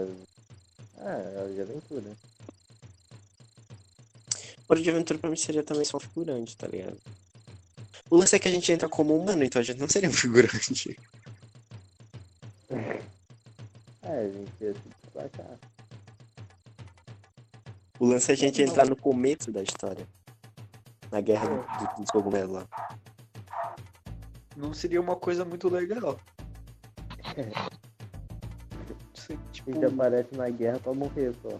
Ah, 0.98 1.10
é 1.10 1.38
hora 1.38 1.52
de 1.52 1.60
aventura. 1.60 2.16
Hora 4.68 4.82
de 4.82 4.90
aventura 4.90 5.18
pra 5.18 5.30
mim 5.30 5.36
seria 5.36 5.62
também 5.62 5.84
só 5.84 5.96
um 5.96 6.00
figurante, 6.00 6.56
tá 6.56 6.66
ligado? 6.66 7.00
O 8.10 8.16
lance 8.16 8.34
é 8.34 8.38
que 8.38 8.48
a 8.48 8.50
gente 8.50 8.70
entra 8.72 8.88
como 8.88 9.16
humano, 9.16 9.44
então 9.44 9.60
a 9.60 9.64
gente 9.64 9.78
não 9.78 9.88
seria 9.88 10.08
um 10.08 10.12
figurante. 10.14 10.96
É, 14.02 14.18
a 14.18 14.28
gente 14.28 14.52
ia 14.60 14.74
se 14.74 14.80
destacar. 15.04 15.58
O 17.98 18.06
lance 18.06 18.30
é 18.30 18.34
a 18.34 18.36
gente 18.36 18.60
entrar 18.60 18.86
no 18.86 18.96
começo 18.96 19.50
da 19.50 19.62
história. 19.62 20.06
Na 21.10 21.20
guerra 21.20 21.46
do- 21.48 21.54
do- 21.86 22.00
dos 22.00 22.10
cogumelos 22.10 22.52
lá. 22.52 22.66
Não 24.56 24.72
seria 24.74 25.00
uma 25.00 25.16
coisa 25.16 25.44
muito 25.44 25.68
legal. 25.68 26.18
Sei, 29.14 29.36
A 29.36 29.50
tipo, 29.52 29.72
gente 29.72 29.84
aparece 29.84 30.34
na 30.36 30.48
guerra 30.48 30.78
pra 30.78 30.94
morrer 30.94 31.34
só. 31.42 31.58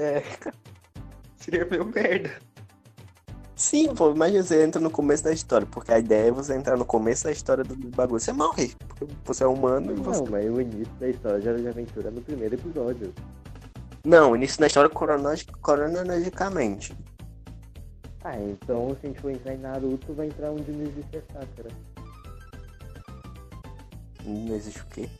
é. 0.00 0.22
Seria 1.36 1.64
meio 1.66 1.84
merda. 1.84 2.30
Sim, 3.56 3.94
pô, 3.94 4.10
imagina 4.12 4.42
você 4.42 4.64
entra 4.64 4.80
no 4.80 4.90
começo 4.90 5.22
da 5.24 5.32
história, 5.32 5.66
porque 5.66 5.92
a 5.92 5.98
ideia 5.98 6.28
é 6.28 6.30
você 6.30 6.54
entrar 6.56 6.76
no 6.76 6.84
começo 6.86 7.24
da 7.24 7.30
história 7.32 7.62
do 7.62 7.76
bagulho. 7.90 8.18
Você 8.20 8.32
morre, 8.32 8.74
porque 8.88 9.06
você 9.24 9.44
é 9.44 9.46
humano 9.46 9.92
e 9.92 9.94
você. 9.94 10.22
Não, 10.22 10.30
mas 10.30 10.46
o 10.50 10.60
início 10.60 10.92
da 10.94 11.08
história 11.08 11.40
de 11.40 11.48
Hora 11.48 11.58
de 11.60 11.68
Aventura 11.68 12.08
é 12.08 12.10
no 12.10 12.20
primeiro 12.22 12.54
episódio. 12.54 13.12
Não, 14.04 14.32
o 14.32 14.36
início 14.36 14.58
da 14.58 14.66
história 14.66 14.88
cronologi- 14.90 15.46
cronologicamente. 15.62 16.96
Ah, 18.24 18.40
então 18.40 18.96
se 18.98 19.06
a 19.06 19.08
gente 19.10 19.20
for 19.20 19.30
entrar 19.30 19.52
em 19.52 19.58
Naruto, 19.58 20.14
vai 20.14 20.28
entrar 20.28 20.50
onde 20.50 20.72
não 20.72 20.80
existe 20.80 21.18
a 21.18 21.22
Sakura. 21.30 21.68
Não 24.24 24.54
existe 24.56 24.80
o 24.80 24.86
quê? 24.86 25.10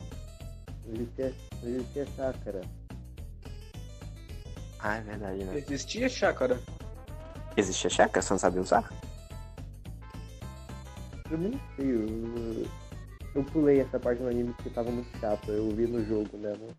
Não 0.87 0.95
existe 0.95 1.21
a, 1.21 2.05
não 2.05 2.07
Sakura. 2.15 2.61
Ah, 4.79 4.97
é 4.97 5.01
verdade, 5.01 5.43
né? 5.43 5.55
Existia 5.55 6.09
chácara. 6.09 6.59
Existe 7.55 7.85
a 7.85 7.89
chácara, 7.91 8.21
você 8.23 8.33
não 8.33 8.39
sabe 8.39 8.59
usar? 8.59 8.91
Eu 11.29 11.37
nem 11.37 11.61
sei, 11.75 11.91
eu, 11.91 12.65
eu 13.35 13.43
pulei 13.43 13.81
essa 13.81 13.99
parte 13.99 14.23
do 14.23 14.27
anime 14.27 14.51
porque 14.53 14.71
tava 14.71 14.89
muito 14.89 15.15
chato, 15.19 15.51
eu 15.51 15.69
vi 15.69 15.85
no 15.85 16.03
jogo 16.03 16.35
mesmo. 16.39 16.69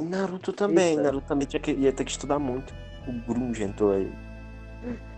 Naruto 0.00 0.52
também, 0.52 0.90
Eita. 0.90 1.02
Naruto 1.02 1.28
também 1.28 1.46
tinha 1.46 1.60
que, 1.60 1.72
ia 1.72 1.92
ter 1.92 2.04
que 2.04 2.10
estudar 2.10 2.40
muito. 2.40 2.74
O 3.06 3.12
Grunge 3.32 3.62
entrou 3.62 3.92
aí. 3.92 4.12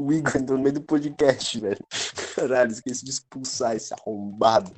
O 0.00 0.10
Igor 0.10 0.34
entrou 0.34 0.56
no 0.56 0.64
meio 0.64 0.76
do 0.76 0.80
podcast, 0.80 1.60
velho. 1.60 1.86
Caralho, 2.34 2.70
esqueci 2.70 3.04
de 3.04 3.10
expulsar 3.10 3.76
esse 3.76 3.92
arrombado. 3.92 4.72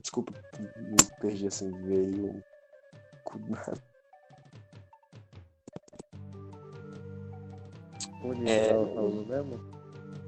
Desculpa, 0.00 0.32
me 0.58 0.96
perdi 1.20 1.46
assim, 1.46 1.70
veio. 1.82 2.42
Onde 8.24 8.50
É, 8.50 8.68
falando 8.72 9.26
mesmo? 9.26 9.60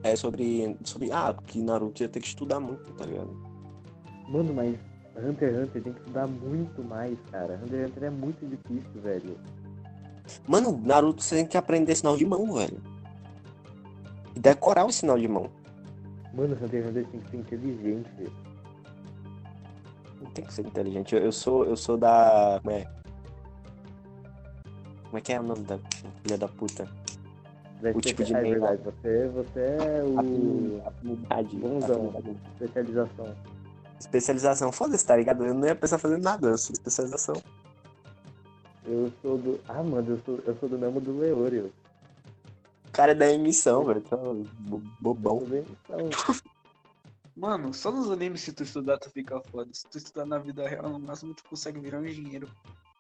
É 0.02 0.14
sobre, 0.14 0.76
sobre. 0.84 1.10
Ah, 1.10 1.34
que 1.46 1.62
Naruto 1.62 2.02
ia 2.02 2.08
ter 2.10 2.20
que 2.20 2.26
estudar 2.26 2.60
muito, 2.60 2.92
tá 2.92 3.06
ligado? 3.06 3.32
Mano, 4.28 4.52
mas 4.52 4.78
Hunter 5.16 5.54
x 5.54 5.58
Hunter 5.58 5.82
tem 5.82 5.92
que 5.94 6.00
estudar 6.00 6.26
muito 6.26 6.84
mais, 6.84 7.18
cara. 7.30 7.58
Hunter 7.64 7.80
x 7.80 7.90
Hunter 7.90 8.04
é 8.04 8.10
muito 8.10 8.46
difícil, 8.46 9.00
velho. 9.00 9.40
Mano, 10.46 10.78
Naruto 10.84 11.22
você 11.22 11.36
tem 11.36 11.46
que 11.46 11.56
aprender 11.56 11.94
sinal 11.94 12.14
de 12.14 12.26
mão, 12.26 12.52
velho. 12.52 12.91
E 14.34 14.40
decorar 14.40 14.84
o 14.86 14.92
sinal 14.92 15.18
de 15.18 15.28
mão. 15.28 15.50
Mano, 16.32 16.54
Hunter 16.54 16.92
tem 17.10 17.20
que 17.20 17.30
ser 17.30 17.36
inteligente. 17.36 18.32
Não 20.20 20.30
tem 20.30 20.44
que 20.44 20.54
ser 20.54 20.66
inteligente. 20.66 21.14
Eu, 21.14 21.22
eu 21.22 21.32
sou, 21.32 21.64
eu 21.66 21.76
sou 21.76 21.96
da. 21.96 22.58
Como 22.62 22.74
é? 22.76 22.84
Como 25.04 25.18
é 25.18 25.20
que 25.20 25.32
é 25.32 25.40
o 25.40 25.42
nome 25.42 25.62
da 25.64 25.78
filha 26.22 26.38
da 26.38 26.48
puta? 26.48 26.88
Vai 27.82 27.92
O 27.92 28.00
tipo 28.00 28.24
de 28.24 28.34
é 28.34 28.40
meio 28.40 28.60
lá. 28.60 28.68
verdade, 28.70 28.96
você, 29.02 29.28
você 29.28 29.60
é 29.60 30.04
o 30.04 30.18
Afinidade. 30.88 31.56
afinidade. 31.56 32.36
especialização. 32.54 33.34
Especialização. 34.00 34.72
Foda-se, 34.72 35.04
tá 35.06 35.16
ligado? 35.16 35.44
Eu 35.44 35.52
não 35.52 35.66
ia 35.66 35.74
pensar 35.74 35.98
fazendo 35.98 36.22
nada. 36.22 36.48
Eu 36.48 36.58
sou 36.58 36.72
especialização. 36.72 37.34
Eu 38.86 39.12
sou 39.20 39.36
do. 39.36 39.60
Ah, 39.68 39.82
mano, 39.82 40.12
eu 40.12 40.20
sou, 40.24 40.38
eu 40.46 40.56
sou 40.58 40.68
do 40.68 40.78
mesmo 40.78 41.00
do 41.00 41.18
Leorio. 41.18 41.70
O 42.92 42.94
cara 42.94 43.12
é 43.12 43.14
da 43.14 43.32
emissão, 43.32 43.84
velho. 43.86 44.02
Bo- 44.60 44.82
bobão. 45.00 45.38
Bem? 45.46 45.64
Então, 45.84 46.10
Mano, 47.34 47.72
só 47.72 47.90
nos 47.90 48.10
animes 48.10 48.42
se 48.42 48.52
tu 48.52 48.62
estudar 48.62 48.98
tu 48.98 49.08
fica 49.10 49.40
foda. 49.50 49.70
Se 49.72 49.88
tu 49.88 49.96
estudar 49.96 50.26
na 50.26 50.36
vida 50.38 50.68
real, 50.68 50.90
no 50.90 50.98
máximo 50.98 51.32
tu 51.32 51.42
consegue 51.44 51.80
virar 51.80 52.00
um 52.00 52.06
engenheiro. 52.06 52.46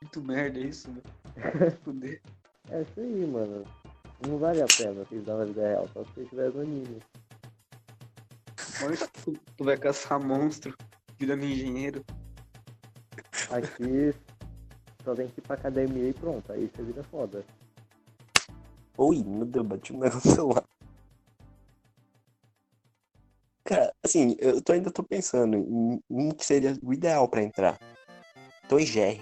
Muito 0.00 0.22
merda 0.22 0.58
é 0.58 0.62
isso, 0.62 0.90
velho. 0.90 1.76
Fuder. 1.84 2.22
é 2.70 2.80
isso 2.80 3.00
aí, 3.00 3.26
mano. 3.26 3.64
Não 4.26 4.38
vale 4.38 4.62
a 4.62 4.66
pena 4.66 5.04
você 5.04 5.16
estudar 5.16 5.36
na 5.36 5.44
vida 5.44 5.68
real, 5.68 5.88
só 5.92 6.02
se 6.04 6.10
você 6.14 6.22
estiver 6.22 6.50
no 6.54 6.60
anime. 6.62 7.02
Mas 8.80 9.10
tu, 9.22 9.36
tu 9.58 9.64
vai 9.64 9.76
caçar 9.76 10.18
monstro 10.24 10.74
virando 11.18 11.44
engenheiro. 11.44 12.02
Aqui 13.50 14.14
só 15.04 15.14
tem 15.14 15.28
que 15.28 15.40
ir 15.40 15.42
pra 15.42 15.56
academia 15.56 16.08
e 16.08 16.14
pronto, 16.14 16.50
aí 16.50 16.70
você 16.74 16.82
vira 16.82 17.02
foda. 17.04 17.44
Oi, 18.98 19.22
meu 19.24 19.46
Deus, 19.46 19.66
bati 19.66 19.92
um 19.92 19.98
negócio 19.98 20.48
lá. 20.48 20.62
Cara, 23.64 23.92
assim, 24.04 24.36
eu 24.38 24.60
tô, 24.60 24.72
ainda 24.72 24.90
tô 24.90 25.02
pensando 25.02 25.56
em 25.56 26.00
um 26.10 26.30
que 26.30 26.44
seria 26.44 26.76
o 26.82 26.92
ideal 26.92 27.28
pra 27.28 27.42
entrar. 27.42 27.78
Tom 28.68 28.78
e 28.78 28.86
Jerry. 28.86 29.20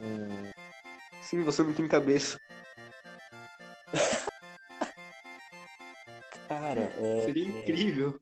Hum, 0.00 0.50
Sim, 1.22 1.42
você 1.42 1.62
não 1.62 1.72
tem 1.72 1.88
cabeça. 1.88 2.38
Cara, 6.48 6.82
é. 6.82 7.22
Seria 7.24 7.44
é- 7.44 7.60
incrível. 7.60 8.20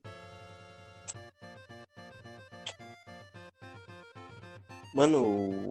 Mano. 4.93 5.70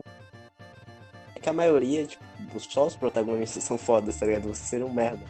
A 1.50 1.52
maioria, 1.52 2.06
tipo, 2.06 2.60
só 2.60 2.86
os 2.86 2.94
protagonistas 2.94 3.64
são 3.64 3.76
fodas, 3.76 4.16
tá 4.16 4.24
ligado? 4.24 4.46
Você 4.46 4.62
seria 4.62 4.86
um 4.86 4.92
merda. 4.92 5.24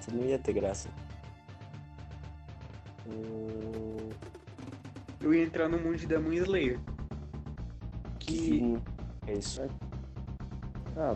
Você 0.00 0.10
não 0.10 0.24
ia 0.24 0.38
ter 0.38 0.54
graça. 0.54 0.88
Hum, 3.06 4.08
Eu 5.20 5.34
ia 5.34 5.42
entrar 5.44 5.68
no 5.68 5.78
mundo 5.78 5.98
de 5.98 6.06
Demon 6.06 6.32
Slayer. 6.32 6.80
Que 8.18 8.60
hum, 8.62 8.80
é 9.26 9.34
isso. 9.34 9.60
ah. 10.96 11.14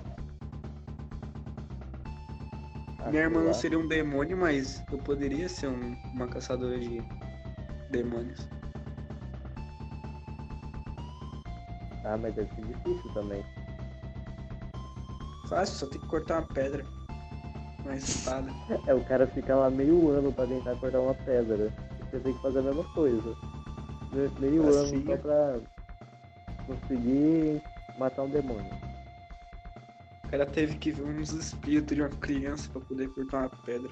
Minha 3.09 3.22
irmã 3.22 3.43
não 3.43 3.55
seria 3.55 3.78
um 3.78 3.89
demônio, 3.89 4.36
mas 4.36 4.84
eu 4.93 4.99
poderia 4.99 5.49
ser 5.49 5.68
um- 5.68 5.95
uma 6.12 6.28
caçadora 6.28 6.78
de 6.78 7.01
demônios. 7.91 8.47
Ah, 12.05 12.18
mas 12.18 12.34
deve 12.34 12.55
ser 12.55 12.66
difícil 12.66 13.14
também. 13.14 13.43
Fácil, 15.49 15.76
só 15.76 15.86
tem 15.86 16.01
que 16.01 16.07
cortar 16.09 16.40
uma 16.40 16.46
pedra. 16.49 16.84
Uma 17.84 17.94
espada. 17.96 18.51
É, 18.86 18.94
o 18.94 19.05
cara 19.05 19.26
fica 19.28 19.55
lá 19.55 19.70
meio 19.70 20.11
ano 20.11 20.32
pra 20.32 20.46
tentar 20.46 20.76
cortar 20.76 21.01
uma 21.01 21.14
pedra. 21.14 21.72
Você 22.11 22.20
tem 22.20 22.34
que 22.34 22.42
fazer 22.42 22.59
a 22.59 22.62
mesma 22.62 22.84
coisa. 22.92 23.34
Me- 24.12 24.28
Meio 24.40 24.68
Assim, 24.68 24.96
ano 24.96 25.07
só 25.07 25.16
pra 25.16 25.61
conseguir 26.66 27.62
matar 27.99 28.22
um 28.22 28.30
demônio. 28.30 28.70
O 30.24 30.28
cara 30.28 30.44
teve 30.44 30.76
que 30.76 30.92
ver 30.92 31.05
uns 31.05 31.32
espíritos 31.32 31.96
de 31.96 32.03
uma 32.03 32.11
criança 32.11 32.68
pra 32.70 32.80
poder 32.82 33.09
cortar 33.14 33.38
uma 33.38 33.49
pedra. 33.64 33.90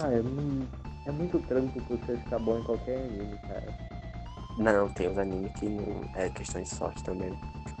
Ah, 0.00 0.12
é, 0.12 0.22
mu- 0.22 0.68
é 1.06 1.10
muito 1.10 1.38
trampo 1.40 1.80
pra 1.84 1.96
você 1.96 2.16
ficar 2.18 2.38
bom 2.38 2.58
em 2.58 2.62
qualquer 2.64 2.96
anime, 2.98 3.36
cara. 3.38 3.89
Não, 4.58 4.88
tem 4.90 5.08
os 5.08 5.16
animes 5.18 5.52
que 5.52 5.66
não 5.68 6.04
é 6.14 6.28
questão 6.28 6.60
de 6.62 6.68
sorte 6.68 7.02
também. 7.04 7.32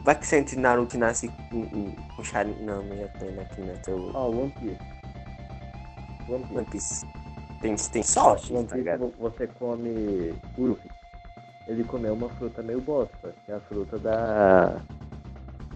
Vai 0.02 0.14
que 0.14 0.34
entre 0.34 0.58
Naruto 0.58 0.96
nasce 0.96 1.28
com, 1.50 1.92
com 2.16 2.24
Sharin... 2.24 2.54
Não, 2.62 2.82
não 2.82 2.96
ia 2.96 3.08
ter, 3.08 3.32
né? 3.32 3.44
Que 3.54 3.60
não 3.60 3.68
ia 3.68 3.76
ter 3.78 3.92
o 3.92 4.10
Ó, 4.14 4.30
One 4.30 4.50
Piece. 4.58 4.78
One 6.28 6.42
Piece. 6.44 6.54
One 6.56 6.66
Piece. 6.66 7.06
Tem, 7.60 7.76
tem 7.76 8.02
sorte, 8.02 8.52
One 8.52 8.66
tá 8.66 8.76
Piece 8.76 8.96
vo- 8.96 9.12
você 9.18 9.46
come 9.46 10.34
Luffy. 10.56 10.90
Ele 11.68 11.84
comeu 11.84 12.14
uma 12.14 12.28
fruta 12.30 12.62
meio 12.62 12.80
bosta, 12.80 13.34
que 13.44 13.52
é 13.52 13.56
a 13.56 13.60
fruta 13.60 13.98
da. 13.98 14.80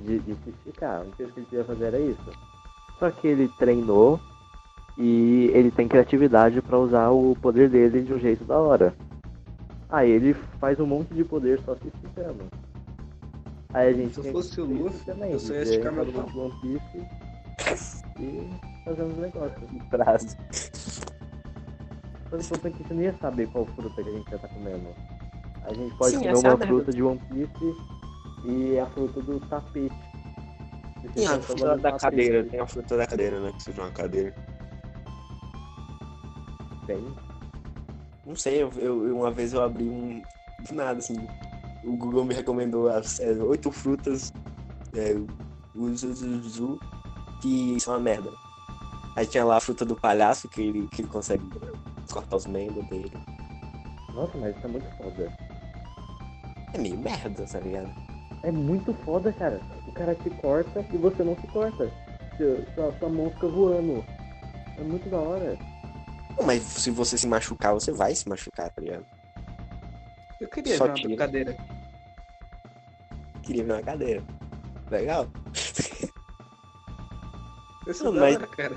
de, 0.01 0.19
de 0.21 0.35
se 0.43 0.51
esticar. 0.51 1.05
Coisa 1.17 1.31
que 1.33 1.41
ele 1.41 1.47
queria 1.47 1.65
fazer 1.65 1.85
era 1.85 1.99
isso. 2.01 2.33
Só 2.99 3.11
que 3.11 3.29
ele 3.29 3.49
treinou 3.59 4.19
e 4.97 5.51
ele 5.53 5.71
tem 5.71 5.87
criatividade 5.87 6.63
pra 6.63 6.79
usar 6.79 7.11
o 7.11 7.37
poder 7.43 7.69
dele 7.69 8.03
de 8.03 8.15
um 8.15 8.19
jeito 8.19 8.45
da 8.45 8.59
hora. 8.59 8.95
Aí 9.89 10.11
ele 10.11 10.35
faz 10.59 10.79
um 10.81 10.87
monte 10.87 11.15
de 11.15 11.25
poder 11.25 11.61
só 11.61 11.75
se 11.77 11.89
esticando. 11.89 12.45
Aí 13.73 13.89
a 13.89 13.93
gente 13.93 14.15
Se 14.15 14.27
eu 14.27 14.33
fosse 14.33 14.61
o 14.61 14.65
Luffy, 14.65 15.05
também, 15.05 15.33
eu 15.33 15.39
só 15.39 15.53
ia 15.53 15.65
de 15.65 15.71
esticar 15.71 15.93
meu 15.93 16.05
e 18.21 18.51
fazendo 18.85 19.13
os 19.13 19.19
negócios. 19.19 19.71
Prazo. 19.91 20.37
Só 22.31 22.37
que 22.37 22.37
o 22.37 22.41
importante 22.41 22.75
é 22.75 22.79
que 22.79 22.89
você 22.89 22.95
não 22.95 23.03
ia 23.03 23.15
saber 23.15 23.49
qual 23.49 23.67
fruta 23.67 24.03
que 24.03 24.09
a 24.09 24.13
gente 24.13 24.29
ia 24.29 24.37
estar 24.37 24.49
comendo. 24.49 24.89
A 25.65 25.73
gente 25.73 25.97
pode 25.97 26.13
Sim, 26.13 26.19
comer 26.19 26.31
é 26.31 26.35
uma 26.35 26.43
merda. 26.43 26.67
fruta 26.67 26.93
de 26.93 27.03
One 27.03 27.21
Piece 27.31 27.77
e 28.45 28.79
a 28.79 28.87
fruta 28.87 29.23
do 29.23 29.41
tapete. 29.41 29.95
E 31.03 31.09
Tem 31.09 31.27
a 31.27 31.31
transforma 31.31 31.43
fruta 31.67 31.77
da 31.77 31.77
tapete. 31.91 32.01
cadeira, 32.01 32.45
tem 32.45 32.61
a 32.61 32.67
fruta 32.67 32.97
da 32.97 33.07
cadeira, 33.07 33.41
né? 33.41 33.53
Que 33.53 33.63
seja 33.63 33.83
uma 33.83 33.91
cadeira. 33.91 34.35
Tem. 36.87 37.05
Não 38.27 38.35
sei, 38.37 38.63
eu, 38.63 38.71
eu- 38.79 39.17
uma 39.17 39.31
vez 39.31 39.53
eu 39.53 39.63
abri 39.63 39.85
um. 39.85 40.23
Do 40.69 40.75
nada, 40.75 40.99
assim. 40.99 41.17
O 41.85 41.97
Google 41.97 42.25
me 42.25 42.35
recomendou 42.35 42.89
as 42.89 43.21
é, 43.21 43.33
oito 43.33 43.71
frutas. 43.71 44.33
É, 44.95 45.15
uzuzuzu, 45.75 46.79
que 47.43 47.79
são 47.81 47.95
uma 47.95 48.01
merda. 48.01 48.31
Aí 49.17 49.27
tinha 49.27 49.45
lá 49.45 49.57
a 49.57 49.61
fruta 49.61 49.85
do 49.85 49.97
palhaço, 49.97 50.49
que 50.49 50.63
ele, 50.63 50.89
que 50.89 51.03
ele 51.03 51.09
consegue 51.09 51.45
cortar 52.13 52.37
os 52.37 52.47
membros 52.47 52.89
dele. 52.89 53.13
Nossa, 54.15 54.39
mas 54.39 54.57
isso 54.57 54.67
é 54.67 54.71
muito 54.71 54.97
foda. 54.97 55.33
É 56.73 56.79
meio 56.79 56.97
merda, 56.99 57.45
tá 57.45 57.59
ligado? 57.61 57.91
É 58.43 58.51
muito 58.53 58.93
foda, 59.05 59.33
cara. 59.33 59.61
O 59.89 59.93
cara 59.93 60.15
te 60.15 60.31
corta 60.31 60.85
e 60.93 60.97
você 60.97 61.23
não 61.25 61.37
se 61.37 61.47
corta. 61.49 61.91
Seu- 62.37 62.65
Sua, 62.75 62.93
sua 62.99 63.09
mão 63.09 63.31
fica 63.31 63.49
voando. 63.49 64.05
É 64.79 64.83
muito 64.83 65.09
da 65.09 65.19
hora. 65.19 65.59
Mas 66.43 66.63
se 66.63 66.91
você 66.91 67.17
se 67.17 67.27
machucar, 67.27 67.75
você 67.75 67.93
vai 67.93 68.15
se 68.15 68.29
machucar, 68.29 68.71
tá 68.71 68.81
ligado? 68.83 69.07
Eu 70.41 70.49
queria 70.49 70.77
Só 70.77 70.85
ver 70.85 70.91
uma 70.91 70.97
tira. 70.97 71.17
cadeira. 71.17 71.57
Queria 73.43 73.65
ver 73.65 73.73
uma 73.73 73.83
cadeira. 73.83 74.25
Legal? 74.91 75.27
Isso 77.87 78.05
Não, 78.05 78.25
é 78.25 78.39
mas- 78.39 78.51
cara. 78.51 78.75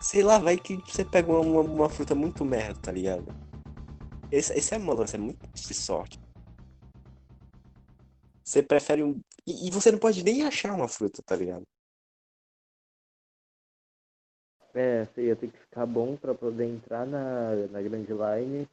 Sei 0.00 0.22
lá, 0.22 0.38
vai 0.38 0.56
que 0.56 0.76
você 0.86 1.04
pega 1.04 1.30
uma, 1.32 1.40
uma, 1.40 1.60
uma 1.62 1.88
fruta 1.88 2.14
muito 2.14 2.44
merda, 2.44 2.78
tá 2.80 2.92
ligado? 2.92 3.26
Esse, 4.30 4.52
esse 4.54 4.74
é 4.74 4.78
uma 4.78 4.94
é 5.12 5.18
muito 5.18 5.46
de 5.54 5.74
sorte. 5.74 6.20
Você 8.44 8.62
prefere 8.62 9.02
um. 9.02 9.20
E, 9.46 9.66
e 9.68 9.70
você 9.70 9.90
não 9.90 9.98
pode 9.98 10.22
nem 10.22 10.42
achar 10.44 10.72
uma 10.72 10.86
fruta, 10.88 11.22
tá 11.24 11.34
ligado? 11.34 11.64
É, 14.76 15.06
você 15.06 15.28
ia 15.28 15.34
ter 15.34 15.48
que 15.48 15.56
ficar 15.56 15.86
bom 15.86 16.16
pra 16.16 16.34
poder 16.34 16.66
entrar 16.66 17.06
na, 17.06 17.54
na 17.70 17.80
Grand 17.80 18.04
Line 18.04 18.68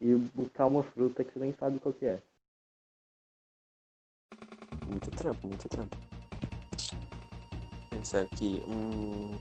e 0.00 0.12
buscar 0.34 0.66
uma 0.66 0.82
fruta 0.82 1.22
que 1.22 1.32
você 1.32 1.38
nem 1.38 1.54
sabe 1.54 1.78
qual 1.78 1.94
que 1.94 2.04
é. 2.04 2.20
Muito 4.88 5.08
trampo, 5.12 5.46
muito 5.46 5.68
trampo. 5.68 5.96
Pensar 7.90 8.22
aqui. 8.22 8.60
Hum... 8.66 9.38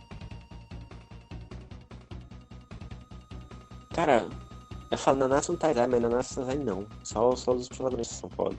Cara, 3.95 4.29
eu 4.91 4.97
falo 4.97 5.17
Nanatsu 5.17 5.53
no 5.53 5.57
Taizai, 5.57 5.87
mas 5.87 6.01
Nanatsu 6.03 6.39
no 6.39 6.45
Taizai 6.45 6.63
não. 6.63 6.87
Só, 7.03 7.35
só 7.35 7.51
os 7.51 7.67
protagonistas 7.67 8.19
são 8.19 8.29
foda. 8.29 8.55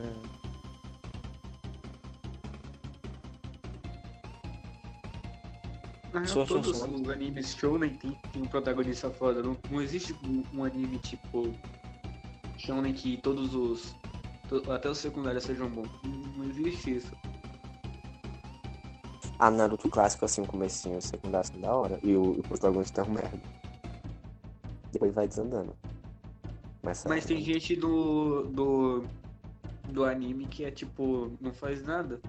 É. 0.00 0.35
Sou- 6.26 6.46
todos 6.46 6.76
sou. 6.78 6.88
os 6.88 7.08
animes 7.08 7.54
shounen 7.56 7.90
tem, 7.96 8.10
tem 8.32 8.42
um 8.42 8.46
protagonista 8.46 9.10
foda. 9.10 9.42
Não, 9.42 9.56
não 9.70 9.80
existe 9.82 10.14
um, 10.24 10.42
um 10.54 10.64
anime 10.64 10.98
tipo 10.98 11.52
shounen 12.58 12.92
que 12.92 13.16
todos 13.18 13.54
os 13.54 13.94
to- 14.48 14.70
até 14.72 14.88
os 14.90 14.98
secundários 14.98 15.44
sejam 15.44 15.68
bons. 15.68 15.88
Não, 16.04 16.12
não 16.38 16.44
existe 16.44 16.96
isso. 16.96 17.12
A 19.38 19.50
Naruto 19.50 19.88
clássico, 19.90 20.24
assim, 20.24 20.40
o 20.42 20.46
comecinho, 20.46 20.96
o 20.96 21.02
secundário 21.02 21.46
assim, 21.50 21.60
da 21.60 21.74
hora. 21.74 21.98
E 22.02 22.14
o, 22.14 22.32
o 22.38 22.42
protagonista 22.42 23.02
é 23.02 23.04
um 23.04 23.10
merda. 23.10 23.40
Depois 24.92 25.12
vai 25.12 25.28
desandando. 25.28 25.74
Mas, 26.82 27.04
Mas 27.06 27.26
tem 27.26 27.40
gente 27.42 27.76
do 27.76 28.44
do 28.44 29.04
do 29.90 30.04
anime 30.04 30.46
que 30.46 30.64
é 30.64 30.70
tipo 30.70 31.32
não 31.40 31.52
faz 31.52 31.82
nada, 31.82 32.20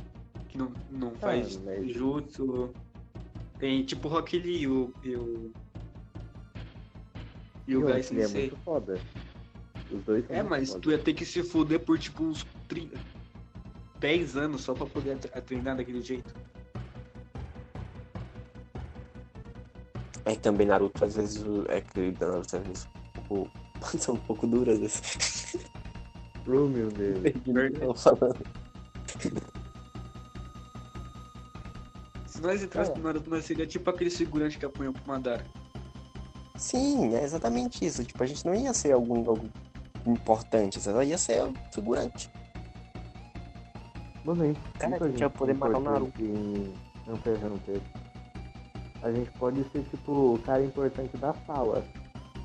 que 0.49 0.57
não 0.57 0.71
não 0.91 1.11
faz 1.15 1.57
mas- 1.63 1.91
jutsu. 1.93 2.71
Tem 3.59 3.83
tipo 3.83 4.07
Rock 4.07 4.37
Lee 4.37 4.61
e 4.63 4.67
o 4.67 4.93
e 5.03 5.15
o 5.15 5.51
e 7.67 7.75
o 7.75 7.89
ele 7.89 7.99
é 7.99 8.03
Sensei. 8.03 8.41
muito 8.49 8.57
foda. 8.63 8.99
Os 9.91 10.03
dois 10.03 10.25
são 10.27 10.35
É, 10.35 10.39
muito 10.39 10.49
mas 10.49 10.69
foda. 10.69 10.81
tu 10.81 10.91
ia 10.91 10.97
ter 10.99 11.13
que 11.13 11.25
se 11.25 11.43
fuder 11.43 11.79
por 11.79 11.97
tipo 11.97 12.23
uns 12.23 12.45
30, 12.67 12.97
10 13.99 14.37
anos 14.37 14.61
só 14.61 14.73
pra 14.73 14.85
poder 14.85 15.17
tre- 15.17 15.41
treinar 15.41 15.75
daquele 15.77 16.01
jeito. 16.01 16.33
É 20.25 20.33
que 20.35 20.39
também 20.41 20.67
Naruto, 20.67 21.03
às 21.05 21.15
vezes, 21.15 21.43
é 21.69 21.81
que 21.81 22.11
Naruto, 22.19 22.57
às 22.57 22.63
vezes, 22.67 22.87
um 23.17 23.21
pouco, 23.23 23.51
são 23.97 24.15
um 24.15 24.19
pouco 24.19 24.45
duras, 24.45 24.81
assim. 24.81 25.59
Oh, 26.47 26.67
meu 26.67 26.89
Deus. 26.89 27.19
Não 27.79 27.93
falando. 27.93 28.37
Se 32.47 32.53
nós 32.53 32.63
entrássemos 32.63 32.97
É. 32.99 33.01
no 33.01 33.07
Naruto, 33.07 33.29
nós 33.29 33.43
seria 33.43 33.67
tipo 33.67 33.89
aquele 33.89 34.09
segurante 34.09 34.57
que 34.57 34.65
apanhou 34.65 34.93
pro 34.93 35.05
Madara. 35.05 35.45
Sim, 36.55 37.13
é 37.13 37.21
exatamente 37.21 37.85
isso. 37.85 38.05
Tipo, 38.05 38.23
a 38.23 38.25
gente 38.25 38.45
não 38.45 38.55
ia 38.55 38.73
ser 38.73 38.93
algum, 38.93 39.29
algum 39.29 39.49
importante, 40.05 40.79
só 40.79 41.03
ia 41.03 41.17
ser 41.17 41.43
um 41.43 41.53
figurante. 41.73 42.31
Mano, 44.23 44.43
a 44.43 44.45
gente, 44.47 44.59
Cara, 44.79 45.03
a 45.03 45.07
gente 45.09 45.19
ia 45.19 45.29
poder 45.29 45.53
matar 45.55 46.01
o 46.01 46.11
Em... 46.19 46.73
Não, 47.05 47.17
pera, 47.17 47.49
não, 47.49 47.57
pera. 47.59 47.81
A 49.03 49.11
gente 49.11 49.29
pode 49.31 49.63
ser 49.71 49.83
tipo 49.83 50.35
o 50.35 50.39
cara 50.39 50.63
importante 50.63 51.15
da 51.17 51.33
sala, 51.45 51.83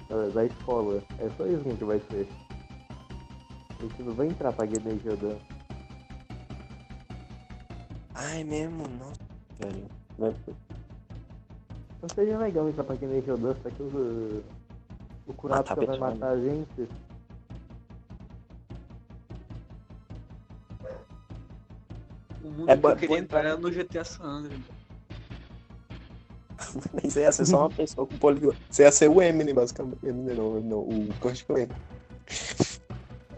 da, 0.09 0.29
da 0.29 0.45
escola. 0.45 1.03
É 1.19 1.31
só 1.37 1.47
isso 1.47 1.63
que 1.63 1.69
a 1.69 1.73
gente 1.73 1.85
vai 1.85 2.01
ser. 2.11 2.29
A 3.79 3.83
gente 3.83 4.03
não 4.03 4.15
vai 4.15 4.27
entrar 4.27 4.53
pra 4.53 4.67
Guedei 4.67 4.99
Jodan. 5.05 5.37
Ai, 8.15 8.45
mesmo, 8.45 8.87
nossa, 8.99 9.32
velho. 9.65 9.87
Vai- 10.19 10.35
Não 12.03 12.09
seria 12.15 12.39
legal 12.39 12.69
entrar 12.69 12.85
pra 12.85 12.97
Guedei 12.97 13.23
Jodan, 13.23 13.55
só 13.63 13.71
que 13.71 13.83
o, 13.83 14.43
o 15.27 15.35
Kurapika 15.35 15.87
vai 15.87 15.99
matar 15.99 16.31
a 16.31 16.37
gente. 16.41 16.89
O 22.45 22.49
mundo 22.49 22.71
É 22.71 22.77
que 22.77 22.87
eu 22.87 22.97
queria 22.97 23.19
entrar 23.19 23.41
era 23.45 23.57
no 23.57 23.71
GTA 23.71 24.05
San 24.05 24.25
Andreas. 24.25 24.61
Isso 27.05 27.19
ia 27.19 27.33
ser 27.33 27.47
só 27.47 27.61
uma 27.61 27.71
pessoa 27.71 28.07
com 28.07 28.17
polígono. 28.19 28.57
Você 28.71 28.83
ia 28.83 28.93
ser 28.93 29.09
o 29.09 29.21
Eminem, 29.23 29.55
basicamente. 29.55 30.05
Eminem 30.05 30.37
não, 30.37 30.61
não, 30.61 30.79
o 30.79 31.09
Kurt 31.21 31.45
Cobain. 31.45 31.69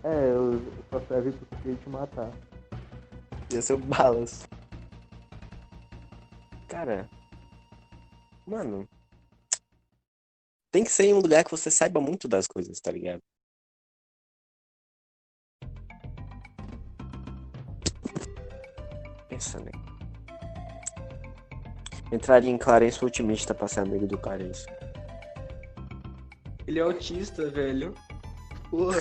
É, 0.03 0.31
eu 0.35 0.61
só 0.91 1.01
serve 1.09 1.33
pra 1.33 1.57
conseguir 1.59 1.77
te 1.83 1.89
matar. 1.89 2.31
Ia 3.53 3.62
ser 3.62 3.75
o 3.75 3.79
Balas. 3.79 4.47
Cara. 6.75 7.09
Mano. 8.45 8.89
Tem 10.72 10.83
que 10.83 10.91
ser 10.91 11.05
em 11.05 11.14
um 11.14 11.20
lugar 11.20 11.45
que 11.45 11.51
você 11.53 11.70
saiba 11.70 12.01
muito 12.01 12.27
das 12.27 12.49
coisas, 12.49 12.81
tá 12.81 12.91
ligado? 12.91 13.22
Pensa, 19.29 19.61
né? 19.61 19.70
Entraria 22.11 22.51
em 22.51 22.59
Clarence 22.59 23.05
Ultimista 23.05 23.55
pra 23.55 23.68
ser 23.68 23.79
amigo 23.79 24.09
do 24.09 24.18
Clarence. 24.18 24.66
Ele 26.66 26.81
é 26.81 26.83
autista, 26.83 27.49
velho. 27.51 27.95
Porra. 28.68 29.01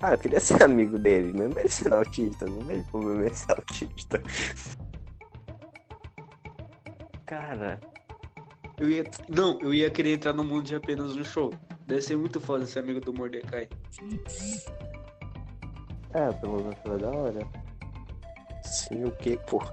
Ah, 0.00 0.12
eu 0.12 0.18
queria 0.18 0.40
ser 0.40 0.62
amigo 0.62 0.98
dele, 0.98 1.30
mesmo 1.34 1.58
ele 1.58 1.68
sendo 1.68 1.94
autista, 1.94 2.46
não 2.46 2.82
problema 2.84 3.26
ele 3.26 3.34
ser 3.34 3.52
autista. 3.52 4.22
Cara, 7.32 7.80
Eu 8.78 8.90
ia. 8.90 9.04
Não, 9.26 9.58
eu 9.62 9.72
ia 9.72 9.90
querer 9.90 10.12
entrar 10.12 10.34
no 10.34 10.44
mundo 10.44 10.64
de 10.64 10.74
apenas 10.74 11.16
um 11.16 11.24
show. 11.24 11.50
Deve 11.86 12.02
ser 12.02 12.14
muito 12.14 12.38
foda 12.38 12.66
ser 12.66 12.80
amigo 12.80 13.00
do 13.00 13.14
Mordecai. 13.14 13.70
É, 16.12 16.30
pelo 16.30 16.58
menos 16.58 16.76
foi 16.84 16.98
da 16.98 17.08
hora. 17.08 17.40
sim, 18.62 19.04
o 19.04 19.10
que, 19.12 19.38
porra? 19.46 19.72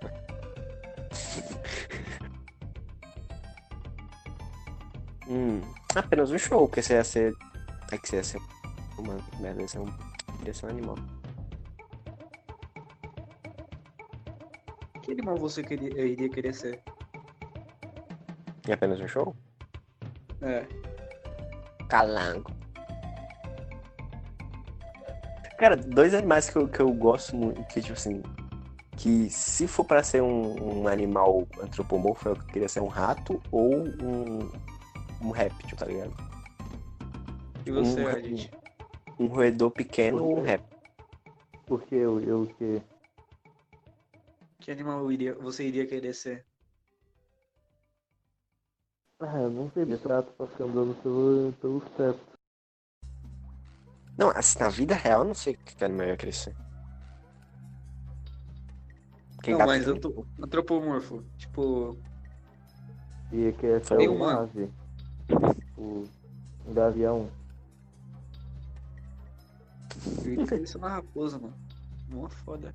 hum, 5.27 5.59
apenas 5.93 6.31
um 6.31 6.37
show, 6.37 6.65
porque 6.65 6.81
você 6.81 6.93
ia 6.93 7.03
ser. 7.03 7.35
É 7.91 7.97
que 7.97 8.07
você 8.07 8.15
ia 8.15 8.23
ser. 8.23 8.39
Mano, 9.05 9.21
que 9.21 9.41
merda, 9.41 9.61
ia 9.61 9.67
ser 9.67 9.79
um. 9.79 9.93
Ia 10.45 10.53
ser 10.53 10.65
um 10.65 10.69
animal. 10.69 10.95
Que 15.01 15.11
animal 15.11 15.35
você 15.35 15.61
queria, 15.61 16.05
iria 16.05 16.29
querer 16.29 16.53
ser? 16.53 16.81
E 18.69 18.71
apenas 18.71 19.01
um 19.01 19.07
show? 19.07 19.35
É. 20.43 20.63
Calango. 21.87 22.51
Cara, 25.57 25.75
dois 25.75 26.13
animais 26.13 26.51
que 26.51 26.55
eu, 26.55 26.67
que 26.67 26.79
eu 26.79 26.93
gosto 26.93 27.35
muito, 27.35 27.63
que 27.63 27.81
tipo 27.81 27.93
assim, 27.93 28.21
que 28.95 29.27
se 29.31 29.67
for 29.67 29.83
pra 29.83 30.03
ser 30.03 30.21
um, 30.21 30.81
um 30.81 30.87
animal 30.87 31.47
antropomorfo, 31.59 32.29
eu 32.29 32.35
queria 32.35 32.69
ser 32.69 32.81
um 32.81 32.87
rato 32.87 33.41
ou 33.51 33.73
um, 33.75 34.51
um 35.19 35.31
réptil, 35.31 35.75
tá 35.75 35.87
ligado? 35.87 36.13
E 37.65 37.71
você, 37.71 38.05
Um- 38.05 38.09
Ed? 38.11 38.51
Um 39.19 39.25
roedor 39.25 39.71
pequeno 39.71 40.23
ou 40.23 40.37
um 40.37 40.43
réptil. 40.43 40.77
Porque 41.65 41.95
eu, 41.95 42.21
eu 42.21 42.45
que. 42.55 42.81
Que 44.59 44.71
animal 44.71 45.11
iria, 45.11 45.33
você 45.33 45.67
iria 45.67 45.87
querer 45.87 46.13
ser? 46.13 46.45
Ah, 49.21 49.37
eu 49.37 49.49
não 49.49 49.69
sei, 49.71 49.83
me 49.83 49.97
trato 49.97 50.31
pra 50.33 50.47
ficar 50.47 50.63
andando 50.63 50.95
pelo, 51.03 51.51
pelo 51.59 51.81
teto. 51.97 52.19
Não, 54.17 54.29
assim, 54.31 54.59
na 54.59 54.69
vida 54.69 54.95
real 54.95 55.21
eu 55.21 55.27
não 55.27 55.33
sei 55.33 55.55
que 55.55 55.83
animal 55.83 56.07
ia 56.07 56.17
crescer. 56.17 56.55
Porque 59.35 59.51
não, 59.51 59.59
gato 59.59 59.67
mas 59.67 59.85
tem- 59.85 59.93
eu 59.93 59.99
tô 60.01 60.25
antropomorfo. 60.41 61.23
Tipo, 61.37 61.97
E 63.31 63.51
que 63.53 63.65
é 63.65 63.79
ser 63.81 63.97
uma. 64.09 64.33
uma 64.33 64.41
ave. 64.43 64.69
O, 65.77 66.05
um 66.65 66.73
gavião. 66.73 67.29
eu 70.25 70.45
querer 70.47 70.67
ser 70.67 70.77
uma 70.77 70.89
raposa, 70.89 71.37
mano. 71.39 71.53
Mó 72.09 72.27
foda. 72.29 72.73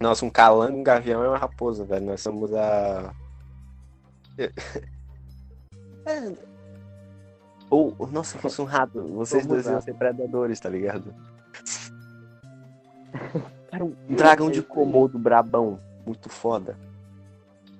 Nossa, 0.00 0.24
um 0.24 0.30
calango, 0.30 0.78
um 0.78 0.82
gavião 0.82 1.22
é 1.22 1.28
uma 1.28 1.38
raposa, 1.38 1.84
velho. 1.84 2.06
Nós 2.06 2.20
somos 2.20 2.52
a. 2.54 3.14
É. 6.06 6.32
Ou, 7.70 7.96
nossa, 8.10 8.32
se 8.32 8.38
fosse 8.38 8.60
um 8.60 8.66
rato, 8.66 9.02
vocês 9.08 9.46
dois 9.46 9.66
iam 9.66 9.80
ser 9.80 9.94
predadores, 9.94 10.60
tá 10.60 10.68
ligado? 10.68 11.14
Cara, 13.70 13.84
um 13.84 13.94
dragão 14.10 14.50
de 14.50 14.62
Komodo 14.62 15.18
brabão. 15.18 15.80
Muito 16.04 16.28
foda. 16.28 16.76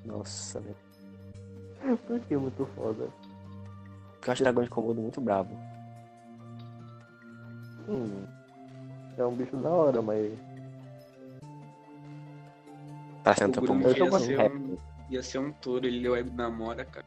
Nossa, 0.04 0.60
velho. 0.60 1.98
Por 2.06 2.20
que 2.20 2.36
muito 2.36 2.64
foda? 2.74 3.08
Porque 4.12 4.30
eu 4.30 4.32
acho 4.32 4.42
dragão 4.42 4.64
de 4.64 4.70
Komodo 4.70 5.02
muito 5.02 5.20
brabo. 5.20 5.54
Hum. 7.88 8.24
É 9.18 9.24
um 9.26 9.34
bicho 9.34 9.56
da 9.56 9.68
hora, 9.68 10.00
mas. 10.00 10.32
Pra 13.22 13.34
ser 13.34 13.44
O 13.44 13.46
antropomorfo. 13.48 13.94
Grunge 13.94 14.32
eu 14.32 14.40
ia 14.40 14.48
ser, 14.48 14.52
um, 14.52 14.76
ia 15.10 15.22
ser 15.22 15.38
um 15.38 15.52
touro, 15.52 15.86
ele 15.86 16.08
web 16.08 16.30
namora, 16.30 16.84
cara. 16.84 17.06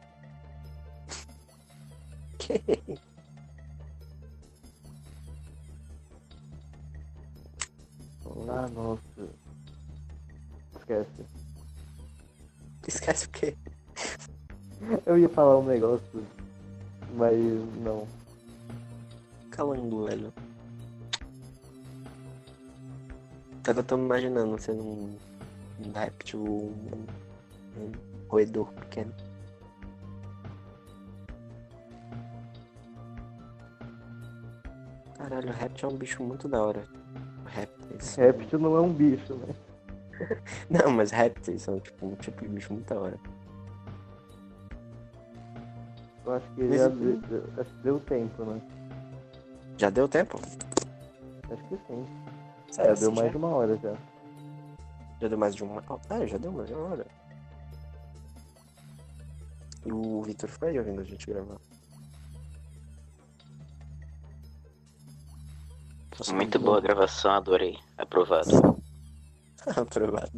Ah, 8.48 8.68
nossa. 8.68 9.00
Esquece. 10.78 11.26
Esquece 12.86 13.26
o 13.26 13.30
quê? 13.30 13.56
Eu 15.04 15.18
ia 15.18 15.28
falar 15.28 15.58
um 15.58 15.64
negócio, 15.64 16.24
mas 17.14 17.36
não. 17.82 18.06
Calango, 19.50 20.06
velho. 20.06 20.32
Eu 23.66 23.82
tô 23.84 23.96
me 23.96 24.04
imaginando 24.04 24.58
sendo 24.60 24.82
um, 24.82 25.18
um 25.84 25.92
réptil. 25.92 26.40
Um, 26.40 27.06
um- 27.76 27.92
roedor 28.28 28.72
pequeno. 28.72 29.12
Caralho, 35.28 35.48
o 35.48 35.52
réptil 35.52 35.88
é 35.88 35.92
um 35.92 35.96
bicho 35.96 36.22
muito 36.22 36.48
da 36.48 36.62
hora. 36.62 36.84
Répteis. 37.46 38.14
Réptil 38.14 38.60
não 38.60 38.76
é 38.76 38.80
um 38.80 38.92
bicho, 38.92 39.34
né? 39.34 39.54
Não, 40.70 40.92
mas 40.92 41.10
répteis 41.10 41.62
são 41.62 41.80
tipo 41.80 42.06
um 42.06 42.14
tipo 42.14 42.42
de 42.42 42.48
bicho 42.48 42.72
muito 42.72 42.94
da 42.94 43.00
hora. 43.00 43.18
Eu 46.24 46.32
acho 46.32 46.48
que 46.54 46.76
já 46.78 46.88
deu, 46.88 47.20
acho 47.58 47.70
que 47.70 47.82
deu 47.82 48.00
tempo, 48.00 48.44
né? 48.44 48.62
Já 49.76 49.90
deu 49.90 50.08
tempo? 50.08 50.40
Acho 51.50 51.62
que 51.64 51.76
sim. 51.88 52.06
Sério, 52.70 52.94
já 52.94 53.00
deu 53.00 53.12
mais 53.12 53.30
de 53.32 53.36
uma 53.36 53.48
hora 53.48 53.76
já. 53.78 53.96
Já 55.20 55.28
deu 55.28 55.38
mais 55.38 55.54
de 55.56 55.64
uma. 55.64 55.82
Ah, 56.08 56.24
já 56.24 56.38
deu 56.38 56.52
mais 56.52 56.68
de 56.68 56.74
uma 56.74 56.84
hora. 56.84 57.06
E 59.84 59.92
o 59.92 60.22
Victor 60.22 60.48
ficou 60.48 60.68
aí 60.68 60.78
ouvindo 60.78 61.00
a 61.00 61.04
gente 61.04 61.26
gravar. 61.26 61.56
Muito 66.32 66.58
boa 66.58 66.78
a 66.78 66.80
gravação, 66.80 67.30
adorei. 67.32 67.78
Aprovado. 67.98 68.50
Aprovado. 69.76 70.32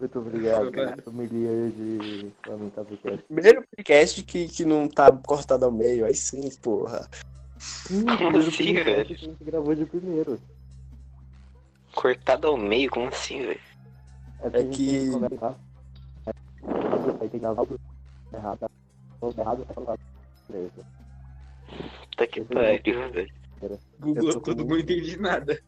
Muito 0.00 0.18
obrigado, 0.18 0.66
Obrigado. 0.66 1.02
família 1.02 1.70
de 1.70 2.32
Lamentável 2.46 2.96
Podcast. 2.96 3.24
Primeiro 3.32 3.64
podcast 3.76 4.22
que, 4.24 4.48
que 4.48 4.64
não 4.64 4.88
tá 4.88 5.12
cortado 5.12 5.64
ao 5.64 5.70
meio, 5.70 6.04
aí 6.04 6.14
sim, 6.14 6.50
porra. 6.60 7.08
Sim, 7.58 8.04
Como 8.04 8.16
primeiro 8.16 8.48
assim, 8.48 8.74
velho? 8.74 9.06
que 9.06 9.12
a 9.14 9.16
gente 9.16 9.44
gravou 9.44 9.74
de 9.76 9.84
primeiro. 9.86 10.40
Cortado 11.94 12.48
ao 12.48 12.56
meio, 12.56 12.90
como 12.90 13.06
assim, 13.08 13.42
velho? 13.46 13.60
É, 14.40 14.58
É 14.58 14.64
que- 14.64 15.10
Começar. 15.10 15.54
Aí 16.26 17.18
tem 17.20 17.28
que 17.28 17.38
gravar 17.38 17.64
errado. 18.34 18.58
tá? 18.58 18.70
O 19.20 19.28
errado 19.38 19.66
é 19.68 19.72
falar. 19.72 19.98
Beleza. 20.48 20.84
Puta 22.10 22.26
que 22.26 22.40
pariu, 22.40 23.12
velho. 23.12 23.32
Google 24.00 24.28
Eu 24.28 24.32
tô 24.32 24.40
com 24.40 24.44
tudo, 24.44 24.64
não 24.64 24.78
entendi 24.78 25.18
nada. 25.18 25.58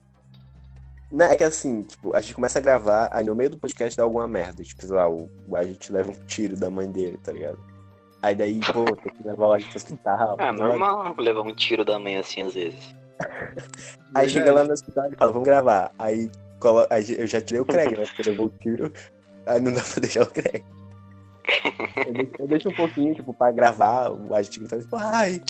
Não, 1.10 1.26
é 1.26 1.36
que 1.36 1.44
assim, 1.44 1.82
tipo, 1.82 2.14
a 2.14 2.20
gente 2.20 2.34
começa 2.34 2.58
a 2.58 2.62
gravar, 2.62 3.08
aí 3.12 3.24
no 3.24 3.34
meio 3.34 3.50
do 3.50 3.58
podcast 3.58 3.96
dá 3.96 4.02
alguma 4.02 4.26
merda. 4.26 4.62
Tipo, 4.64 4.84
sei 4.84 4.96
lá, 4.96 5.08
o, 5.08 5.30
a 5.54 5.62
gente 5.62 5.92
leva 5.92 6.10
um 6.10 6.26
tiro 6.26 6.56
da 6.56 6.68
mãe 6.68 6.90
dele, 6.90 7.18
tá 7.22 7.30
ligado? 7.32 7.58
Aí 8.20 8.34
daí, 8.34 8.58
pô, 8.72 8.84
tem 8.96 9.12
que 9.12 9.22
levar 9.22 9.46
o 9.46 9.52
Alex 9.52 9.68
pro 9.68 9.76
hospital. 9.76 10.36
Né? 10.36 10.52
normal 10.52 11.14
levar 11.18 11.42
um 11.42 11.54
tiro 11.54 11.84
da 11.84 11.98
mãe 11.98 12.16
assim 12.16 12.42
às 12.42 12.54
vezes. 12.54 12.96
Aí 14.14 14.28
chega 14.28 14.52
lá 14.52 14.64
no 14.64 14.72
hospital 14.72 15.12
e 15.12 15.16
fala, 15.16 15.30
vamos 15.30 15.46
gravar. 15.46 15.92
Aí, 15.98 16.30
colo... 16.58 16.86
aí 16.90 17.04
eu 17.18 17.26
já 17.26 17.40
tirei 17.40 17.60
o 17.60 17.64
Craig, 17.64 17.96
né? 17.96 18.06
Porque 18.06 18.30
levou 18.30 18.46
o 18.46 18.50
tiro. 18.60 18.92
Aí 19.46 19.60
não 19.60 19.72
dá 19.72 19.82
pra 19.82 20.00
deixar 20.00 20.22
o 20.22 20.26
Craig. 20.26 20.64
Eu 22.06 22.12
deixo, 22.12 22.32
eu 22.38 22.46
deixo 22.48 22.68
um 22.70 22.74
pouquinho, 22.74 23.14
tipo, 23.14 23.34
pra 23.34 23.52
gravar. 23.52 24.10
O 24.10 24.34
agente 24.34 24.58
grita 24.58 24.78
tipo, 24.78 24.96
ai, 24.96 25.42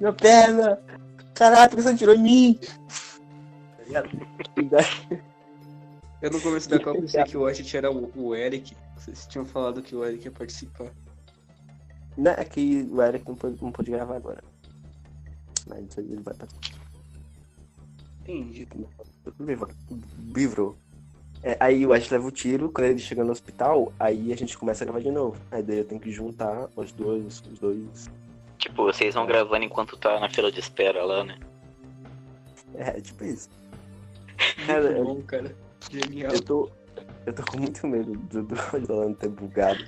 minha 0.00 0.12
perna! 0.12 0.78
Caralho, 1.34 1.70
por 1.70 1.76
que 1.76 1.82
você 1.82 1.90
não 1.90 1.96
tirou 1.96 2.14
em 2.14 2.22
mim? 2.22 2.60
Tá 3.92 4.02
Eu 6.22 6.30
no 6.30 6.40
começo 6.40 6.68
da 6.68 6.78
Copa 6.78 7.00
pensei 7.00 7.24
que 7.24 7.36
o 7.36 7.42
Washington 7.42 7.76
era 7.76 7.92
o, 7.92 8.10
o 8.14 8.34
Eric. 8.34 8.74
Vocês 8.96 9.26
tinham 9.26 9.44
falado 9.44 9.82
que 9.82 9.94
o 9.94 10.04
Eric 10.04 10.24
ia 10.24 10.30
participar. 10.30 10.90
Não, 12.16 12.30
é 12.30 12.44
que 12.44 12.88
o 12.90 13.02
Eric 13.02 13.28
não 13.28 13.34
pôde, 13.34 13.62
não 13.62 13.72
pôde 13.72 13.90
gravar 13.90 14.16
agora. 14.16 14.42
Mas 15.66 15.98
ele 15.98 16.16
vai 16.22 16.34
pra 16.34 16.46
Entendi. 18.22 18.66
Livrou. 20.34 20.76
É, 21.42 21.58
aí 21.60 21.84
o 21.84 21.92
Ash 21.92 22.08
leva 22.08 22.26
o 22.26 22.30
tiro, 22.30 22.70
quando 22.70 22.86
ele 22.86 22.98
chega 22.98 23.22
no 23.22 23.32
hospital, 23.32 23.92
aí 24.00 24.32
a 24.32 24.36
gente 24.36 24.56
começa 24.56 24.82
a 24.82 24.86
gravar 24.86 25.00
de 25.00 25.10
novo. 25.10 25.36
Aí 25.50 25.62
daí 25.62 25.78
eu 25.78 25.84
tenho 25.84 26.00
que 26.00 26.10
juntar 26.10 26.70
os 26.74 26.90
dois, 26.92 27.42
os 27.52 27.58
dois. 27.58 28.10
Tipo, 28.74 28.86
vocês 28.86 29.14
vão 29.14 29.24
gravando 29.24 29.64
enquanto 29.64 29.96
tá 29.96 30.18
na 30.18 30.28
fila 30.28 30.50
de 30.50 30.58
espera 30.58 31.04
lá, 31.04 31.22
né? 31.22 31.38
É, 32.74 33.00
tipo 33.00 33.22
isso. 33.22 33.48
Cara, 34.66 34.82
Muito 34.82 34.96
eu- 34.98 35.04
bom, 35.04 35.22
cara. 35.22 35.56
Genial. 35.88 36.32
Eu 36.32 36.42
tô. 36.42 36.70
Eu 37.24 37.32
tô 37.32 37.44
com 37.44 37.58
muito 37.58 37.86
medo 37.86 38.10
do, 38.18 38.42
do 38.42 38.54
Orlando 38.74 39.14
ter 39.14 39.28
bugado. 39.28 39.84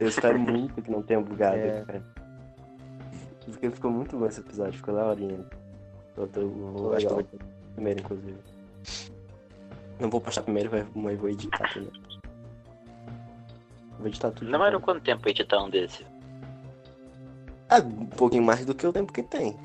Eu 0.00 0.08
espero 0.08 0.36
muito 0.36 0.82
que 0.82 0.90
não 0.90 1.04
tenha 1.04 1.20
bugado, 1.20 1.56
É. 1.56 1.84
cara. 1.84 2.04
Porque 3.46 3.70
ficou 3.70 3.92
muito 3.92 4.18
bom 4.18 4.26
esse 4.26 4.40
episódio, 4.40 4.72
ficou 4.72 4.92
da 4.96 5.06
horinha. 5.06 5.46
Eu, 6.16 6.26
tô, 6.26 6.40
eu 6.40 6.94
acho 6.94 7.06
que 7.06 7.12
eu 7.12 7.16
vou 7.16 7.26
primeiro, 7.74 8.00
inclusive. 8.00 8.38
Não 10.00 10.10
vou 10.10 10.20
postar 10.20 10.42
primeiro, 10.42 10.68
vai- 10.68 10.84
mas 10.96 11.16
vou 11.16 11.28
editar 11.28 11.70
primeiro. 11.70 11.96
Vou 13.98 14.08
editar 14.08 14.32
tudo. 14.32 14.50
Demorou 14.50 14.80
quanto 14.80 15.00
tempo 15.04 15.28
editar 15.28 15.62
um 15.62 15.70
desse? 15.70 16.04
Ah, 17.74 17.78
um 17.80 18.06
pouquinho 18.06 18.44
mais 18.44 18.64
do 18.64 18.72
que 18.72 18.86
o 18.86 18.92
tempo 18.92 19.12
que 19.12 19.22
tem. 19.22 19.56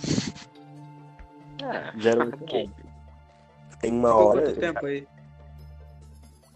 Ah, 1.63 1.93
Geralmente 1.95 2.41
ok. 2.43 2.69
tem 3.79 3.91
uma 3.91 4.09
Ficou 4.09 4.27
hora. 4.29 4.41
quanto 4.43 4.59
tempo 4.59 4.85
aí? 4.87 5.07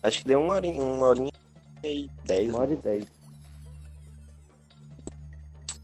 Acho 0.01 0.19
que 0.19 0.27
deu 0.27 0.41
uma 0.41 0.55
horinha, 0.55 0.81
uma 0.81 1.05
horinha 1.07 1.31
e 1.83 2.09
dez. 2.25 2.49
Uma 2.49 2.59
hora 2.61 2.73
e 2.73 2.77
dez. 2.77 3.05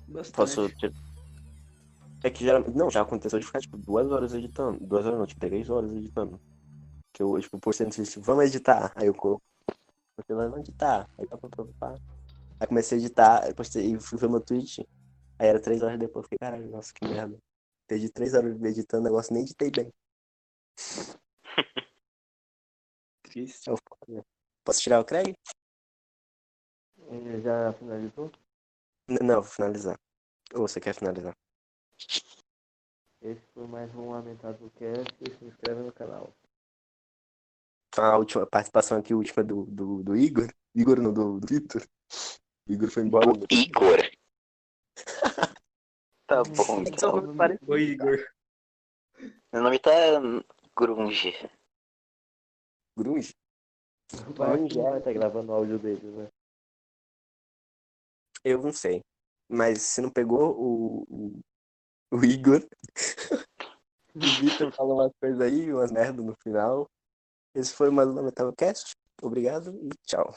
Bastante. 0.07 0.35
Posso. 0.35 0.69
tirar- 0.69 0.93
É 2.23 2.29
que 2.31 2.43
geralmente. 2.43 2.75
Não, 2.75 2.89
já 2.89 3.01
aconteceu 3.01 3.39
de 3.39 3.45
ficar 3.45 3.59
tipo 3.59 3.77
duas 3.77 4.11
horas 4.11 4.33
editando. 4.33 4.79
Duas 4.83 5.05
horas 5.05 5.19
não, 5.19 5.27
tipo, 5.27 5.39
três 5.39 5.69
horas 5.69 5.91
editando. 5.91 6.39
Que 7.13 7.21
eu, 7.21 7.39
tipo, 7.39 7.59
postei 7.59 7.85
no 7.85 7.93
Twitter, 7.93 8.23
vamos 8.23 8.45
editar. 8.45 8.91
Aí 8.95 9.05
eu 9.07 9.13
coloco. 9.13 9.43
Porque 10.15 10.33
nós 10.33 10.49
vamos 10.49 10.67
editar. 10.67 11.07
Aí 11.17 11.27
pá, 11.27 11.37
pá, 11.37 11.47
pá, 11.55 11.63
pá. 11.79 11.95
Aí 12.59 12.67
comecei 12.67 12.97
a 12.97 13.01
editar, 13.01 13.53
postei 13.53 13.93
e 13.93 13.99
fui 13.99 14.17
ver 14.17 14.29
meu 14.29 14.41
tweet. 14.41 14.83
Aí 15.39 15.47
era 15.47 15.61
três 15.61 15.81
horas 15.81 15.97
depois, 15.97 16.23
eu 16.23 16.29
fiquei, 16.29 16.37
caralho, 16.37 16.69
nossa, 16.69 16.93
que 16.93 17.07
merda. 17.07 17.37
Perdi 17.87 18.11
três 18.11 18.33
horas 18.33 18.61
editando 18.61 19.01
o 19.03 19.05
negócio, 19.05 19.33
nem 19.33 19.43
editei 19.43 19.71
bem. 19.71 19.93
Triste. 23.23 23.69
Eu. 23.69 23.77
Posso 24.65 24.81
tirar 24.81 24.99
o 24.99 25.05
Craig? 25.05 25.33
Eh, 27.07 27.41
Já 27.41 27.73
finalizou? 27.73 28.31
N- 29.07 29.19
Não, 29.23 29.41
vou 29.41 29.51
finalizar. 29.51 29.97
Ou 30.53 30.67
você 30.67 30.79
quer 30.79 30.93
finalizar? 30.93 31.35
Esse 33.21 33.41
foi 33.53 33.67
mais 33.67 33.93
um 33.95 34.11
Lamentável 34.11 34.69
Cast. 34.71 35.15
Se 35.37 35.45
inscreve 35.45 35.81
no 35.81 35.91
canal. 35.93 36.33
A 37.97 38.17
última 38.17 38.45
participação 38.45 38.97
aqui, 38.99 39.13
última 39.13 39.43
do, 39.43 39.65
do, 39.65 40.03
do 40.03 40.15
Igor. 40.15 40.47
Igor 40.75 41.01
não, 41.01 41.13
do, 41.13 41.39
do 41.39 41.47
Vitor. 41.47 41.85
Igor 42.67 42.89
foi 42.89 43.03
embora. 43.03 43.29
O 43.31 43.33
Igor. 43.51 43.99
Tá 46.29 46.43
bom, 46.43 46.53
Só 46.55 46.81
então. 46.85 47.35
Oi, 47.67 47.81
Igor. 47.81 48.17
Meu 49.51 49.63
nome 49.63 49.79
tá 49.79 49.91
Grunge. 50.77 51.33
Grunge? 52.95 53.33
Mas 54.37 54.73
já 54.73 54.97
estar 54.97 55.11
gravando 55.13 55.51
o 55.51 55.55
áudio 55.55 55.79
dele, 55.79 56.05
né? 56.11 56.29
Eu 58.43 58.61
não 58.61 58.71
sei. 58.71 59.01
Mas 59.49 59.81
se 59.81 60.01
não 60.01 60.11
pegou 60.11 60.55
o, 60.55 61.03
o, 61.09 61.39
o 62.11 62.23
Igor, 62.23 62.61
o 64.15 64.19
Vitor 64.39 64.71
falou 64.71 64.99
umas 64.99 65.11
coisas 65.19 65.41
aí, 65.41 65.73
umas 65.73 65.91
merdas 65.91 66.23
no 66.23 66.35
final. 66.43 66.87
Esse 67.55 67.73
foi 67.73 67.89
mais 67.89 68.07
um 68.07 68.13
Lamentável 68.13 68.53
Cast. 68.55 68.93
Obrigado 69.21 69.75
e 69.83 69.89
tchau. 70.05 70.33